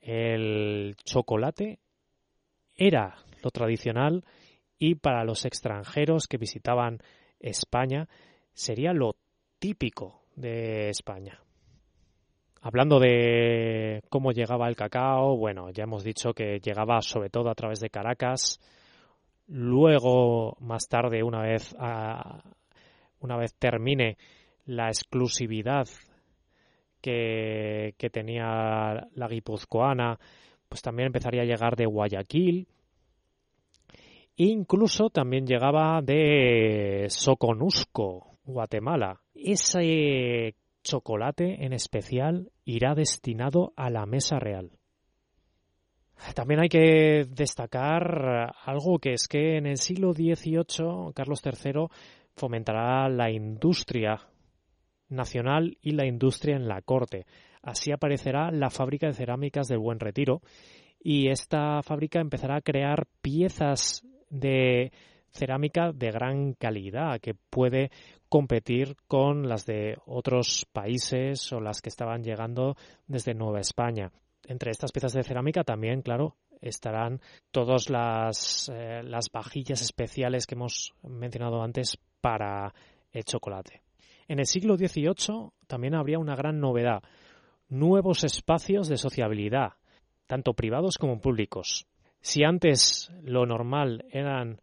El 0.00 0.96
chocolate 1.04 1.78
era 2.74 3.16
lo 3.42 3.50
tradicional 3.50 4.24
y 4.78 4.96
para 4.96 5.24
los 5.24 5.44
extranjeros 5.44 6.26
que 6.26 6.38
visitaban 6.38 7.00
España 7.38 8.08
sería 8.52 8.92
lo 8.92 9.16
típico 9.58 10.22
de 10.34 10.90
España. 10.90 11.40
Hablando 12.60 12.98
de 12.98 14.02
cómo 14.08 14.32
llegaba 14.32 14.68
el 14.68 14.76
cacao, 14.76 15.36
bueno, 15.36 15.70
ya 15.70 15.84
hemos 15.84 16.02
dicho 16.02 16.32
que 16.32 16.58
llegaba 16.60 17.00
sobre 17.02 17.28
todo 17.28 17.50
a 17.50 17.54
través 17.54 17.78
de 17.80 17.90
Caracas, 17.90 18.58
Luego, 19.46 20.56
más 20.60 20.88
tarde, 20.88 21.22
una 21.22 21.42
vez, 21.42 21.74
una 23.20 23.36
vez 23.36 23.54
termine 23.54 24.16
la 24.66 24.88
exclusividad 24.88 25.86
que, 27.00 27.94
que 27.98 28.10
tenía 28.10 29.06
la 29.14 29.28
guipuzcoana, 29.28 30.18
pues 30.68 30.80
también 30.80 31.08
empezaría 31.08 31.42
a 31.42 31.46
llegar 31.46 31.76
de 31.76 31.86
Guayaquil. 31.86 32.66
Incluso 34.36 35.10
también 35.10 35.46
llegaba 35.46 36.00
de 36.02 37.06
Soconusco, 37.08 38.38
Guatemala. 38.44 39.20
Ese 39.34 40.56
chocolate 40.82 41.64
en 41.64 41.72
especial 41.72 42.50
irá 42.64 42.94
destinado 42.94 43.72
a 43.76 43.90
la 43.90 44.06
mesa 44.06 44.38
real. 44.38 44.72
También 46.34 46.60
hay 46.60 46.68
que 46.68 47.26
destacar 47.28 48.54
algo 48.64 48.98
que 48.98 49.14
es 49.14 49.28
que 49.28 49.56
en 49.56 49.66
el 49.66 49.76
siglo 49.76 50.12
XVIII 50.12 51.12
Carlos 51.14 51.42
III 51.44 51.86
fomentará 52.34 53.08
la 53.08 53.30
industria 53.30 54.20
nacional 55.08 55.76
y 55.80 55.92
la 55.92 56.06
industria 56.06 56.56
en 56.56 56.66
la 56.66 56.82
corte. 56.82 57.26
Así 57.62 57.92
aparecerá 57.92 58.50
la 58.50 58.70
fábrica 58.70 59.06
de 59.06 59.14
cerámicas 59.14 59.68
del 59.68 59.78
Buen 59.78 60.00
Retiro 60.00 60.42
y 61.00 61.28
esta 61.28 61.82
fábrica 61.82 62.20
empezará 62.20 62.56
a 62.56 62.62
crear 62.62 63.06
piezas 63.20 64.02
de 64.30 64.92
cerámica 65.30 65.92
de 65.92 66.10
gran 66.10 66.54
calidad 66.54 67.20
que 67.20 67.34
puede 67.34 67.90
competir 68.28 68.96
con 69.06 69.48
las 69.48 69.66
de 69.66 69.96
otros 70.06 70.66
países 70.72 71.52
o 71.52 71.60
las 71.60 71.82
que 71.82 71.88
estaban 71.88 72.22
llegando 72.22 72.76
desde 73.06 73.34
Nueva 73.34 73.60
España 73.60 74.12
entre 74.46 74.70
estas 74.70 74.92
piezas 74.92 75.12
de 75.12 75.22
cerámica 75.22 75.64
también, 75.64 76.02
claro, 76.02 76.36
estarán 76.60 77.20
todas 77.50 77.90
las, 77.90 78.70
eh, 78.72 79.02
las 79.02 79.30
vajillas 79.30 79.82
especiales 79.82 80.46
que 80.46 80.54
hemos 80.54 80.94
mencionado 81.02 81.62
antes 81.62 81.98
para 82.20 82.74
el 83.12 83.24
chocolate. 83.24 83.82
En 84.28 84.38
el 84.38 84.46
siglo 84.46 84.76
XVIII 84.76 85.50
también 85.66 85.94
habría 85.94 86.18
una 86.18 86.34
gran 86.34 86.60
novedad, 86.60 87.02
nuevos 87.68 88.24
espacios 88.24 88.88
de 88.88 88.96
sociabilidad, 88.96 89.74
tanto 90.26 90.54
privados 90.54 90.96
como 90.96 91.20
públicos. 91.20 91.86
Si 92.20 92.42
antes 92.42 93.10
lo 93.22 93.44
normal 93.44 94.06
eran 94.10 94.60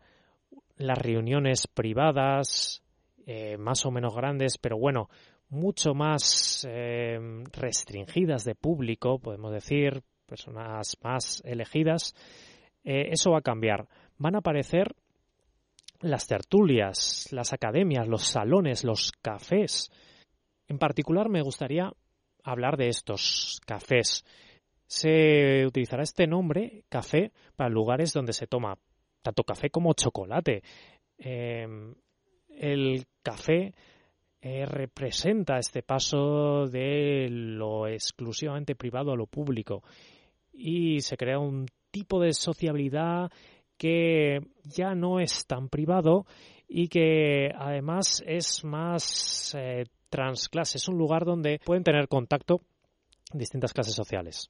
las 0.78 0.98
reuniones 0.98 1.68
privadas, 1.68 2.82
eh, 3.28 3.58
más 3.58 3.86
o 3.86 3.92
menos 3.92 4.16
grandes, 4.16 4.58
pero 4.58 4.78
bueno, 4.78 5.10
mucho 5.52 5.94
más 5.94 6.66
eh, 6.68 7.20
restringidas 7.52 8.46
de 8.46 8.56
público, 8.56 9.20
podemos 9.20 9.52
decir, 9.52 10.02
personas 10.26 10.98
más 11.04 11.42
elegidas, 11.46 12.16
eh, 12.84 13.10
eso 13.12 13.32
va 13.32 13.40
a 13.40 13.44
cambiar. 13.44 13.88
Van 14.18 14.36
a 14.36 14.40
aparecer 14.40 14.96
las 16.00 16.26
tertulias, 16.26 17.28
las 17.32 17.52
academias, 17.54 18.08
los 18.08 18.24
salones, 18.24 18.86
los 18.86 19.12
cafés. 19.22 19.92
En 20.68 20.80
particular 20.80 21.30
me 21.30 21.42
gustaría 21.42 21.92
hablar 22.44 22.78
de 22.78 22.88
estos 22.88 23.60
cafés. 23.66 24.24
Se 24.88 25.66
utilizará 25.66 26.04
este 26.04 26.28
nombre, 26.28 26.86
café, 26.88 27.34
para 27.58 27.70
lugares 27.70 28.14
donde 28.14 28.34
se 28.34 28.48
toma 28.48 28.78
tanto 29.22 29.44
café 29.44 29.70
como 29.70 29.94
chocolate. 29.94 30.64
Eh, 31.18 31.68
el 32.50 33.06
café 33.22 33.74
eh, 34.42 34.66
representa 34.66 35.58
este 35.58 35.84
paso 35.84 36.68
de 36.68 37.28
lo 37.30 37.88
exclusivamente 37.88 38.76
privado 38.76 39.12
a 39.12 39.16
lo 39.16 39.28
público 39.28 39.84
y 40.52 41.02
se 41.02 41.18
crea 41.18 41.40
un 41.40 41.68
tipo 41.92 42.20
de 42.20 42.34
sociabilidad 42.34 43.32
que 43.78 44.40
ya 44.64 44.96
no 44.96 45.20
es 45.20 45.46
tan 45.48 45.70
privado 45.70 46.26
y 46.68 46.88
que 46.88 47.52
además 47.56 48.24
es 48.26 48.64
más 48.64 49.56
eh, 49.58 49.86
transclase. 50.10 50.78
Es 50.78 50.88
un 50.88 50.98
lugar 50.98 51.26
donde 51.26 51.60
pueden 51.66 51.84
tener 51.84 52.08
contacto 52.08 52.62
distintas 53.34 53.74
clases 53.74 53.96
sociales. 53.96 54.50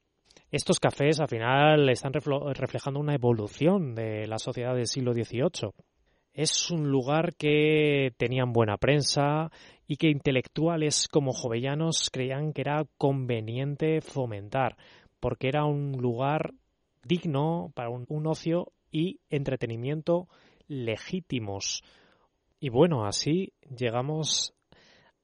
Estos 0.51 0.79
cafés 0.79 1.19
al 1.19 1.29
final 1.29 1.89
están 1.89 2.11
reflejando 2.13 2.99
una 2.99 3.15
evolución 3.15 3.95
de 3.95 4.27
la 4.27 4.37
sociedad 4.37 4.75
del 4.75 4.87
siglo 4.87 5.13
XVIII. 5.13 5.71
Es 6.33 6.69
un 6.71 6.89
lugar 6.89 7.35
que 7.35 8.13
tenían 8.17 8.51
buena 8.51 8.77
prensa 8.77 9.49
y 9.91 9.97
que 9.97 10.07
intelectuales 10.07 11.09
como 11.09 11.33
jovellanos 11.33 12.09
creían 12.13 12.53
que 12.53 12.61
era 12.61 12.85
conveniente 12.97 13.99
fomentar, 13.99 14.77
porque 15.19 15.49
era 15.49 15.65
un 15.65 15.97
lugar 15.97 16.53
digno 17.03 17.73
para 17.75 17.89
un, 17.89 18.25
ocio 18.25 18.71
y 18.89 19.19
entretenimiento 19.29 20.29
legítimos. 20.69 21.83
Y 22.61 22.69
bueno, 22.69 23.05
así 23.05 23.51
llegamos 23.67 24.53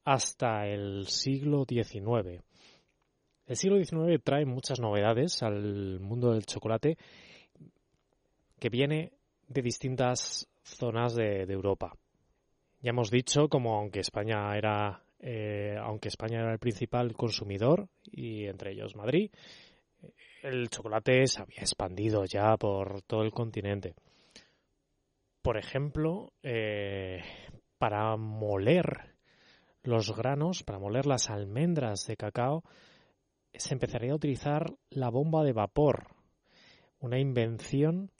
hasta 0.03 0.67
el 0.67 1.07
siglo 1.07 1.63
XIX. 1.65 2.43
El 3.45 3.55
siglo 3.55 3.81
XIX 3.81 4.21
trae 4.21 4.45
muchas 4.45 4.81
novedades 4.81 5.43
al 5.43 6.01
mundo 6.01 6.33
del 6.33 6.45
chocolate 6.45 6.97
que 8.59 8.67
viene 8.67 9.13
de 9.47 9.61
distintas 9.61 10.49
zonas 10.61 11.15
de 11.15 11.43
Europa. 11.43 11.93
Ya 12.81 12.91
hemos 12.91 13.09
dicho 13.09 13.49
como 13.49 13.75
aunque 13.75 13.99
España 13.99 14.55
era 14.55 15.03
eh, 15.19 15.75
aunque 15.81 16.09
España 16.09 16.41
era 16.41 16.53
el 16.53 16.59
principal 16.59 17.13
consumidor 17.13 17.89
y 18.03 18.45
entre 18.45 18.71
ellos 18.71 18.95
Madrid, 18.95 19.31
el 20.43 20.69
chocolate 20.69 21.25
se 21.27 21.41
había 21.41 21.59
expandido 21.59 22.25
ya 22.25 22.55
por 22.57 23.01
todo 23.01 23.23
el 23.23 23.31
continente. 23.31 23.95
Por 25.41 25.57
ejemplo, 25.57 26.33
eh, 26.43 27.23
para 27.77 28.15
moler 28.15 29.15
los 29.81 30.15
granos, 30.15 30.63
para 30.63 30.79
moler 30.79 31.05
las 31.05 31.29
almendras 31.29 32.05
de 32.05 32.17
cacao, 32.17 32.63
se 33.53 33.73
empezaría 33.73 34.11
a 34.11 34.15
utilizar 34.15 34.73
la 34.89 35.09
bomba 35.09 35.43
de 35.43 35.53
vapor, 35.53 36.07
una 36.99 37.19
invención 37.19 38.11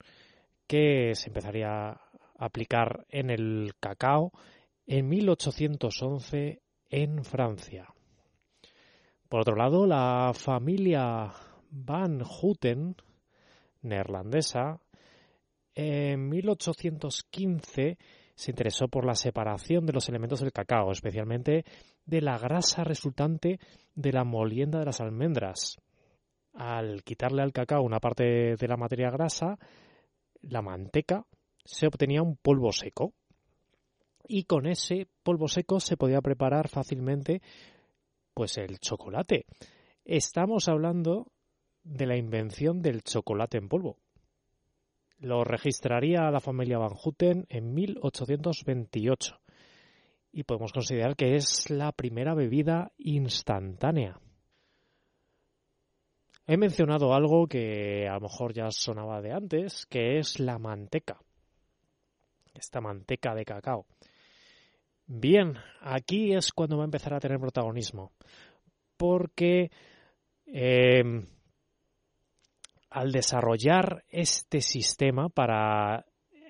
que 0.66 1.14
se 1.14 1.28
empezaría 1.28 2.00
aplicar 2.38 3.04
en 3.10 3.30
el 3.30 3.72
cacao 3.80 4.32
en 4.86 5.08
1811 5.08 6.62
en 6.88 7.24
Francia. 7.24 7.92
Por 9.28 9.40
otro 9.40 9.56
lado, 9.56 9.86
la 9.86 10.32
familia 10.32 11.30
Van 11.70 12.22
Houten, 12.24 12.96
neerlandesa, 13.82 14.80
en 15.74 16.28
1815 16.28 17.98
se 18.34 18.50
interesó 18.50 18.88
por 18.88 19.04
la 19.04 19.14
separación 19.14 19.84
de 19.84 19.92
los 19.92 20.08
elementos 20.08 20.40
del 20.40 20.52
cacao, 20.52 20.90
especialmente 20.92 21.64
de 22.06 22.20
la 22.20 22.38
grasa 22.38 22.84
resultante 22.84 23.58
de 23.94 24.12
la 24.12 24.24
molienda 24.24 24.78
de 24.78 24.86
las 24.86 25.00
almendras. 25.00 25.76
Al 26.54 27.02
quitarle 27.02 27.42
al 27.42 27.52
cacao 27.52 27.82
una 27.82 28.00
parte 28.00 28.56
de 28.56 28.68
la 28.68 28.76
materia 28.76 29.10
grasa, 29.10 29.58
la 30.40 30.62
manteca 30.62 31.26
se 31.68 31.86
obtenía 31.86 32.22
un 32.22 32.36
polvo 32.36 32.72
seco 32.72 33.12
y 34.26 34.44
con 34.44 34.66
ese 34.66 35.06
polvo 35.22 35.48
seco 35.48 35.80
se 35.80 35.98
podía 35.98 36.22
preparar 36.22 36.68
fácilmente 36.68 37.42
pues 38.32 38.56
el 38.56 38.78
chocolate. 38.78 39.44
Estamos 40.02 40.68
hablando 40.68 41.30
de 41.84 42.06
la 42.06 42.16
invención 42.16 42.80
del 42.80 43.02
chocolate 43.02 43.58
en 43.58 43.68
polvo. 43.68 43.98
Lo 45.18 45.44
registraría 45.44 46.30
la 46.30 46.40
familia 46.40 46.78
Van 46.78 46.94
Houten 46.94 47.44
en 47.50 47.74
1828 47.74 49.38
y 50.32 50.44
podemos 50.44 50.72
considerar 50.72 51.16
que 51.16 51.34
es 51.34 51.68
la 51.68 51.92
primera 51.92 52.34
bebida 52.34 52.92
instantánea. 52.96 54.18
He 56.46 56.56
mencionado 56.56 57.12
algo 57.12 57.46
que 57.46 58.08
a 58.08 58.14
lo 58.14 58.20
mejor 58.20 58.54
ya 58.54 58.70
sonaba 58.70 59.20
de 59.20 59.32
antes, 59.32 59.84
que 59.84 60.18
es 60.18 60.40
la 60.40 60.58
manteca. 60.58 61.20
Esta 62.58 62.80
manteca 62.80 63.34
de 63.34 63.44
cacao. 63.44 63.86
Bien, 65.06 65.54
aquí 65.80 66.34
es 66.34 66.52
cuando 66.52 66.76
va 66.76 66.84
a 66.84 66.86
empezar 66.86 67.14
a 67.14 67.20
tener 67.20 67.38
protagonismo. 67.38 68.12
Porque 68.96 69.70
eh, 70.46 71.02
al 72.90 73.12
desarrollar 73.12 74.04
este 74.08 74.60
sistema 74.60 75.28
para 75.28 76.04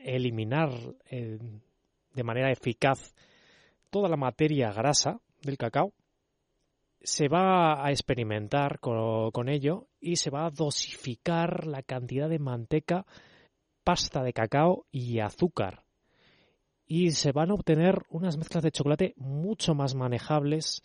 eliminar 0.04 0.70
eh, 1.10 1.38
de 2.14 2.24
manera 2.24 2.50
eficaz 2.50 3.14
toda 3.90 4.08
la 4.08 4.16
materia 4.16 4.72
grasa 4.72 5.20
del 5.42 5.56
cacao, 5.56 5.92
se 7.00 7.28
va 7.28 7.84
a 7.84 7.90
experimentar 7.90 8.80
con, 8.80 9.48
ello 9.48 9.88
y 10.00 10.16
se 10.16 10.30
va 10.30 10.46
a 10.46 10.50
dosificar 10.50 11.66
la 11.66 11.82
cantidad 11.82 12.28
de 12.28 12.38
manteca, 12.38 13.06
pasta 13.84 14.22
de 14.22 14.32
cacao 14.32 14.86
y 14.90 15.20
azúcar. 15.20 15.84
Y 16.88 17.10
se 17.10 17.32
van 17.32 17.50
a 17.50 17.54
obtener 17.54 18.02
unas 18.08 18.36
mezclas 18.38 18.64
de 18.64 18.72
chocolate 18.72 19.14
mucho 19.16 19.74
más 19.74 19.94
manejables 19.94 20.82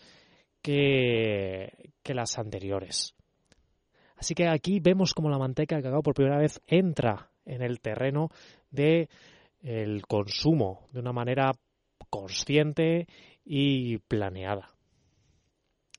que, 0.62 1.92
que 2.04 2.14
las 2.14 2.38
anteriores. 2.38 3.16
Así 4.18 4.36
que 4.36 4.48
aquí 4.48 4.80
vemos 4.80 5.14
como 5.14 5.30
la 5.30 5.38
manteca 5.38 5.78
de 5.78 5.84
cacao 5.84 6.04
por 6.04 6.14
primera 6.14 6.38
vez 6.38 6.62
entra 6.68 7.30
en 7.46 7.62
el 7.62 7.80
terreno 7.80 8.30
de 8.70 9.10
el 9.62 10.06
consumo 10.06 10.88
de 10.92 11.00
una 11.00 11.14
manera 11.14 11.52
consciente 12.10 13.08
y 13.46 13.98
planeada. 13.98 14.70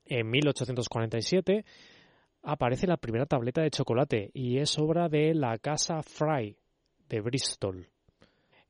En 0.04 0.30
1847 0.30 1.64
aparece 2.42 2.86
la 2.86 2.98
primera 2.98 3.26
tableta 3.26 3.62
de 3.62 3.70
chocolate 3.70 4.30
y 4.34 4.58
es 4.58 4.78
obra 4.78 5.08
de 5.08 5.34
la 5.34 5.58
casa 5.58 6.02
Fry 6.02 6.56
de 7.08 7.20
Bristol. 7.20 7.88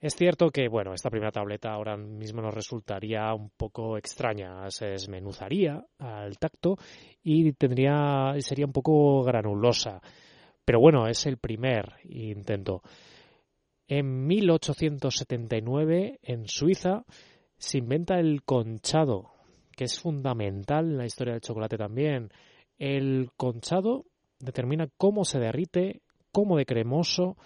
Es 0.05 0.17
cierto 0.17 0.51
que, 0.51 0.69
bueno, 0.69 0.93
esta 0.93 1.09
primera 1.09 1.33
tableta 1.33 1.73
ahora 1.73 1.97
mismo 1.97 2.43
nos 2.43 2.53
resultaría 2.53 3.33
un 3.33 3.49
poco 3.49 3.97
extraña, 3.97 4.71
se 4.71 4.89
desmenuzaría 4.89 5.83
al 5.99 6.37
tacto 6.37 6.77
y 7.23 7.55
tendría, 7.55 8.35
sería 8.41 8.67
un 8.67 8.73
poco 8.75 9.23
granulosa. 9.23 10.03
Pero 10.63 10.79
bueno, 10.79 11.07
es 11.09 11.25
el 11.25 11.39
primer 11.39 11.95
intento. 12.03 12.83
En 13.89 14.27
1879, 14.27 16.19
en 16.21 16.49
Suiza, 16.49 17.07
se 17.57 17.79
inventa 17.79 18.21
el 18.21 18.43
conchado, 18.43 19.31
que 19.75 19.85
es 19.85 19.99
fundamental 19.99 20.85
en 20.85 20.99
la 20.99 21.07
historia 21.07 21.33
del 21.33 21.41
chocolate 21.41 21.79
también. 21.79 22.29
El 22.77 23.31
conchado 23.39 24.05
determina 24.39 24.87
cómo 24.99 25.25
se 25.25 25.39
derrite, 25.39 26.03
cómo 26.31 26.59
de 26.59 26.67
cremoso 26.67 27.39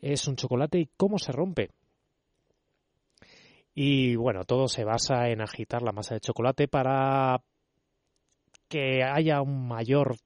es 0.00 0.26
un 0.28 0.36
chocolate 0.36 0.78
y 0.78 0.90
cómo 0.96 1.18
se 1.18 1.32
rompe. 1.32 1.70
Y 3.74 4.14
bueno, 4.16 4.44
todo 4.44 4.68
se 4.68 4.84
basa 4.84 5.28
en 5.28 5.40
agitar 5.40 5.82
la 5.82 5.92
masa 5.92 6.14
de 6.14 6.20
chocolate 6.20 6.68
para 6.68 7.42
que 8.68 9.02
haya 9.02 9.42
un 9.42 9.66
mayor 9.66 10.16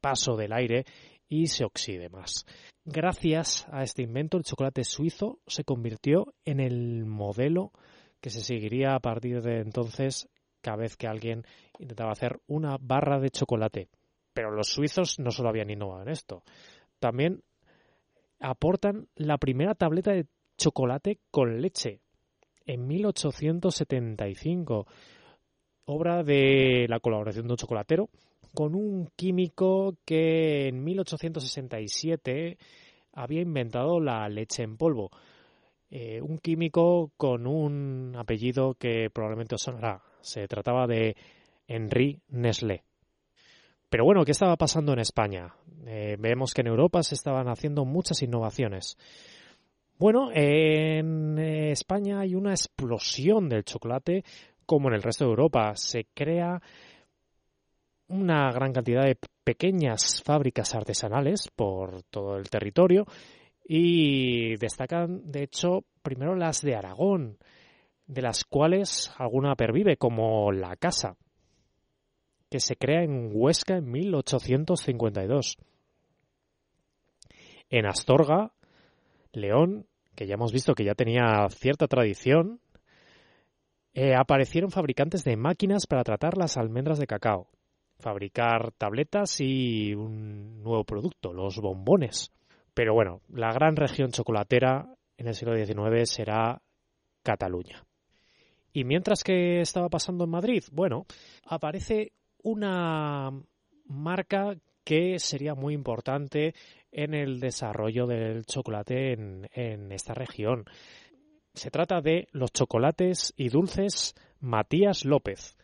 paso 0.00 0.36
del 0.36 0.52
aire 0.52 0.84
y 1.28 1.48
se 1.48 1.64
oxide 1.64 2.08
más. 2.08 2.46
Gracias 2.84 3.66
a 3.72 3.82
este 3.82 4.02
invento, 4.02 4.36
el 4.36 4.44
chocolate 4.44 4.84
suizo 4.84 5.40
se 5.46 5.64
convirtió 5.64 6.34
en 6.44 6.60
el 6.60 7.04
modelo 7.04 7.72
que 8.20 8.30
se 8.30 8.40
seguiría 8.40 8.94
a 8.94 9.00
partir 9.00 9.42
de 9.42 9.60
entonces 9.60 10.28
cada 10.60 10.78
vez 10.78 10.96
que 10.96 11.08
alguien 11.08 11.44
intentaba 11.78 12.12
hacer 12.12 12.40
una 12.46 12.76
barra 12.80 13.18
de 13.18 13.30
chocolate. 13.30 13.88
Pero 14.32 14.52
los 14.52 14.68
suizos 14.68 15.18
no 15.18 15.30
solo 15.30 15.48
habían 15.48 15.70
innovado 15.70 16.02
en 16.02 16.10
esto, 16.10 16.42
también 17.00 17.42
aportan 18.40 19.08
la 19.14 19.38
primera 19.38 19.74
tableta 19.74 20.12
de 20.12 20.26
chocolate 20.56 21.20
con 21.30 21.60
leche 21.60 22.00
en 22.66 22.86
1875, 22.86 24.86
obra 25.84 26.22
de 26.24 26.86
la 26.88 27.00
colaboración 27.00 27.46
de 27.46 27.52
un 27.52 27.58
chocolatero 27.58 28.08
con 28.54 28.74
un 28.74 29.10
químico 29.16 29.98
que 30.06 30.68
en 30.68 30.82
1867 30.82 32.56
había 33.12 33.42
inventado 33.42 34.00
la 34.00 34.26
leche 34.30 34.62
en 34.62 34.78
polvo. 34.78 35.10
Eh, 35.90 36.22
un 36.22 36.38
químico 36.38 37.12
con 37.18 37.46
un 37.46 38.14
apellido 38.16 38.72
que 38.74 39.10
probablemente 39.10 39.56
os 39.56 39.62
sonará. 39.62 40.02
Se 40.22 40.48
trataba 40.48 40.86
de 40.86 41.16
Henri 41.68 42.22
Nestlé. 42.28 42.85
Pero 43.88 44.04
bueno, 44.04 44.24
¿qué 44.24 44.32
estaba 44.32 44.56
pasando 44.56 44.92
en 44.92 44.98
España? 44.98 45.54
Eh, 45.86 46.16
vemos 46.18 46.52
que 46.52 46.62
en 46.62 46.66
Europa 46.66 47.02
se 47.02 47.14
estaban 47.14 47.48
haciendo 47.48 47.84
muchas 47.84 48.22
innovaciones. 48.22 48.96
Bueno, 49.98 50.30
en 50.32 51.38
España 51.38 52.20
hay 52.20 52.34
una 52.34 52.50
explosión 52.50 53.48
del 53.48 53.64
chocolate, 53.64 54.24
como 54.66 54.88
en 54.88 54.94
el 54.94 55.02
resto 55.02 55.24
de 55.24 55.30
Europa. 55.30 55.72
Se 55.76 56.06
crea 56.12 56.60
una 58.08 58.50
gran 58.52 58.72
cantidad 58.72 59.04
de 59.04 59.18
pequeñas 59.44 60.22
fábricas 60.22 60.74
artesanales 60.74 61.48
por 61.54 62.02
todo 62.04 62.36
el 62.36 62.50
territorio 62.50 63.06
y 63.64 64.56
destacan, 64.56 65.22
de 65.30 65.44
hecho, 65.44 65.84
primero 66.02 66.34
las 66.34 66.60
de 66.60 66.76
Aragón, 66.76 67.38
de 68.06 68.22
las 68.22 68.44
cuales 68.44 69.12
alguna 69.16 69.56
pervive, 69.56 69.96
como 69.96 70.52
la 70.52 70.76
Casa, 70.76 71.16
que 72.50 72.60
se 72.60 72.76
crea 72.76 73.02
en 73.02 73.30
Huesca 73.32 73.76
en 73.76 73.90
1852. 73.90 75.58
En 77.70 77.86
Astorga, 77.86 78.52
León, 79.32 79.86
que 80.14 80.26
ya 80.26 80.34
hemos 80.34 80.52
visto 80.52 80.74
que 80.74 80.84
ya 80.84 80.94
tenía 80.94 81.48
cierta 81.50 81.88
tradición, 81.88 82.60
eh, 83.94 84.14
aparecieron 84.14 84.70
fabricantes 84.70 85.24
de 85.24 85.36
máquinas 85.36 85.86
para 85.86 86.04
tratar 86.04 86.36
las 86.36 86.56
almendras 86.56 86.98
de 86.98 87.06
cacao, 87.06 87.48
fabricar 87.98 88.72
tabletas 88.72 89.40
y 89.40 89.94
un 89.94 90.62
nuevo 90.62 90.84
producto, 90.84 91.32
los 91.32 91.58
bombones. 91.58 92.30
Pero 92.74 92.94
bueno, 92.94 93.22
la 93.28 93.52
gran 93.52 93.74
región 93.74 94.10
chocolatera 94.10 94.94
en 95.16 95.28
el 95.28 95.34
siglo 95.34 95.56
XIX 95.56 96.08
será 96.08 96.60
Cataluña. 97.22 97.84
Y 98.72 98.84
mientras 98.84 99.24
que 99.24 99.60
estaba 99.60 99.88
pasando 99.88 100.24
en 100.24 100.30
Madrid, 100.30 100.62
bueno, 100.70 101.06
aparece 101.46 102.12
una 102.46 103.32
marca 103.86 104.54
que 104.84 105.18
sería 105.18 105.56
muy 105.56 105.74
importante 105.74 106.54
en 106.92 107.12
el 107.12 107.40
desarrollo 107.40 108.06
del 108.06 108.46
chocolate 108.46 109.14
en, 109.14 109.90
esta 109.90 110.14
región. 110.14 110.64
Se 111.54 111.72
trata 111.72 112.00
de 112.00 112.28
los 112.30 112.52
chocolates 112.52 113.34
y 113.36 113.48
dulces 113.48 114.14
Matías 114.38 115.04
López, 115.04 115.56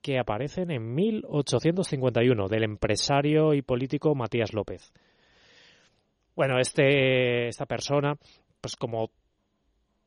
que 0.00 0.20
aparecen 0.20 0.70
en 0.70 0.94
1851 0.94 2.46
del 2.46 2.62
empresario 2.62 3.52
y 3.52 3.62
político 3.62 4.14
Matías 4.14 4.52
López. 4.54 4.92
Bueno, 6.36 6.60
este, 6.60 7.48
esta 7.48 7.66
persona, 7.66 8.16
pues 8.60 8.76
como 8.76 9.10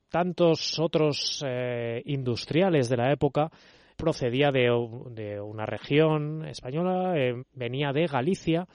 tantos 0.08 0.80
otros 0.80 1.44
eh, 1.46 2.02
industriales 2.06 2.88
de 2.88 2.98
la 2.98 3.12
época, 3.12 3.52
procedía 4.00 4.52
de, 4.52 4.72
una 5.42 5.66
región 5.66 6.46
española, 6.46 7.14
eh, 7.18 7.44
venía 7.54 7.92
de 7.92 8.08
Galicia 8.08 8.66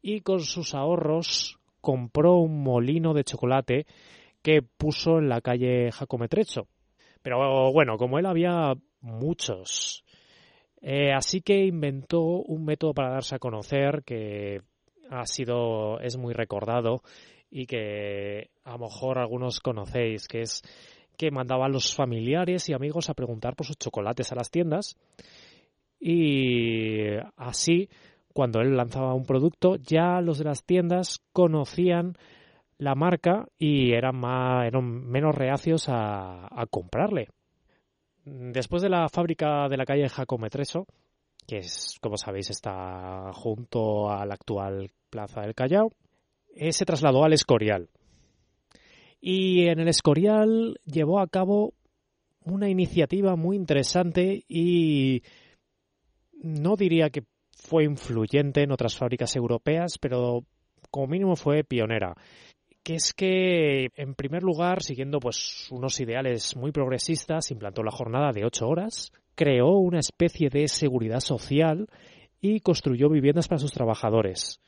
y 0.00 0.20
con 0.20 0.40
sus 0.40 0.74
ahorros 0.74 1.58
compró 1.80 2.36
un 2.36 2.62
molino 2.62 3.12
de 3.12 3.24
chocolate 3.24 3.86
que 4.42 4.62
puso 4.62 5.18
en 5.18 5.28
la 5.28 5.40
calle 5.40 5.90
Jacometrecho. 5.90 6.68
Pero 7.20 7.72
bueno, 7.72 7.98
como 7.98 8.18
él 8.18 8.26
había 8.26 8.74
muchos, 9.00 10.04
eh, 10.80 11.12
así 11.12 11.42
que 11.42 11.66
inventó 11.66 12.22
un 12.22 12.64
método 12.64 12.94
para 12.94 13.10
darse 13.10 13.34
a 13.34 13.40
conocer 13.40 14.02
que 14.04 14.62
ha 15.10 15.26
sido, 15.26 16.00
es 16.00 16.16
muy 16.16 16.32
recordado 16.32 17.02
y 17.50 17.66
que 17.66 18.50
a 18.64 18.72
lo 18.72 18.78
mejor 18.78 19.18
algunos 19.18 19.58
conocéis, 19.58 20.28
que 20.28 20.42
es 20.42 20.62
que 21.20 21.30
mandaba 21.30 21.66
a 21.66 21.68
los 21.68 21.94
familiares 21.94 22.66
y 22.70 22.72
amigos 22.72 23.10
a 23.10 23.14
preguntar 23.14 23.54
por 23.54 23.66
sus 23.66 23.76
chocolates 23.76 24.32
a 24.32 24.36
las 24.36 24.50
tiendas 24.50 24.96
y 26.00 27.10
así 27.36 27.90
cuando 28.32 28.62
él 28.62 28.74
lanzaba 28.74 29.12
un 29.12 29.26
producto 29.26 29.76
ya 29.76 30.22
los 30.22 30.38
de 30.38 30.46
las 30.46 30.64
tiendas 30.64 31.20
conocían 31.34 32.16
la 32.78 32.94
marca 32.94 33.46
y 33.58 33.92
eran, 33.92 34.16
más, 34.16 34.66
eran 34.66 34.82
menos 35.10 35.34
reacios 35.34 35.90
a, 35.90 36.48
comprarle. 36.70 37.28
Después 38.24 38.80
de 38.80 38.88
la 38.88 39.10
fábrica 39.10 39.68
de 39.68 39.76
la 39.76 39.84
calle 39.84 40.08
Jacometreso, 40.08 40.86
que 41.46 41.58
es, 41.58 41.98
como 42.00 42.16
sabéis, 42.16 42.48
está 42.48 43.30
junto 43.34 44.10
a 44.10 44.24
la 44.24 44.32
actual 44.32 44.90
Plaza 45.10 45.42
del 45.42 45.54
Callao, 45.54 45.90
eh, 46.54 46.72
se 46.72 46.86
trasladó 46.86 47.24
al 47.24 47.34
Escorial. 47.34 47.90
Y 49.20 49.66
en 49.66 49.80
el 49.80 49.88
Escorial 49.88 50.80
llevó 50.84 51.20
a 51.20 51.28
cabo 51.28 51.74
una 52.44 52.68
iniciativa 52.68 53.36
muy 53.36 53.56
interesante 53.56 54.44
y 54.48 55.22
no 56.32 56.76
diría 56.76 57.10
que 57.10 57.24
fue 57.52 57.84
influyente 57.84 58.62
en 58.62 58.72
otras 58.72 58.96
fábricas 58.96 59.36
europeas, 59.36 59.98
pero 59.98 60.44
como 60.90 61.08
mínimo 61.08 61.36
fue 61.36 61.64
pionera 61.64 62.16
que 62.82 62.94
es 62.94 63.12
que, 63.12 63.88
en 63.96 64.14
primer 64.14 64.42
lugar, 64.42 64.82
siguiendo 64.82 65.20
pues 65.20 65.68
unos 65.70 66.00
ideales 66.00 66.56
muy 66.56 66.72
progresistas, 66.72 67.50
implantó 67.50 67.82
la 67.82 67.90
jornada 67.90 68.32
de 68.32 68.44
ocho 68.44 68.68
horas, 68.68 69.12
creó 69.34 69.78
una 69.78 69.98
especie 69.98 70.48
de 70.48 70.66
seguridad 70.68 71.20
social 71.20 71.88
y 72.40 72.60
construyó 72.60 73.08
viviendas 73.10 73.48
para 73.48 73.58
sus 73.58 73.72
trabajadores, 73.72 74.60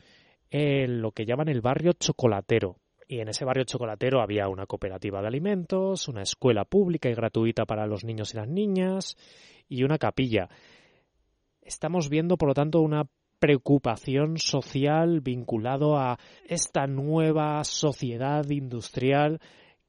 en 0.50 1.00
lo 1.00 1.12
que 1.12 1.24
llaman 1.24 1.48
el 1.48 1.62
barrio 1.62 1.92
chocolatero. 1.94 2.76
Y 3.12 3.20
en 3.20 3.28
ese 3.28 3.44
barrio 3.44 3.64
chocolatero 3.64 4.22
había 4.22 4.48
una 4.48 4.64
cooperativa 4.64 5.20
de 5.20 5.26
alimentos, 5.26 6.08
una 6.08 6.22
escuela 6.22 6.64
pública 6.64 7.10
y 7.10 7.14
gratuita 7.14 7.66
para 7.66 7.86
los 7.86 8.04
niños 8.04 8.32
y 8.32 8.38
las 8.38 8.48
niñas 8.48 9.18
y 9.68 9.84
una 9.84 9.98
capilla. 9.98 10.48
Estamos 11.60 12.08
viendo, 12.08 12.38
por 12.38 12.48
lo 12.48 12.54
tanto, 12.54 12.80
una 12.80 13.04
preocupación 13.38 14.38
social 14.38 15.20
vinculado 15.20 15.98
a 15.98 16.18
esta 16.48 16.86
nueva 16.86 17.62
sociedad 17.64 18.48
industrial 18.48 19.40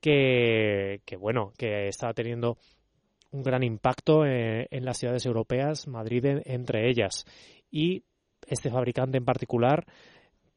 que, 0.02 1.00
bueno, 1.18 1.54
que 1.58 1.88
estaba 1.88 2.14
teniendo 2.14 2.58
un 3.32 3.42
gran 3.42 3.64
impacto 3.64 4.26
en, 4.26 4.84
las 4.84 4.98
ciudades 4.98 5.26
europeas, 5.26 5.88
Madrid 5.88 6.26
entre 6.44 6.90
ellas. 6.90 7.24
Y 7.72 8.04
este 8.48 8.70
fabricante 8.70 9.18
en 9.18 9.24
particular 9.24 9.86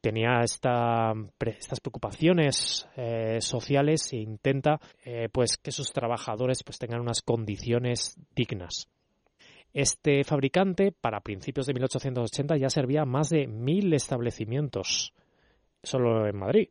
tenía 0.07 0.39
esta, 0.39 1.11
estas 1.37 1.81
preocupaciones 1.81 2.87
eh, 2.95 3.39
sociales 3.41 4.13
e 4.13 4.15
intenta 4.15 4.79
eh, 5.03 5.27
pues 5.29 5.57
que 5.57 5.73
sus 5.73 5.91
trabajadores 5.91 6.63
pues 6.63 6.79
tengan 6.79 7.01
unas 7.01 7.21
condiciones 7.21 8.15
dignas. 8.33 8.87
Este 9.73 10.23
fabricante, 10.23 10.93
para 10.93 11.19
principios 11.19 11.65
de 11.65 11.73
1880, 11.73 12.55
ya 12.55 12.69
servía 12.69 13.01
a 13.01 13.05
más 13.05 13.27
de 13.27 13.47
mil 13.47 13.93
establecimientos 13.93 15.13
solo 15.83 16.25
en 16.25 16.37
Madrid 16.37 16.69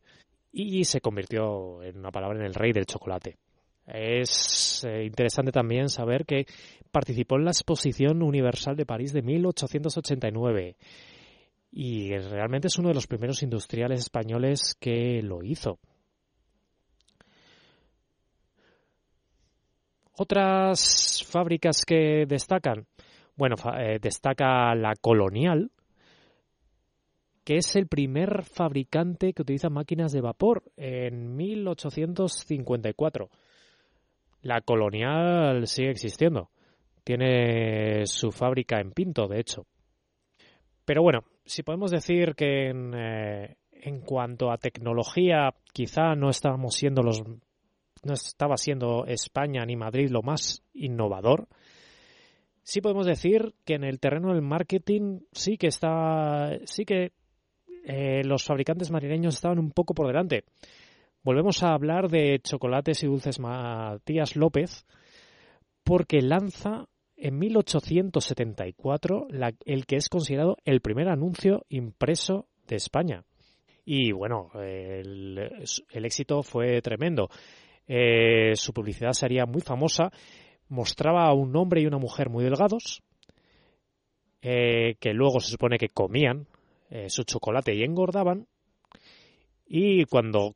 y 0.51 0.83
se 0.85 0.99
convirtió 0.99 1.83
en 1.83 1.99
una 1.99 2.09
palabra 2.09 2.39
en 2.39 2.45
el 2.45 2.55
rey 2.55 2.71
del 2.71 2.87
chocolate. 2.87 3.37
Es 3.85 4.83
eh, 4.83 5.03
interesante 5.05 5.51
también 5.51 5.89
saber 5.89 6.25
que 6.25 6.47
participó 6.89 7.35
en 7.35 7.45
la 7.45 7.51
Exposición 7.51 8.23
Universal 8.23 8.75
de 8.75 8.87
París 8.87 9.13
de 9.13 9.21
1889 9.21 10.75
y 11.71 12.17
realmente 12.17 12.67
es 12.67 12.77
uno 12.77 12.89
de 12.89 12.95
los 12.95 13.07
primeros 13.07 13.43
industriales 13.43 13.99
españoles 13.99 14.75
que 14.79 15.21
lo 15.21 15.43
hizo. 15.43 15.79
Otras 20.13 21.23
fábricas 21.29 21.83
que 21.85 22.25
destacan, 22.27 22.87
bueno, 23.35 23.55
eh, 23.77 23.99
destaca 24.01 24.73
la 24.73 24.95
Colonial, 24.99 25.69
que 27.43 27.57
es 27.57 27.75
el 27.75 27.87
primer 27.87 28.43
fabricante 28.43 29.31
que 29.31 29.43
utiliza 29.43 29.69
máquinas 29.69 30.11
de 30.11 30.21
vapor 30.21 30.63
en 30.75 31.35
1854. 31.35 33.29
La 34.41 34.61
Colonial 34.61 35.67
sigue 35.67 35.91
existiendo. 35.91 36.49
Tiene 37.03 38.05
su 38.05 38.31
fábrica 38.31 38.81
en 38.81 38.91
Pinto, 38.91 39.27
de 39.27 39.39
hecho. 39.39 39.65
Pero 40.87 41.03
bueno, 41.03 41.25
si 41.43 41.63
podemos 41.63 41.91
decir 41.91 42.33
que 42.33 42.69
en, 42.69 42.93
eh, 42.95 43.57
en 43.73 43.99
cuanto 43.99 44.49
a 44.49 44.57
tecnología 44.57 45.53
quizá 45.73 46.15
no 46.15 46.29
estábamos 46.29 46.75
siendo 46.75 47.03
los 47.03 47.21
no 47.21 48.13
estaba 48.13 48.55
siendo 48.55 49.05
España 49.05 49.65
ni 49.65 49.75
Madrid 49.75 50.09
lo 50.09 50.21
más 50.21 50.63
innovador, 50.73 51.49
sí 52.63 52.79
podemos 52.79 53.05
decir 53.05 53.53
que 53.65 53.73
en 53.73 53.83
el 53.83 53.99
terreno 53.99 54.31
del 54.31 54.41
marketing 54.43 55.19
sí 55.33 55.57
que 55.57 55.67
está, 55.67 56.57
sí 56.63 56.85
que 56.85 57.11
eh, 57.83 58.23
los 58.23 58.45
fabricantes 58.45 58.89
madrileños 58.89 59.35
estaban 59.35 59.59
un 59.59 59.71
poco 59.71 59.93
por 59.93 60.07
delante. 60.07 60.45
Volvemos 61.21 61.63
a 61.63 61.73
hablar 61.73 62.07
de 62.07 62.39
chocolates 62.41 63.03
y 63.03 63.07
dulces 63.07 63.41
Matías 63.41 64.37
López, 64.37 64.85
porque 65.83 66.21
lanza 66.21 66.87
en 67.17 67.37
1874 67.39 69.27
el 69.65 69.85
que 69.85 69.95
es 69.95 70.09
considerado 70.09 70.57
el 70.63 70.81
primer 70.81 71.09
anuncio 71.09 71.65
impreso 71.69 72.47
de 72.67 72.75
España. 72.75 73.23
Y 73.85 74.11
bueno, 74.11 74.51
el, 74.55 75.39
éxito 75.93 76.43
fue 76.43 76.81
tremendo. 76.81 77.29
Eh, 77.87 78.51
su 78.55 78.73
publicidad 78.73 79.13
sería 79.13 79.45
muy 79.45 79.61
famosa 79.61 80.11
mostraba 80.69 81.25
a 81.25 81.33
un 81.33 81.55
hombre 81.55 81.81
y 81.81 81.85
una 81.85 81.97
mujer 81.97 82.29
muy 82.29 82.43
delgados, 82.43 83.01
eh, 84.41 84.95
que 84.99 85.13
luego 85.13 85.39
se 85.39 85.51
supone 85.51 85.77
que 85.77 85.89
comían 85.89 86.47
eh, 86.89 87.09
su 87.09 87.23
chocolate 87.23 87.75
y 87.75 87.83
engordaban, 87.83 88.47
y 89.65 90.05
cuando 90.05 90.55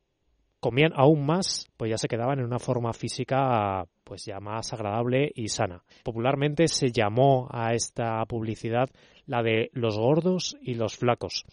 comían 0.60 0.94
aún 0.96 1.26
más, 1.26 1.68
pues 1.78 1.90
ya 1.92 1.98
se 1.98 2.08
quedaban 2.08 2.40
en 2.40 2.46
una 2.46 2.60
forma 2.60 2.94
física 2.94 3.86
pues 4.12 4.26
ya 4.26 4.42
más 4.42 4.74
agradable 4.74 5.32
y 5.34 5.48
sana. 5.48 5.86
Popularmente 6.04 6.68
se 6.68 6.92
llamó 6.92 7.48
a 7.50 7.74
esta 7.74 8.26
publicidad 8.26 8.90
la 9.26 9.42
de 9.42 9.70
los 9.72 9.98
gordos 9.98 10.58
y 10.62 10.74
los 10.74 10.98
flacos 10.98 11.46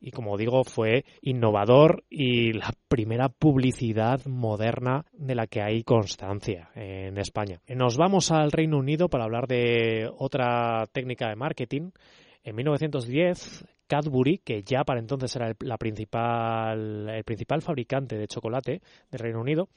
y 0.00 0.10
como 0.10 0.38
digo 0.38 0.64
fue 0.64 1.04
innovador 1.20 2.04
y 2.08 2.54
la 2.54 2.72
primera 2.88 3.28
publicidad 3.28 4.24
moderna 4.24 5.04
de 5.12 5.34
la 5.34 5.46
que 5.46 5.60
hay 5.60 5.82
constancia 5.82 6.70
en 6.74 7.18
España. 7.18 7.60
Nos 7.68 7.98
vamos 7.98 8.30
al 8.30 8.52
Reino 8.52 8.78
Unido 8.78 9.10
para 9.10 9.24
hablar 9.24 9.46
de 9.46 10.10
otra 10.16 10.86
técnica 10.92 11.28
de 11.28 11.36
marketing. 11.36 11.90
En 12.42 12.56
1910, 12.56 13.66
Cadbury, 13.86 14.38
que 14.38 14.62
ya 14.62 14.82
para 14.84 14.98
entonces 14.98 15.36
era 15.36 15.48
el, 15.48 15.56
principal, 15.78 17.10
el 17.10 17.24
principal 17.24 17.60
fabricante 17.60 18.16
de 18.16 18.28
chocolate 18.28 18.80
del 19.10 19.20
Reino 19.20 19.42
Unido, 19.42 19.68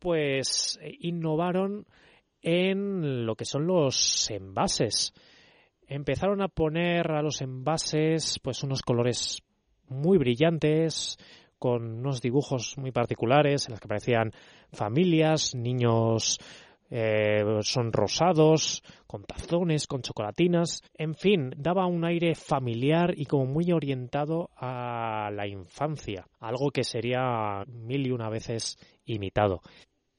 pues 0.00 0.80
innovaron 0.98 1.86
en 2.42 3.26
lo 3.26 3.36
que 3.36 3.44
son 3.44 3.66
los 3.66 4.30
envases 4.30 5.14
empezaron 5.90 6.40
a 6.40 6.48
poner 6.48 7.10
a 7.10 7.20
los 7.20 7.42
envases 7.42 8.38
pues 8.38 8.62
unos 8.62 8.80
colores 8.82 9.42
muy 9.88 10.18
brillantes, 10.18 11.18
con 11.58 11.98
unos 11.98 12.22
dibujos 12.22 12.78
muy 12.78 12.92
particulares 12.92 13.66
en 13.66 13.72
los 13.72 13.80
que 13.80 13.86
aparecían 13.86 14.32
familias, 14.72 15.54
niños 15.54 16.38
eh, 16.90 17.42
son 17.62 17.92
rosados, 17.92 18.82
con 19.06 19.24
tazones, 19.24 19.88
con 19.88 20.00
chocolatinas, 20.00 20.80
en 20.94 21.14
fin, 21.14 21.50
daba 21.56 21.86
un 21.86 22.04
aire 22.04 22.36
familiar 22.36 23.12
y 23.16 23.26
como 23.26 23.46
muy 23.46 23.72
orientado 23.72 24.50
a 24.56 25.30
la 25.32 25.48
infancia, 25.48 26.24
algo 26.38 26.70
que 26.70 26.84
sería 26.84 27.64
mil 27.66 28.06
y 28.06 28.12
una 28.12 28.30
veces 28.30 28.78
imitado. 29.04 29.60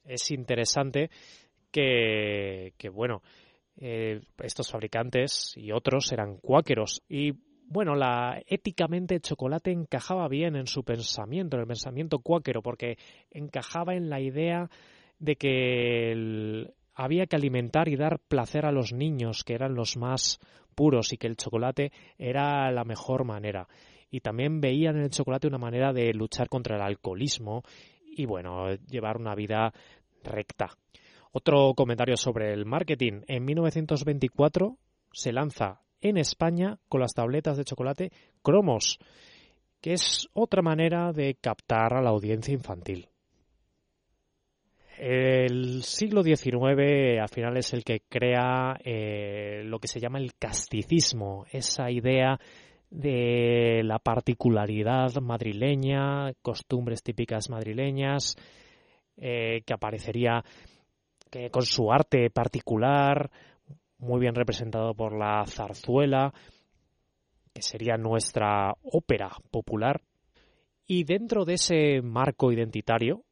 Es 0.04 0.30
interesante 0.30 1.10
que, 1.70 2.74
que 2.76 2.88
bueno, 2.88 3.22
eh, 3.76 4.20
estos 4.42 4.70
fabricantes 4.70 5.54
y 5.56 5.72
otros 5.72 6.12
eran 6.12 6.36
cuáqueros 6.36 7.02
y 7.08 7.32
bueno, 7.72 7.94
la 7.94 8.42
éticamente 8.46 9.14
el 9.14 9.22
chocolate 9.22 9.70
encajaba 9.72 10.28
bien 10.28 10.56
en 10.56 10.66
su 10.66 10.84
pensamiento, 10.84 11.56
en 11.56 11.62
el 11.62 11.66
pensamiento 11.66 12.18
cuáquero, 12.18 12.60
porque 12.60 12.98
encajaba 13.30 13.94
en 13.94 14.10
la 14.10 14.20
idea 14.20 14.68
de 15.18 15.36
que 15.36 16.66
había 16.94 17.26
que 17.26 17.36
alimentar 17.36 17.88
y 17.88 17.96
dar 17.96 18.18
placer 18.28 18.66
a 18.66 18.72
los 18.72 18.92
niños, 18.92 19.42
que 19.42 19.54
eran 19.54 19.74
los 19.74 19.96
más 19.96 20.38
puros, 20.74 21.14
y 21.14 21.16
que 21.16 21.26
el 21.26 21.36
chocolate 21.36 21.92
era 22.18 22.70
la 22.70 22.84
mejor 22.84 23.24
manera. 23.24 23.66
Y 24.10 24.20
también 24.20 24.60
veían 24.60 24.96
en 24.96 25.04
el 25.04 25.10
chocolate 25.10 25.46
una 25.46 25.56
manera 25.56 25.94
de 25.94 26.12
luchar 26.12 26.50
contra 26.50 26.76
el 26.76 26.82
alcoholismo 26.82 27.62
y, 28.16 28.26
bueno, 28.26 28.74
llevar 28.88 29.16
una 29.16 29.34
vida 29.34 29.72
recta. 30.22 30.70
Otro 31.32 31.72
comentario 31.74 32.16
sobre 32.16 32.52
el 32.52 32.66
marketing. 32.66 33.22
En 33.26 33.44
1924 33.44 34.76
se 35.12 35.32
lanza 35.32 35.80
en 36.00 36.18
España 36.18 36.78
con 36.88 37.00
las 37.00 37.14
tabletas 37.14 37.56
de 37.56 37.64
chocolate 37.64 38.12
Cromos, 38.42 38.98
que 39.80 39.94
es 39.94 40.28
otra 40.34 40.62
manera 40.62 41.12
de 41.12 41.36
captar 41.40 41.94
a 41.94 42.02
la 42.02 42.10
audiencia 42.10 42.52
infantil. 42.52 43.08
El 44.98 45.82
siglo 45.82 46.22
XIX 46.22 47.20
al 47.20 47.28
final 47.28 47.56
es 47.56 47.72
el 47.72 47.82
que 47.82 48.02
crea 48.08 48.76
eh, 48.84 49.62
lo 49.64 49.78
que 49.78 49.88
se 49.88 49.98
llama 49.98 50.18
el 50.18 50.34
casticismo, 50.34 51.46
esa 51.50 51.90
idea 51.90 52.38
de 52.92 53.80
la 53.84 53.98
particularidad 53.98 55.14
madrileña, 55.22 56.34
costumbres 56.42 57.02
típicas 57.02 57.48
madrileñas, 57.48 58.36
eh, 59.16 59.62
que 59.64 59.72
aparecería 59.72 60.44
que 61.30 61.50
con 61.50 61.62
su 61.62 61.90
arte 61.90 62.28
particular, 62.28 63.30
muy 63.98 64.20
bien 64.20 64.34
representado 64.34 64.94
por 64.94 65.16
la 65.16 65.44
zarzuela, 65.46 66.34
que 67.54 67.62
sería 67.62 67.96
nuestra 67.96 68.74
ópera 68.82 69.30
popular. 69.50 70.02
Y 70.86 71.04
dentro 71.04 71.46
de 71.46 71.54
ese 71.54 72.02
marco 72.02 72.52
identitario 72.52 73.22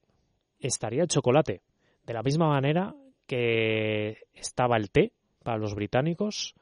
estaría 0.58 1.02
el 1.02 1.08
chocolate, 1.08 1.60
de 2.06 2.14
la 2.14 2.22
misma 2.22 2.48
manera 2.48 2.94
que 3.26 4.16
estaba 4.32 4.78
el 4.78 4.90
té 4.90 5.12
para 5.42 5.58
los 5.58 5.74
británicos, 5.74 6.54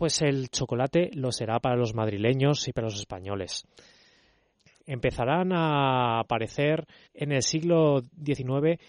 pues 0.00 0.22
el 0.22 0.48
chocolate 0.48 1.10
lo 1.12 1.30
será 1.30 1.60
para 1.60 1.76
los 1.76 1.94
madrileños 1.94 2.66
y 2.68 2.72
para 2.72 2.86
los 2.86 2.98
españoles. 2.98 3.66
Empezarán 4.86 5.52
a 5.52 6.20
aparecer 6.20 6.86
en 7.12 7.32
el 7.32 7.42
siglo 7.42 8.00
XIX 8.24 8.80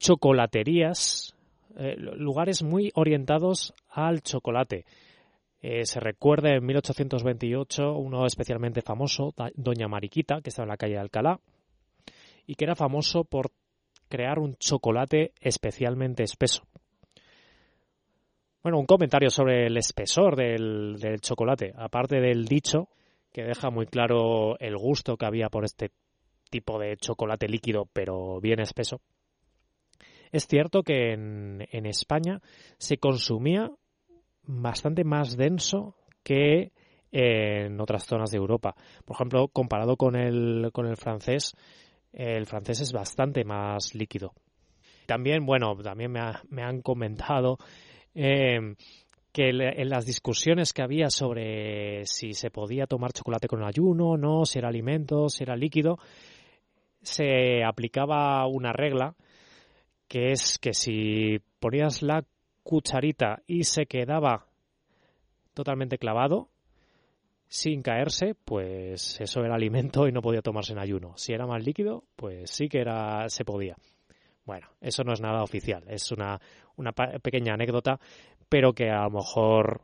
chocolaterías, 0.00 1.36
eh, 1.76 1.94
lugares 1.96 2.64
muy 2.64 2.90
orientados 2.96 3.72
al 3.88 4.22
chocolate. 4.22 4.84
Eh, 5.60 5.84
se 5.84 6.00
recuerda 6.00 6.50
en 6.50 6.66
1828 6.66 7.92
uno 7.92 8.26
especialmente 8.26 8.82
famoso, 8.82 9.32
Doña 9.54 9.86
Mariquita, 9.86 10.40
que 10.40 10.50
estaba 10.50 10.64
en 10.64 10.70
la 10.70 10.76
calle 10.76 10.94
de 10.94 11.02
Alcalá, 11.02 11.38
y 12.48 12.56
que 12.56 12.64
era 12.64 12.74
famoso 12.74 13.22
por 13.22 13.52
crear 14.08 14.40
un 14.40 14.56
chocolate 14.56 15.34
especialmente 15.40 16.24
espeso. 16.24 16.64
Bueno, 18.62 18.78
un 18.78 18.86
comentario 18.86 19.28
sobre 19.30 19.66
el 19.66 19.76
espesor 19.76 20.36
del, 20.36 21.18
chocolate, 21.20 21.72
aparte 21.76 22.20
del 22.20 22.44
dicho 22.44 22.88
que 23.32 23.42
deja 23.42 23.70
muy 23.70 23.86
claro 23.86 24.58
el 24.58 24.76
gusto 24.76 25.16
que 25.16 25.26
había 25.26 25.48
por 25.48 25.64
este 25.64 25.90
tipo 26.50 26.78
de 26.78 26.96
chocolate 26.96 27.48
líquido, 27.48 27.88
pero 27.92 28.40
bien 28.40 28.60
espeso. 28.60 29.00
Es 30.30 30.46
cierto 30.46 30.82
que 30.82 31.12
en, 31.12 31.66
en 31.70 31.86
España 31.86 32.40
se 32.78 32.98
consumía 32.98 33.70
bastante 34.44 35.02
más 35.02 35.36
denso 35.36 35.96
que 36.22 36.72
en 37.12 37.80
otras 37.80 38.06
zonas 38.06 38.30
de 38.30 38.38
Europa. 38.38 38.74
Por 39.04 39.16
ejemplo, 39.16 39.48
comparado 39.48 39.96
con 39.96 40.16
el, 40.16 40.70
con 40.72 40.86
el 40.86 40.96
francés, 40.96 41.54
el 42.12 42.46
francés 42.46 42.80
es 42.80 42.92
bastante 42.92 43.44
más 43.44 43.94
líquido. 43.94 44.32
También, 45.06 45.44
bueno, 45.44 45.76
también 45.76 46.12
me, 46.12 46.62
han 46.62 46.80
comentado 46.80 47.58
eh, 48.14 48.74
que 49.32 49.48
en 49.48 49.88
las 49.88 50.04
discusiones 50.04 50.72
que 50.72 50.82
había 50.82 51.08
sobre 51.08 52.04
si 52.04 52.34
se 52.34 52.50
podía 52.50 52.86
tomar 52.86 53.12
chocolate 53.12 53.48
con 53.48 53.64
ayuno 53.64 54.16
no, 54.16 54.44
si 54.44 54.58
era 54.58 54.68
alimento, 54.68 55.28
si 55.28 55.42
era 55.44 55.56
líquido, 55.56 55.98
se 57.00 57.64
aplicaba 57.64 58.46
una 58.46 58.72
regla 58.72 59.14
que 60.06 60.32
es 60.32 60.58
que 60.58 60.74
si 60.74 61.38
ponías 61.58 62.02
la 62.02 62.24
cucharita 62.62 63.42
y 63.46 63.64
se 63.64 63.86
quedaba 63.86 64.46
totalmente 65.54 65.96
clavado, 65.96 66.48
sin 67.48 67.82
caerse, 67.82 68.34
pues 68.34 69.20
eso 69.20 69.44
era 69.44 69.54
alimento 69.54 70.08
y 70.08 70.12
no 70.12 70.22
podía 70.22 70.40
tomarse 70.40 70.72
en 70.72 70.78
ayuno. 70.78 71.12
Si 71.16 71.32
era 71.32 71.46
más 71.46 71.64
líquido, 71.64 72.04
pues 72.16 72.50
sí 72.50 72.68
que 72.68 72.80
era, 72.80 73.28
se 73.28 73.44
podía. 73.44 73.76
Bueno, 74.44 74.68
eso 74.80 75.04
no 75.04 75.12
es 75.12 75.20
nada 75.20 75.42
oficial, 75.42 75.84
es 75.88 76.10
una, 76.10 76.40
una 76.76 76.92
pequeña 76.92 77.54
anécdota, 77.54 78.00
pero 78.48 78.72
que 78.72 78.90
a 78.90 79.04
lo 79.04 79.10
mejor 79.10 79.82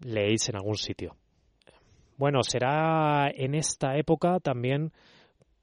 leéis 0.00 0.48
en 0.48 0.56
algún 0.56 0.76
sitio. 0.76 1.16
Bueno, 2.16 2.42
será 2.42 3.30
en 3.30 3.54
esta 3.54 3.96
época 3.96 4.38
también 4.40 4.92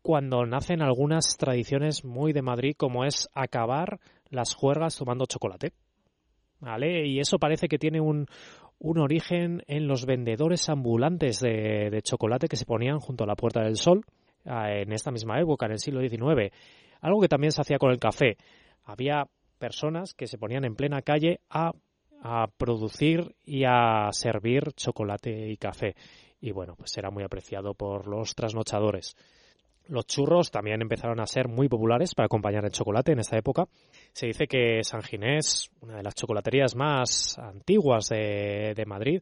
cuando 0.01 0.45
nacen 0.45 0.81
algunas 0.81 1.37
tradiciones 1.37 2.03
muy 2.03 2.33
de 2.33 2.41
Madrid, 2.41 2.73
como 2.75 3.05
es 3.05 3.29
acabar 3.33 3.99
las 4.29 4.55
juergas 4.55 4.97
tomando 4.97 5.25
chocolate. 5.25 5.73
¿Vale? 6.59 7.07
Y 7.07 7.19
eso 7.19 7.39
parece 7.39 7.67
que 7.67 7.79
tiene 7.79 7.99
un, 8.01 8.27
un 8.81 8.97
origen 8.97 9.63
en 9.67 9.87
los 9.87 10.05
vendedores 10.05 10.67
ambulantes 10.69 11.39
de, 11.39 12.01
chocolate 12.03 12.47
que 12.47 12.55
se 12.55 12.65
ponían 12.65 12.99
junto 12.99 13.23
a 13.23 13.27
la 13.27 13.35
Puerta 13.35 13.61
del 13.61 13.75
Sol 13.75 14.03
en 14.45 14.91
esta 14.91 15.11
misma 15.11 15.39
época, 15.39 15.65
en 15.65 15.73
el 15.73 15.79
siglo 15.79 16.01
XIX. 16.01 16.53
Algo 17.01 17.21
que 17.21 17.27
también 17.27 17.51
se 17.51 17.61
hacía 17.61 17.77
con 17.77 17.91
el 17.91 17.99
café. 17.99 18.37
Había 18.83 19.25
personas 19.57 20.13
que 20.13 20.27
se 20.27 20.37
ponían 20.37 20.65
en 20.65 20.75
plena 20.75 21.01
calle 21.01 21.39
a, 21.49 21.71
a 22.21 22.47
producir 22.57 23.35
y 23.43 23.63
a 23.65 24.09
servir 24.11 24.71
chocolate 24.73 25.49
y 25.49 25.57
café. 25.57 25.95
Y 26.39 26.51
bueno, 26.51 26.75
pues 26.75 26.97
era 26.97 27.11
muy 27.11 27.23
apreciado 27.23 27.73
por 27.73 28.07
los 28.07 28.33
trasnochadores. 28.33 29.15
Los 29.87 30.05
churros 30.05 30.51
también 30.51 30.81
empezaron 30.81 31.19
a 31.19 31.25
ser 31.25 31.47
muy 31.47 31.67
populares 31.67 32.15
para 32.15 32.25
acompañar 32.25 32.63
el 32.65 32.71
chocolate 32.71 33.11
en 33.11 33.19
esta 33.19 33.37
época. 33.37 33.67
Se 34.13 34.27
dice 34.27 34.47
que 34.47 34.83
San 34.83 35.01
Ginés, 35.01 35.69
una 35.81 35.97
de 35.97 36.03
las 36.03 36.15
chocolaterías 36.15 36.75
más 36.75 37.37
antiguas 37.37 38.07
de, 38.07 38.83
Madrid, 38.85 39.21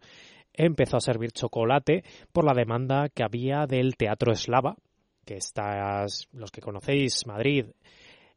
empezó 0.54 0.98
a 0.98 1.02
servir 1.02 1.32
chocolate 1.32 2.04
por 2.32 2.46
la 2.46 2.54
demanda 2.54 3.10
que 3.10 3.24
había 3.24 3.66
del 3.66 3.96
teatro 3.96 4.32
eslava, 4.32 4.76
que 5.30 5.36
está, 5.36 6.08
los 6.34 6.50
que 6.50 6.60
conocéis 6.60 7.28
Madrid, 7.28 7.68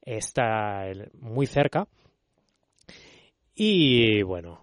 está 0.02 0.84
muy 1.14 1.46
cerca. 1.46 1.88
Y 3.54 4.22
bueno, 4.22 4.60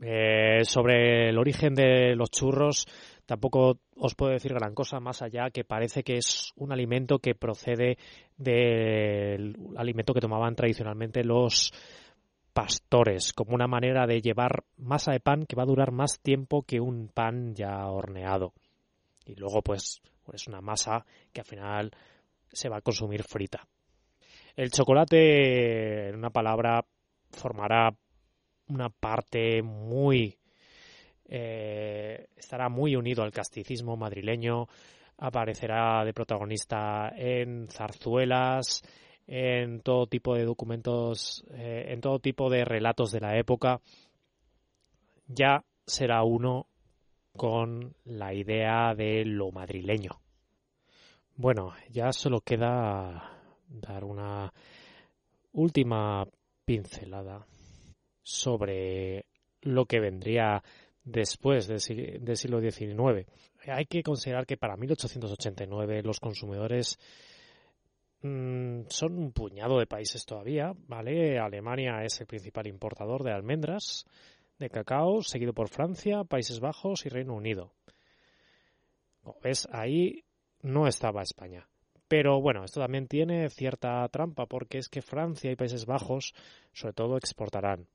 eh, 0.00 0.60
sobre 0.62 1.30
el 1.30 1.38
origen 1.38 1.74
de 1.74 2.14
los 2.14 2.30
churros, 2.30 2.86
Tampoco 3.30 3.78
os 3.94 4.16
puedo 4.16 4.32
decir 4.32 4.52
gran 4.52 4.74
cosa 4.74 4.98
más 4.98 5.22
allá 5.22 5.50
que 5.50 5.62
parece 5.62 6.02
que 6.02 6.16
es 6.16 6.50
un 6.56 6.72
alimento 6.72 7.20
que 7.20 7.36
procede 7.36 7.96
del 8.36 9.56
alimento 9.76 10.12
que 10.12 10.20
tomaban 10.20 10.56
tradicionalmente 10.56 11.22
los 11.22 11.72
pastores, 12.52 13.32
como 13.32 13.54
una 13.54 13.68
manera 13.68 14.08
de 14.08 14.20
llevar 14.20 14.64
masa 14.78 15.12
de 15.12 15.20
pan 15.20 15.46
que 15.46 15.54
va 15.54 15.62
a 15.62 15.66
durar 15.66 15.92
más 15.92 16.18
tiempo 16.18 16.62
que 16.62 16.80
un 16.80 17.06
pan 17.06 17.54
ya 17.54 17.86
horneado. 17.86 18.52
Y 19.24 19.36
luego 19.36 19.62
pues 19.62 20.02
es 20.32 20.46
una 20.46 20.60
masa 20.60 21.04
que 21.32 21.40
al 21.40 21.46
final 21.46 21.90
se 22.52 22.68
va 22.68 22.78
a 22.78 22.82
consumir 22.82 23.22
frita. 23.22 23.66
El 24.56 24.70
chocolate, 24.70 26.08
en 26.08 26.16
una 26.16 26.30
palabra, 26.30 26.84
formará 27.30 27.94
una 28.68 28.88
parte 28.88 29.62
muy 29.62 30.40
eh, 31.32 32.26
estará 32.36 32.68
muy 32.68 32.96
unido 32.96 33.22
al 33.22 33.30
casticismo 33.30 33.96
madrileño, 33.96 34.66
aparecerá 35.18 36.04
de 36.04 36.12
protagonista 36.12 37.12
en 37.16 37.68
zarzuelas, 37.68 38.82
en 39.28 39.80
todo 39.80 40.08
tipo 40.08 40.34
de 40.34 40.44
documentos, 40.44 41.44
eh, 41.52 41.86
en 41.90 42.00
todo 42.00 42.18
tipo 42.18 42.50
de 42.50 42.64
relatos 42.64 43.12
de 43.12 43.20
la 43.20 43.38
época. 43.38 43.80
Ya 45.28 45.64
será 45.86 46.24
uno 46.24 46.66
con 47.36 47.94
la 48.04 48.34
idea 48.34 48.94
de 48.94 49.24
lo 49.24 49.50
madrileño. 49.50 50.20
Bueno, 51.36 51.72
ya 51.90 52.12
solo 52.12 52.40
queda 52.40 53.40
dar 53.68 54.04
una 54.04 54.52
última 55.52 56.26
pincelada 56.64 57.46
sobre 58.22 59.24
lo 59.62 59.86
que 59.86 60.00
vendría 60.00 60.62
después 61.02 61.66
del, 61.66 61.80
siglo 61.80 62.60
XIX. 62.60 63.26
Hay 63.66 63.86
que 63.86 64.02
considerar 64.02 64.46
que 64.46 64.56
para 64.56 64.76
1889 64.76 66.02
los 66.02 66.20
consumidores 66.20 66.98
mm, 68.22 68.82
son 68.88 69.18
un 69.18 69.32
puñado 69.32 69.78
de 69.78 69.86
países 69.86 70.24
todavía, 70.24 70.72
¿vale? 70.86 71.38
Alemania 71.38 72.04
es 72.04 72.20
el 72.20 72.26
principal 72.26 72.66
importador 72.66 73.22
de 73.24 73.32
almendras, 73.32 74.04
de 74.60 74.70
cacao, 74.70 75.22
seguido 75.22 75.54
por 75.54 75.68
Francia, 75.68 76.22
Países 76.22 76.60
Bajos 76.60 77.06
y 77.06 77.08
Reino 77.08 77.34
Unido. 77.34 77.72
Como 79.22 79.40
ves, 79.42 79.66
ahí 79.72 80.22
no 80.62 80.86
estaba 80.86 81.22
España. 81.22 81.66
Pero 82.06 82.40
bueno, 82.40 82.64
esto 82.64 82.80
también 82.80 83.08
tiene 83.08 83.48
cierta 83.48 84.06
trampa 84.08 84.46
porque 84.46 84.78
es 84.78 84.88
que 84.88 85.00
Francia 85.00 85.50
y 85.50 85.56
Países 85.56 85.86
Bajos 85.86 86.34
sobre 86.72 86.92
todo 86.92 87.16
exportarán. 87.16 87.86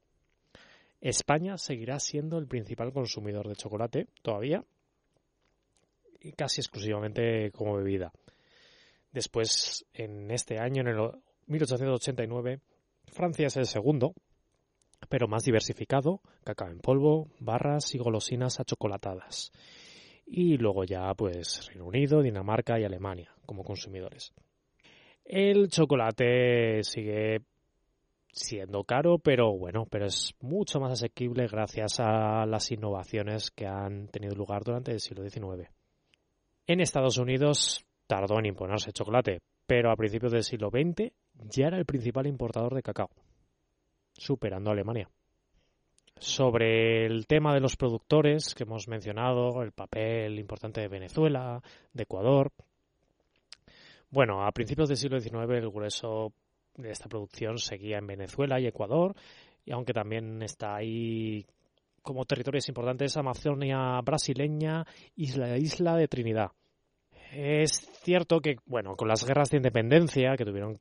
España 1.02 1.58
seguirá 1.58 2.00
siendo 2.00 2.40
el 2.40 2.48
principal 2.48 2.92
consumidor 2.92 3.48
de 3.48 3.56
chocolate 3.56 4.08
todavía 4.24 4.64
y 6.20 6.32
casi 6.32 6.62
exclusivamente 6.62 7.52
como 7.52 7.76
bebida. 7.76 8.12
Después, 9.12 9.86
en 9.94 10.32
este 10.32 10.58
año, 10.58 10.82
en 10.82 10.88
el 10.88 11.12
1889, 11.46 12.60
Francia 13.12 13.48
es 13.48 13.58
el 13.58 13.68
segundo, 13.68 14.16
pero 15.10 15.28
más 15.28 15.44
diversificado, 15.44 16.22
cacao 16.44 16.70
en 16.70 16.80
polvo, 16.80 17.28
barras 17.40 17.94
y 17.96 17.98
golosinas 17.98 18.60
achocolatadas. 18.60 19.52
Y 20.26 20.58
luego 20.58 20.84
ya, 20.84 21.14
pues, 21.14 21.68
Reino 21.68 21.86
Unido, 21.86 22.22
Dinamarca 22.22 22.80
y 22.80 22.84
Alemania 22.84 23.32
como 23.46 23.64
consumidores. 23.64 24.34
El 25.24 25.70
chocolate 25.70 26.84
sigue 26.84 27.42
siendo 28.36 28.84
caro, 28.84 29.18
pero 29.18 29.58
bueno, 29.58 29.88
pero 29.90 30.06
es 30.06 30.36
mucho 30.42 30.80
más 30.80 30.92
asequible 30.92 31.48
gracias 31.48 32.00
a 32.00 32.46
las 32.46 32.70
innovaciones 32.72 33.50
que 33.50 33.66
han 33.66 34.08
tenido 34.10 34.36
lugar 34.36 34.64
durante 34.64 34.92
el 34.92 35.00
siglo 35.00 35.28
XIX. 35.28 35.70
En 36.68 36.82
Estados 36.82 37.18
Unidos 37.18 37.86
tardó 38.08 38.38
en 38.40 38.48
imponerse 38.48 38.90
el 38.90 38.94
chocolate, 38.94 39.40
pero 39.66 39.90
a 39.90 39.96
principios 39.96 40.34
del 40.34 40.44
siglo 40.44 40.70
XX 40.70 41.12
ya 41.50 41.68
era 41.68 41.78
el 41.78 41.86
principal 41.86 42.28
importador 42.28 42.76
de 42.76 42.84
cacao, 42.84 43.10
superando 44.18 44.70
a 44.70 44.74
Alemania. 44.74 45.10
Sobre 46.18 47.06
el 47.06 47.28
tema 47.28 47.54
de 47.54 47.60
los 47.60 47.76
productores 47.76 48.56
que 48.56 48.64
hemos 48.64 48.88
mencionado, 48.88 49.62
el 49.62 49.74
papel 49.74 50.40
importante 50.40 50.82
de 50.82 50.88
Venezuela, 50.88 51.62
de 51.94 52.04
Ecuador. 52.04 52.52
Bueno, 54.10 54.46
a 54.46 54.52
principios 54.52 54.88
del 54.88 54.98
siglo 54.98 55.20
XIX 55.20 55.50
el 55.52 55.70
grueso 55.70 56.32
esta 56.84 57.08
producción 57.08 57.58
seguía 57.58 57.98
en 57.98 58.08
Venezuela 58.08 58.60
y 58.60 58.68
Ecuador, 58.68 59.16
y 59.66 59.72
aunque 59.72 59.94
también 59.94 60.42
está 60.42 60.76
ahí 60.76 61.46
como 62.02 62.26
territorios 62.26 62.68
importantes 62.70 63.18
Amazonia 63.18 64.00
brasileña 64.02 64.86
y 65.16 65.32
la 65.38 65.58
isla 65.58 65.96
de 65.96 66.08
Trinidad. 66.08 66.52
Es 67.32 67.72
cierto 68.04 68.40
que, 68.40 68.58
bueno, 68.66 68.96
con 68.96 69.08
las 69.08 69.26
guerras 69.26 69.50
de 69.50 69.58
independencia 69.58 70.36
que 70.38 70.46
tuvieron 70.46 70.80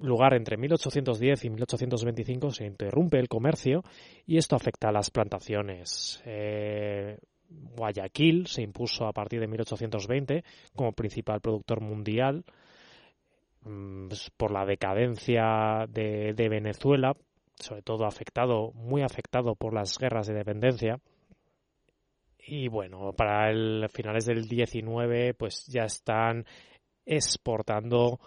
lugar 0.00 0.34
entre 0.34 0.56
1810 0.56 1.44
y 1.44 1.50
1825 1.50 2.50
se 2.50 2.66
interrumpe 2.66 3.18
el 3.18 3.28
comercio 3.28 3.82
y 4.26 4.38
esto 4.38 4.56
afecta 4.56 4.88
a 4.88 4.92
las 4.92 5.10
plantaciones. 5.10 6.22
Eh, 6.24 7.18
Guayaquil 7.48 8.46
se 8.46 8.62
impuso 8.62 9.06
a 9.06 9.12
partir 9.12 9.40
de 9.40 9.46
1820 9.46 10.44
como 10.74 10.92
principal 10.92 11.40
productor 11.40 11.80
mundial 11.80 12.44
mm, 13.62 14.08
pues, 14.08 14.30
por 14.36 14.50
la 14.50 14.64
decadencia 14.64 15.86
de, 15.88 16.48
Venezuela, 16.48 17.14
sobre 17.54 17.82
todo 17.82 18.06
afectado, 18.06 18.72
muy 18.72 19.02
afectado 19.02 19.54
por 19.54 19.74
las 19.74 19.98
guerras 19.98 20.26
de 20.26 20.34
dependencia. 20.34 20.98
Y 22.44 22.68
bueno, 22.68 23.12
para 23.12 23.50
el 23.50 23.88
finales 23.88 24.26
del 24.26 24.48
19 24.48 25.34
pues 25.34 25.66
ya 25.66 25.84
están 25.84 26.44
exportando 27.04 28.18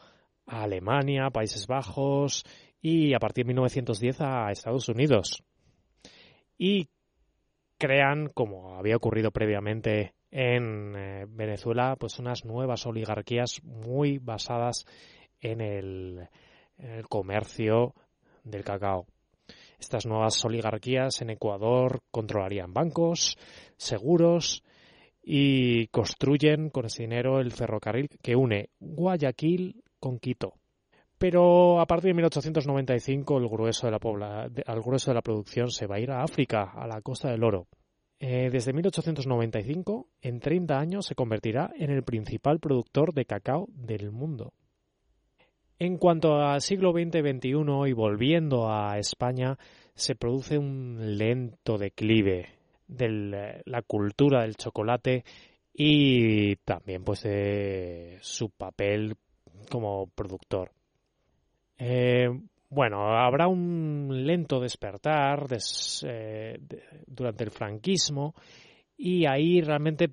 a 0.46 0.64
Alemania, 0.64 1.30
Países 1.30 1.68
Bajos 1.68 2.44
y 2.82 3.14
a 3.14 3.20
partir 3.20 3.46
de 3.46 3.50
1910 3.50 4.22
a 4.22 4.52
Estados 4.52 4.90
Unidos. 4.90 5.44
Y 6.58 6.90
crean, 7.78 8.30
como 8.34 8.78
había 8.78 8.96
ocurrido 8.96 9.32
previamente 9.32 10.14
en 10.32 10.96
eh, 10.96 11.26
Venezuela, 11.28 11.96
pues 12.00 12.20
unas 12.20 12.46
nuevas 12.46 12.86
oligarquías 12.86 13.62
muy 13.64 14.18
basadas 14.20 14.86
en 15.40 15.62
el, 15.62 16.28
en 16.78 16.92
el 16.92 17.08
comercio 17.08 17.94
del 18.44 18.64
cacao. 18.64 19.06
Estas 19.80 20.06
nuevas 20.06 20.44
oligarquías 20.46 21.22
en 21.22 21.32
Ecuador 21.32 22.02
controlarían 22.12 22.74
bancos, 22.74 23.38
seguros 23.78 24.64
y 25.22 25.88
construyen 25.88 26.70
con 26.70 26.86
ese 26.86 27.04
dinero 27.04 27.40
el 27.40 27.52
ferrocarril 27.52 28.10
que 28.22 28.36
une 28.36 28.70
Guayaquil 28.80 29.84
con 30.06 30.20
Quito. 30.20 30.54
Pero 31.18 31.80
a 31.80 31.88
partir 31.88 32.10
de 32.10 32.14
1895 32.14 33.40
el 33.40 33.50
grueso 33.50 33.88
de 33.88 33.92
la, 33.92 34.46
el 34.46 34.82
grueso 34.82 35.10
de 35.10 35.16
la 35.16 35.24
producción 35.24 35.72
se 35.72 35.88
va 35.88 35.96
a 35.96 36.00
ir 36.00 36.12
a 36.12 36.22
África, 36.22 36.72
a 36.76 36.86
la 36.86 37.02
costa 37.02 37.32
del 37.32 37.44
oro. 37.44 37.68
Eh, 38.20 38.50
desde 38.52 38.72
1895, 38.72 40.08
en 40.22 40.40
30 40.40 40.78
años, 40.78 41.08
se 41.08 41.16
convertirá 41.16 41.72
en 41.76 41.90
el 41.90 42.04
principal 42.04 42.60
productor 42.60 43.16
de 43.16 43.26
cacao 43.26 43.68
del 43.72 44.12
mundo. 44.12 44.54
En 45.80 45.98
cuanto 45.98 46.36
al 46.36 46.62
siglo 46.62 46.92
XX-XXI 46.92 47.90
y 47.90 47.94
volviendo 47.94 48.72
a 48.72 49.00
España, 49.00 49.58
se 49.96 50.14
produce 50.14 50.60
un 50.60 51.18
lento 51.18 51.80
declive 51.80 52.50
de 52.88 53.64
la 53.66 53.82
cultura 53.82 54.44
del 54.44 54.56
chocolate 54.56 55.26
y 55.74 56.58
también 56.58 57.04
pues 57.04 57.24
de 57.24 58.20
su 58.22 58.52
papel 58.52 59.18
como 59.66 60.08
productor. 60.08 60.72
Eh, 61.78 62.30
bueno, 62.70 63.18
habrá 63.18 63.48
un 63.48 64.10
lento 64.26 64.60
despertar 64.60 65.48
eh, 66.04 66.60
durante 67.06 67.44
el 67.44 67.52
franquismo 67.52 68.34
y 68.98 69.26
ahí 69.26 69.62
realmente 69.62 70.12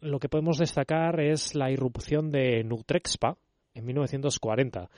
lo 0.00 0.18
que 0.18 0.28
podemos 0.28 0.58
destacar 0.58 1.20
es 1.20 1.54
la 1.54 1.70
irrupción 1.70 2.30
de 2.30 2.62
Nutrexpa 2.64 3.36
en 3.74 3.84
1940, 3.84 4.88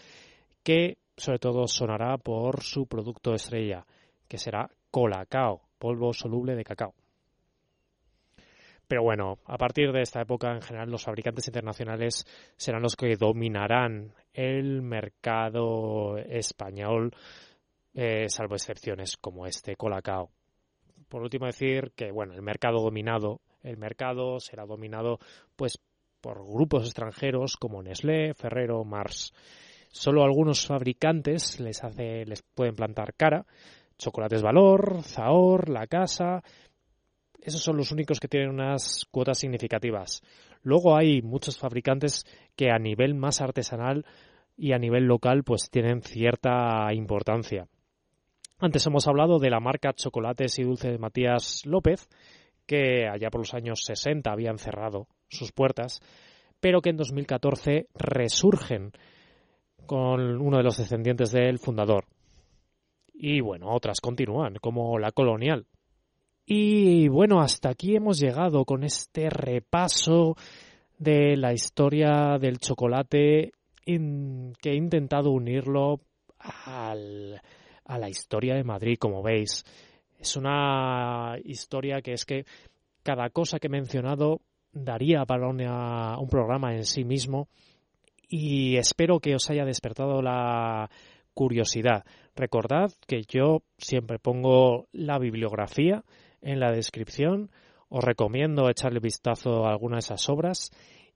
que 0.62 0.98
sobre 1.16 1.38
todo 1.38 1.66
sonará 1.66 2.18
por 2.18 2.62
su 2.62 2.86
producto 2.86 3.34
estrella, 3.34 3.86
que 4.28 4.38
será 4.38 4.68
Colacao, 4.90 5.62
polvo 5.78 6.12
soluble 6.12 6.54
de 6.54 6.64
cacao. 6.64 6.94
Pero 8.88 9.02
bueno, 9.02 9.38
a 9.46 9.58
partir 9.58 9.90
de 9.90 10.02
esta 10.02 10.20
época, 10.20 10.52
en 10.52 10.62
general, 10.62 10.90
los 10.90 11.04
fabricantes 11.04 11.48
internacionales 11.48 12.24
serán 12.56 12.82
los 12.82 12.94
que 12.94 13.16
dominarán 13.16 14.12
el 14.32 14.82
mercado 14.82 16.18
español, 16.18 17.12
eh, 17.94 18.28
salvo 18.28 18.54
excepciones 18.54 19.16
como 19.16 19.46
este 19.46 19.74
Colacao. 19.74 20.30
Por 21.08 21.22
último, 21.22 21.46
decir 21.46 21.92
que, 21.96 22.12
bueno, 22.12 22.34
el 22.34 22.42
mercado 22.42 22.80
dominado, 22.80 23.40
el 23.62 23.76
mercado 23.76 24.38
será 24.38 24.66
dominado, 24.66 25.18
pues, 25.56 25.80
por 26.20 26.46
grupos 26.46 26.84
extranjeros 26.84 27.56
como 27.56 27.82
Nestlé, 27.82 28.34
Ferrero, 28.34 28.84
Mars. 28.84 29.32
Solo 29.88 30.22
algunos 30.22 30.66
fabricantes 30.66 31.58
les 31.58 31.82
hace, 31.82 32.24
les 32.24 32.42
pueden 32.42 32.74
plantar 32.74 33.14
cara. 33.14 33.46
Chocolates 33.98 34.42
Valor, 34.42 35.02
Zahor, 35.02 35.70
La 35.70 35.86
Casa, 35.86 36.42
esos 37.42 37.62
son 37.62 37.76
los 37.76 37.92
únicos 37.92 38.20
que 38.20 38.28
tienen 38.28 38.50
unas 38.50 39.06
cuotas 39.10 39.38
significativas. 39.38 40.22
Luego 40.62 40.96
hay 40.96 41.22
muchos 41.22 41.58
fabricantes 41.58 42.24
que 42.56 42.70
a 42.70 42.78
nivel 42.78 43.14
más 43.14 43.40
artesanal 43.40 44.04
y 44.56 44.72
a 44.72 44.78
nivel 44.78 45.04
local 45.04 45.44
pues 45.44 45.70
tienen 45.70 46.02
cierta 46.02 46.92
importancia. 46.92 47.68
Antes 48.58 48.86
hemos 48.86 49.06
hablado 49.06 49.38
de 49.38 49.50
la 49.50 49.60
marca 49.60 49.92
Chocolates 49.92 50.58
y 50.58 50.62
Dulces 50.62 50.92
de 50.92 50.98
Matías 50.98 51.64
López, 51.66 52.08
que 52.66 53.06
allá 53.06 53.30
por 53.30 53.42
los 53.42 53.54
años 53.54 53.80
60 53.84 54.30
habían 54.30 54.58
cerrado 54.58 55.08
sus 55.28 55.52
puertas, 55.52 56.00
pero 56.58 56.80
que 56.80 56.90
en 56.90 56.96
2014 56.96 57.88
resurgen 57.94 58.92
con 59.86 60.40
uno 60.40 60.56
de 60.56 60.62
los 60.62 60.78
descendientes 60.78 61.32
del 61.32 61.58
fundador. 61.58 62.06
Y 63.12 63.40
bueno, 63.40 63.68
otras 63.70 64.00
continúan, 64.00 64.56
como 64.60 64.98
la 64.98 65.12
Colonial, 65.12 65.66
y 66.46 67.08
bueno, 67.08 67.40
hasta 67.40 67.70
aquí 67.70 67.96
hemos 67.96 68.20
llegado 68.20 68.64
con 68.64 68.84
este 68.84 69.28
repaso 69.28 70.36
de 70.96 71.36
la 71.36 71.52
historia 71.52 72.38
del 72.38 72.58
chocolate 72.58 73.52
que 73.84 74.70
he 74.70 74.74
intentado 74.74 75.30
unirlo 75.30 76.00
al, 76.38 77.40
a 77.84 77.98
la 77.98 78.08
historia 78.08 78.54
de 78.54 78.64
Madrid, 78.64 78.96
como 78.98 79.22
veis. 79.22 79.64
Es 80.18 80.36
una 80.36 81.36
historia 81.44 82.00
que 82.00 82.12
es 82.12 82.24
que 82.24 82.44
cada 83.02 83.30
cosa 83.30 83.58
que 83.58 83.66
he 83.66 83.70
mencionado 83.70 84.40
daría 84.72 85.24
para 85.24 85.48
un 85.48 86.28
programa 86.28 86.74
en 86.74 86.84
sí 86.84 87.04
mismo 87.04 87.48
y 88.28 88.76
espero 88.76 89.20
que 89.20 89.34
os 89.34 89.50
haya 89.50 89.64
despertado 89.64 90.22
la 90.22 90.90
curiosidad. 91.34 92.04
Recordad 92.34 92.92
que 93.06 93.22
yo 93.28 93.62
siempre 93.78 94.18
pongo 94.18 94.86
la 94.92 95.18
bibliografía 95.18 96.04
en 96.40 96.60
la 96.60 96.72
descripción. 96.72 97.50
Os 97.88 98.02
recomiendo 98.02 98.68
echarle 98.68 99.00
vistazo 99.00 99.66
a 99.66 99.70
alguna 99.70 99.96
de 99.96 100.00
esas 100.00 100.28
obras 100.28 100.70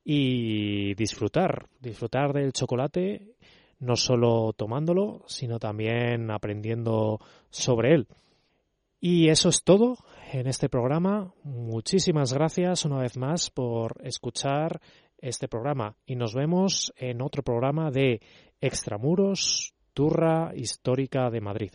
y 0.04 0.94
disfrutar, 0.94 1.66
disfrutar 1.80 2.32
del 2.32 2.52
chocolate, 2.52 3.34
no 3.80 3.96
solo 3.96 4.52
tomándolo, 4.52 5.22
sino 5.26 5.58
también 5.58 6.30
aprendiendo 6.30 7.18
sobre 7.50 7.94
él. 7.94 8.06
Y 9.00 9.28
eso 9.28 9.48
es 9.48 9.62
todo 9.64 9.96
en 10.32 10.46
este 10.46 10.68
programa. 10.68 11.32
Muchísimas 11.42 12.32
gracias 12.32 12.84
una 12.84 12.98
vez 12.98 13.16
más 13.16 13.50
por 13.50 13.96
escuchar 14.04 14.80
este 15.18 15.48
programa 15.48 15.96
y 16.06 16.16
nos 16.16 16.34
vemos 16.34 16.92
en 16.96 17.22
otro 17.22 17.42
programa 17.42 17.90
de 17.90 18.20
Extramuros, 18.60 19.74
Turra 19.94 20.52
Histórica 20.54 21.30
de 21.30 21.40
Madrid. 21.40 21.72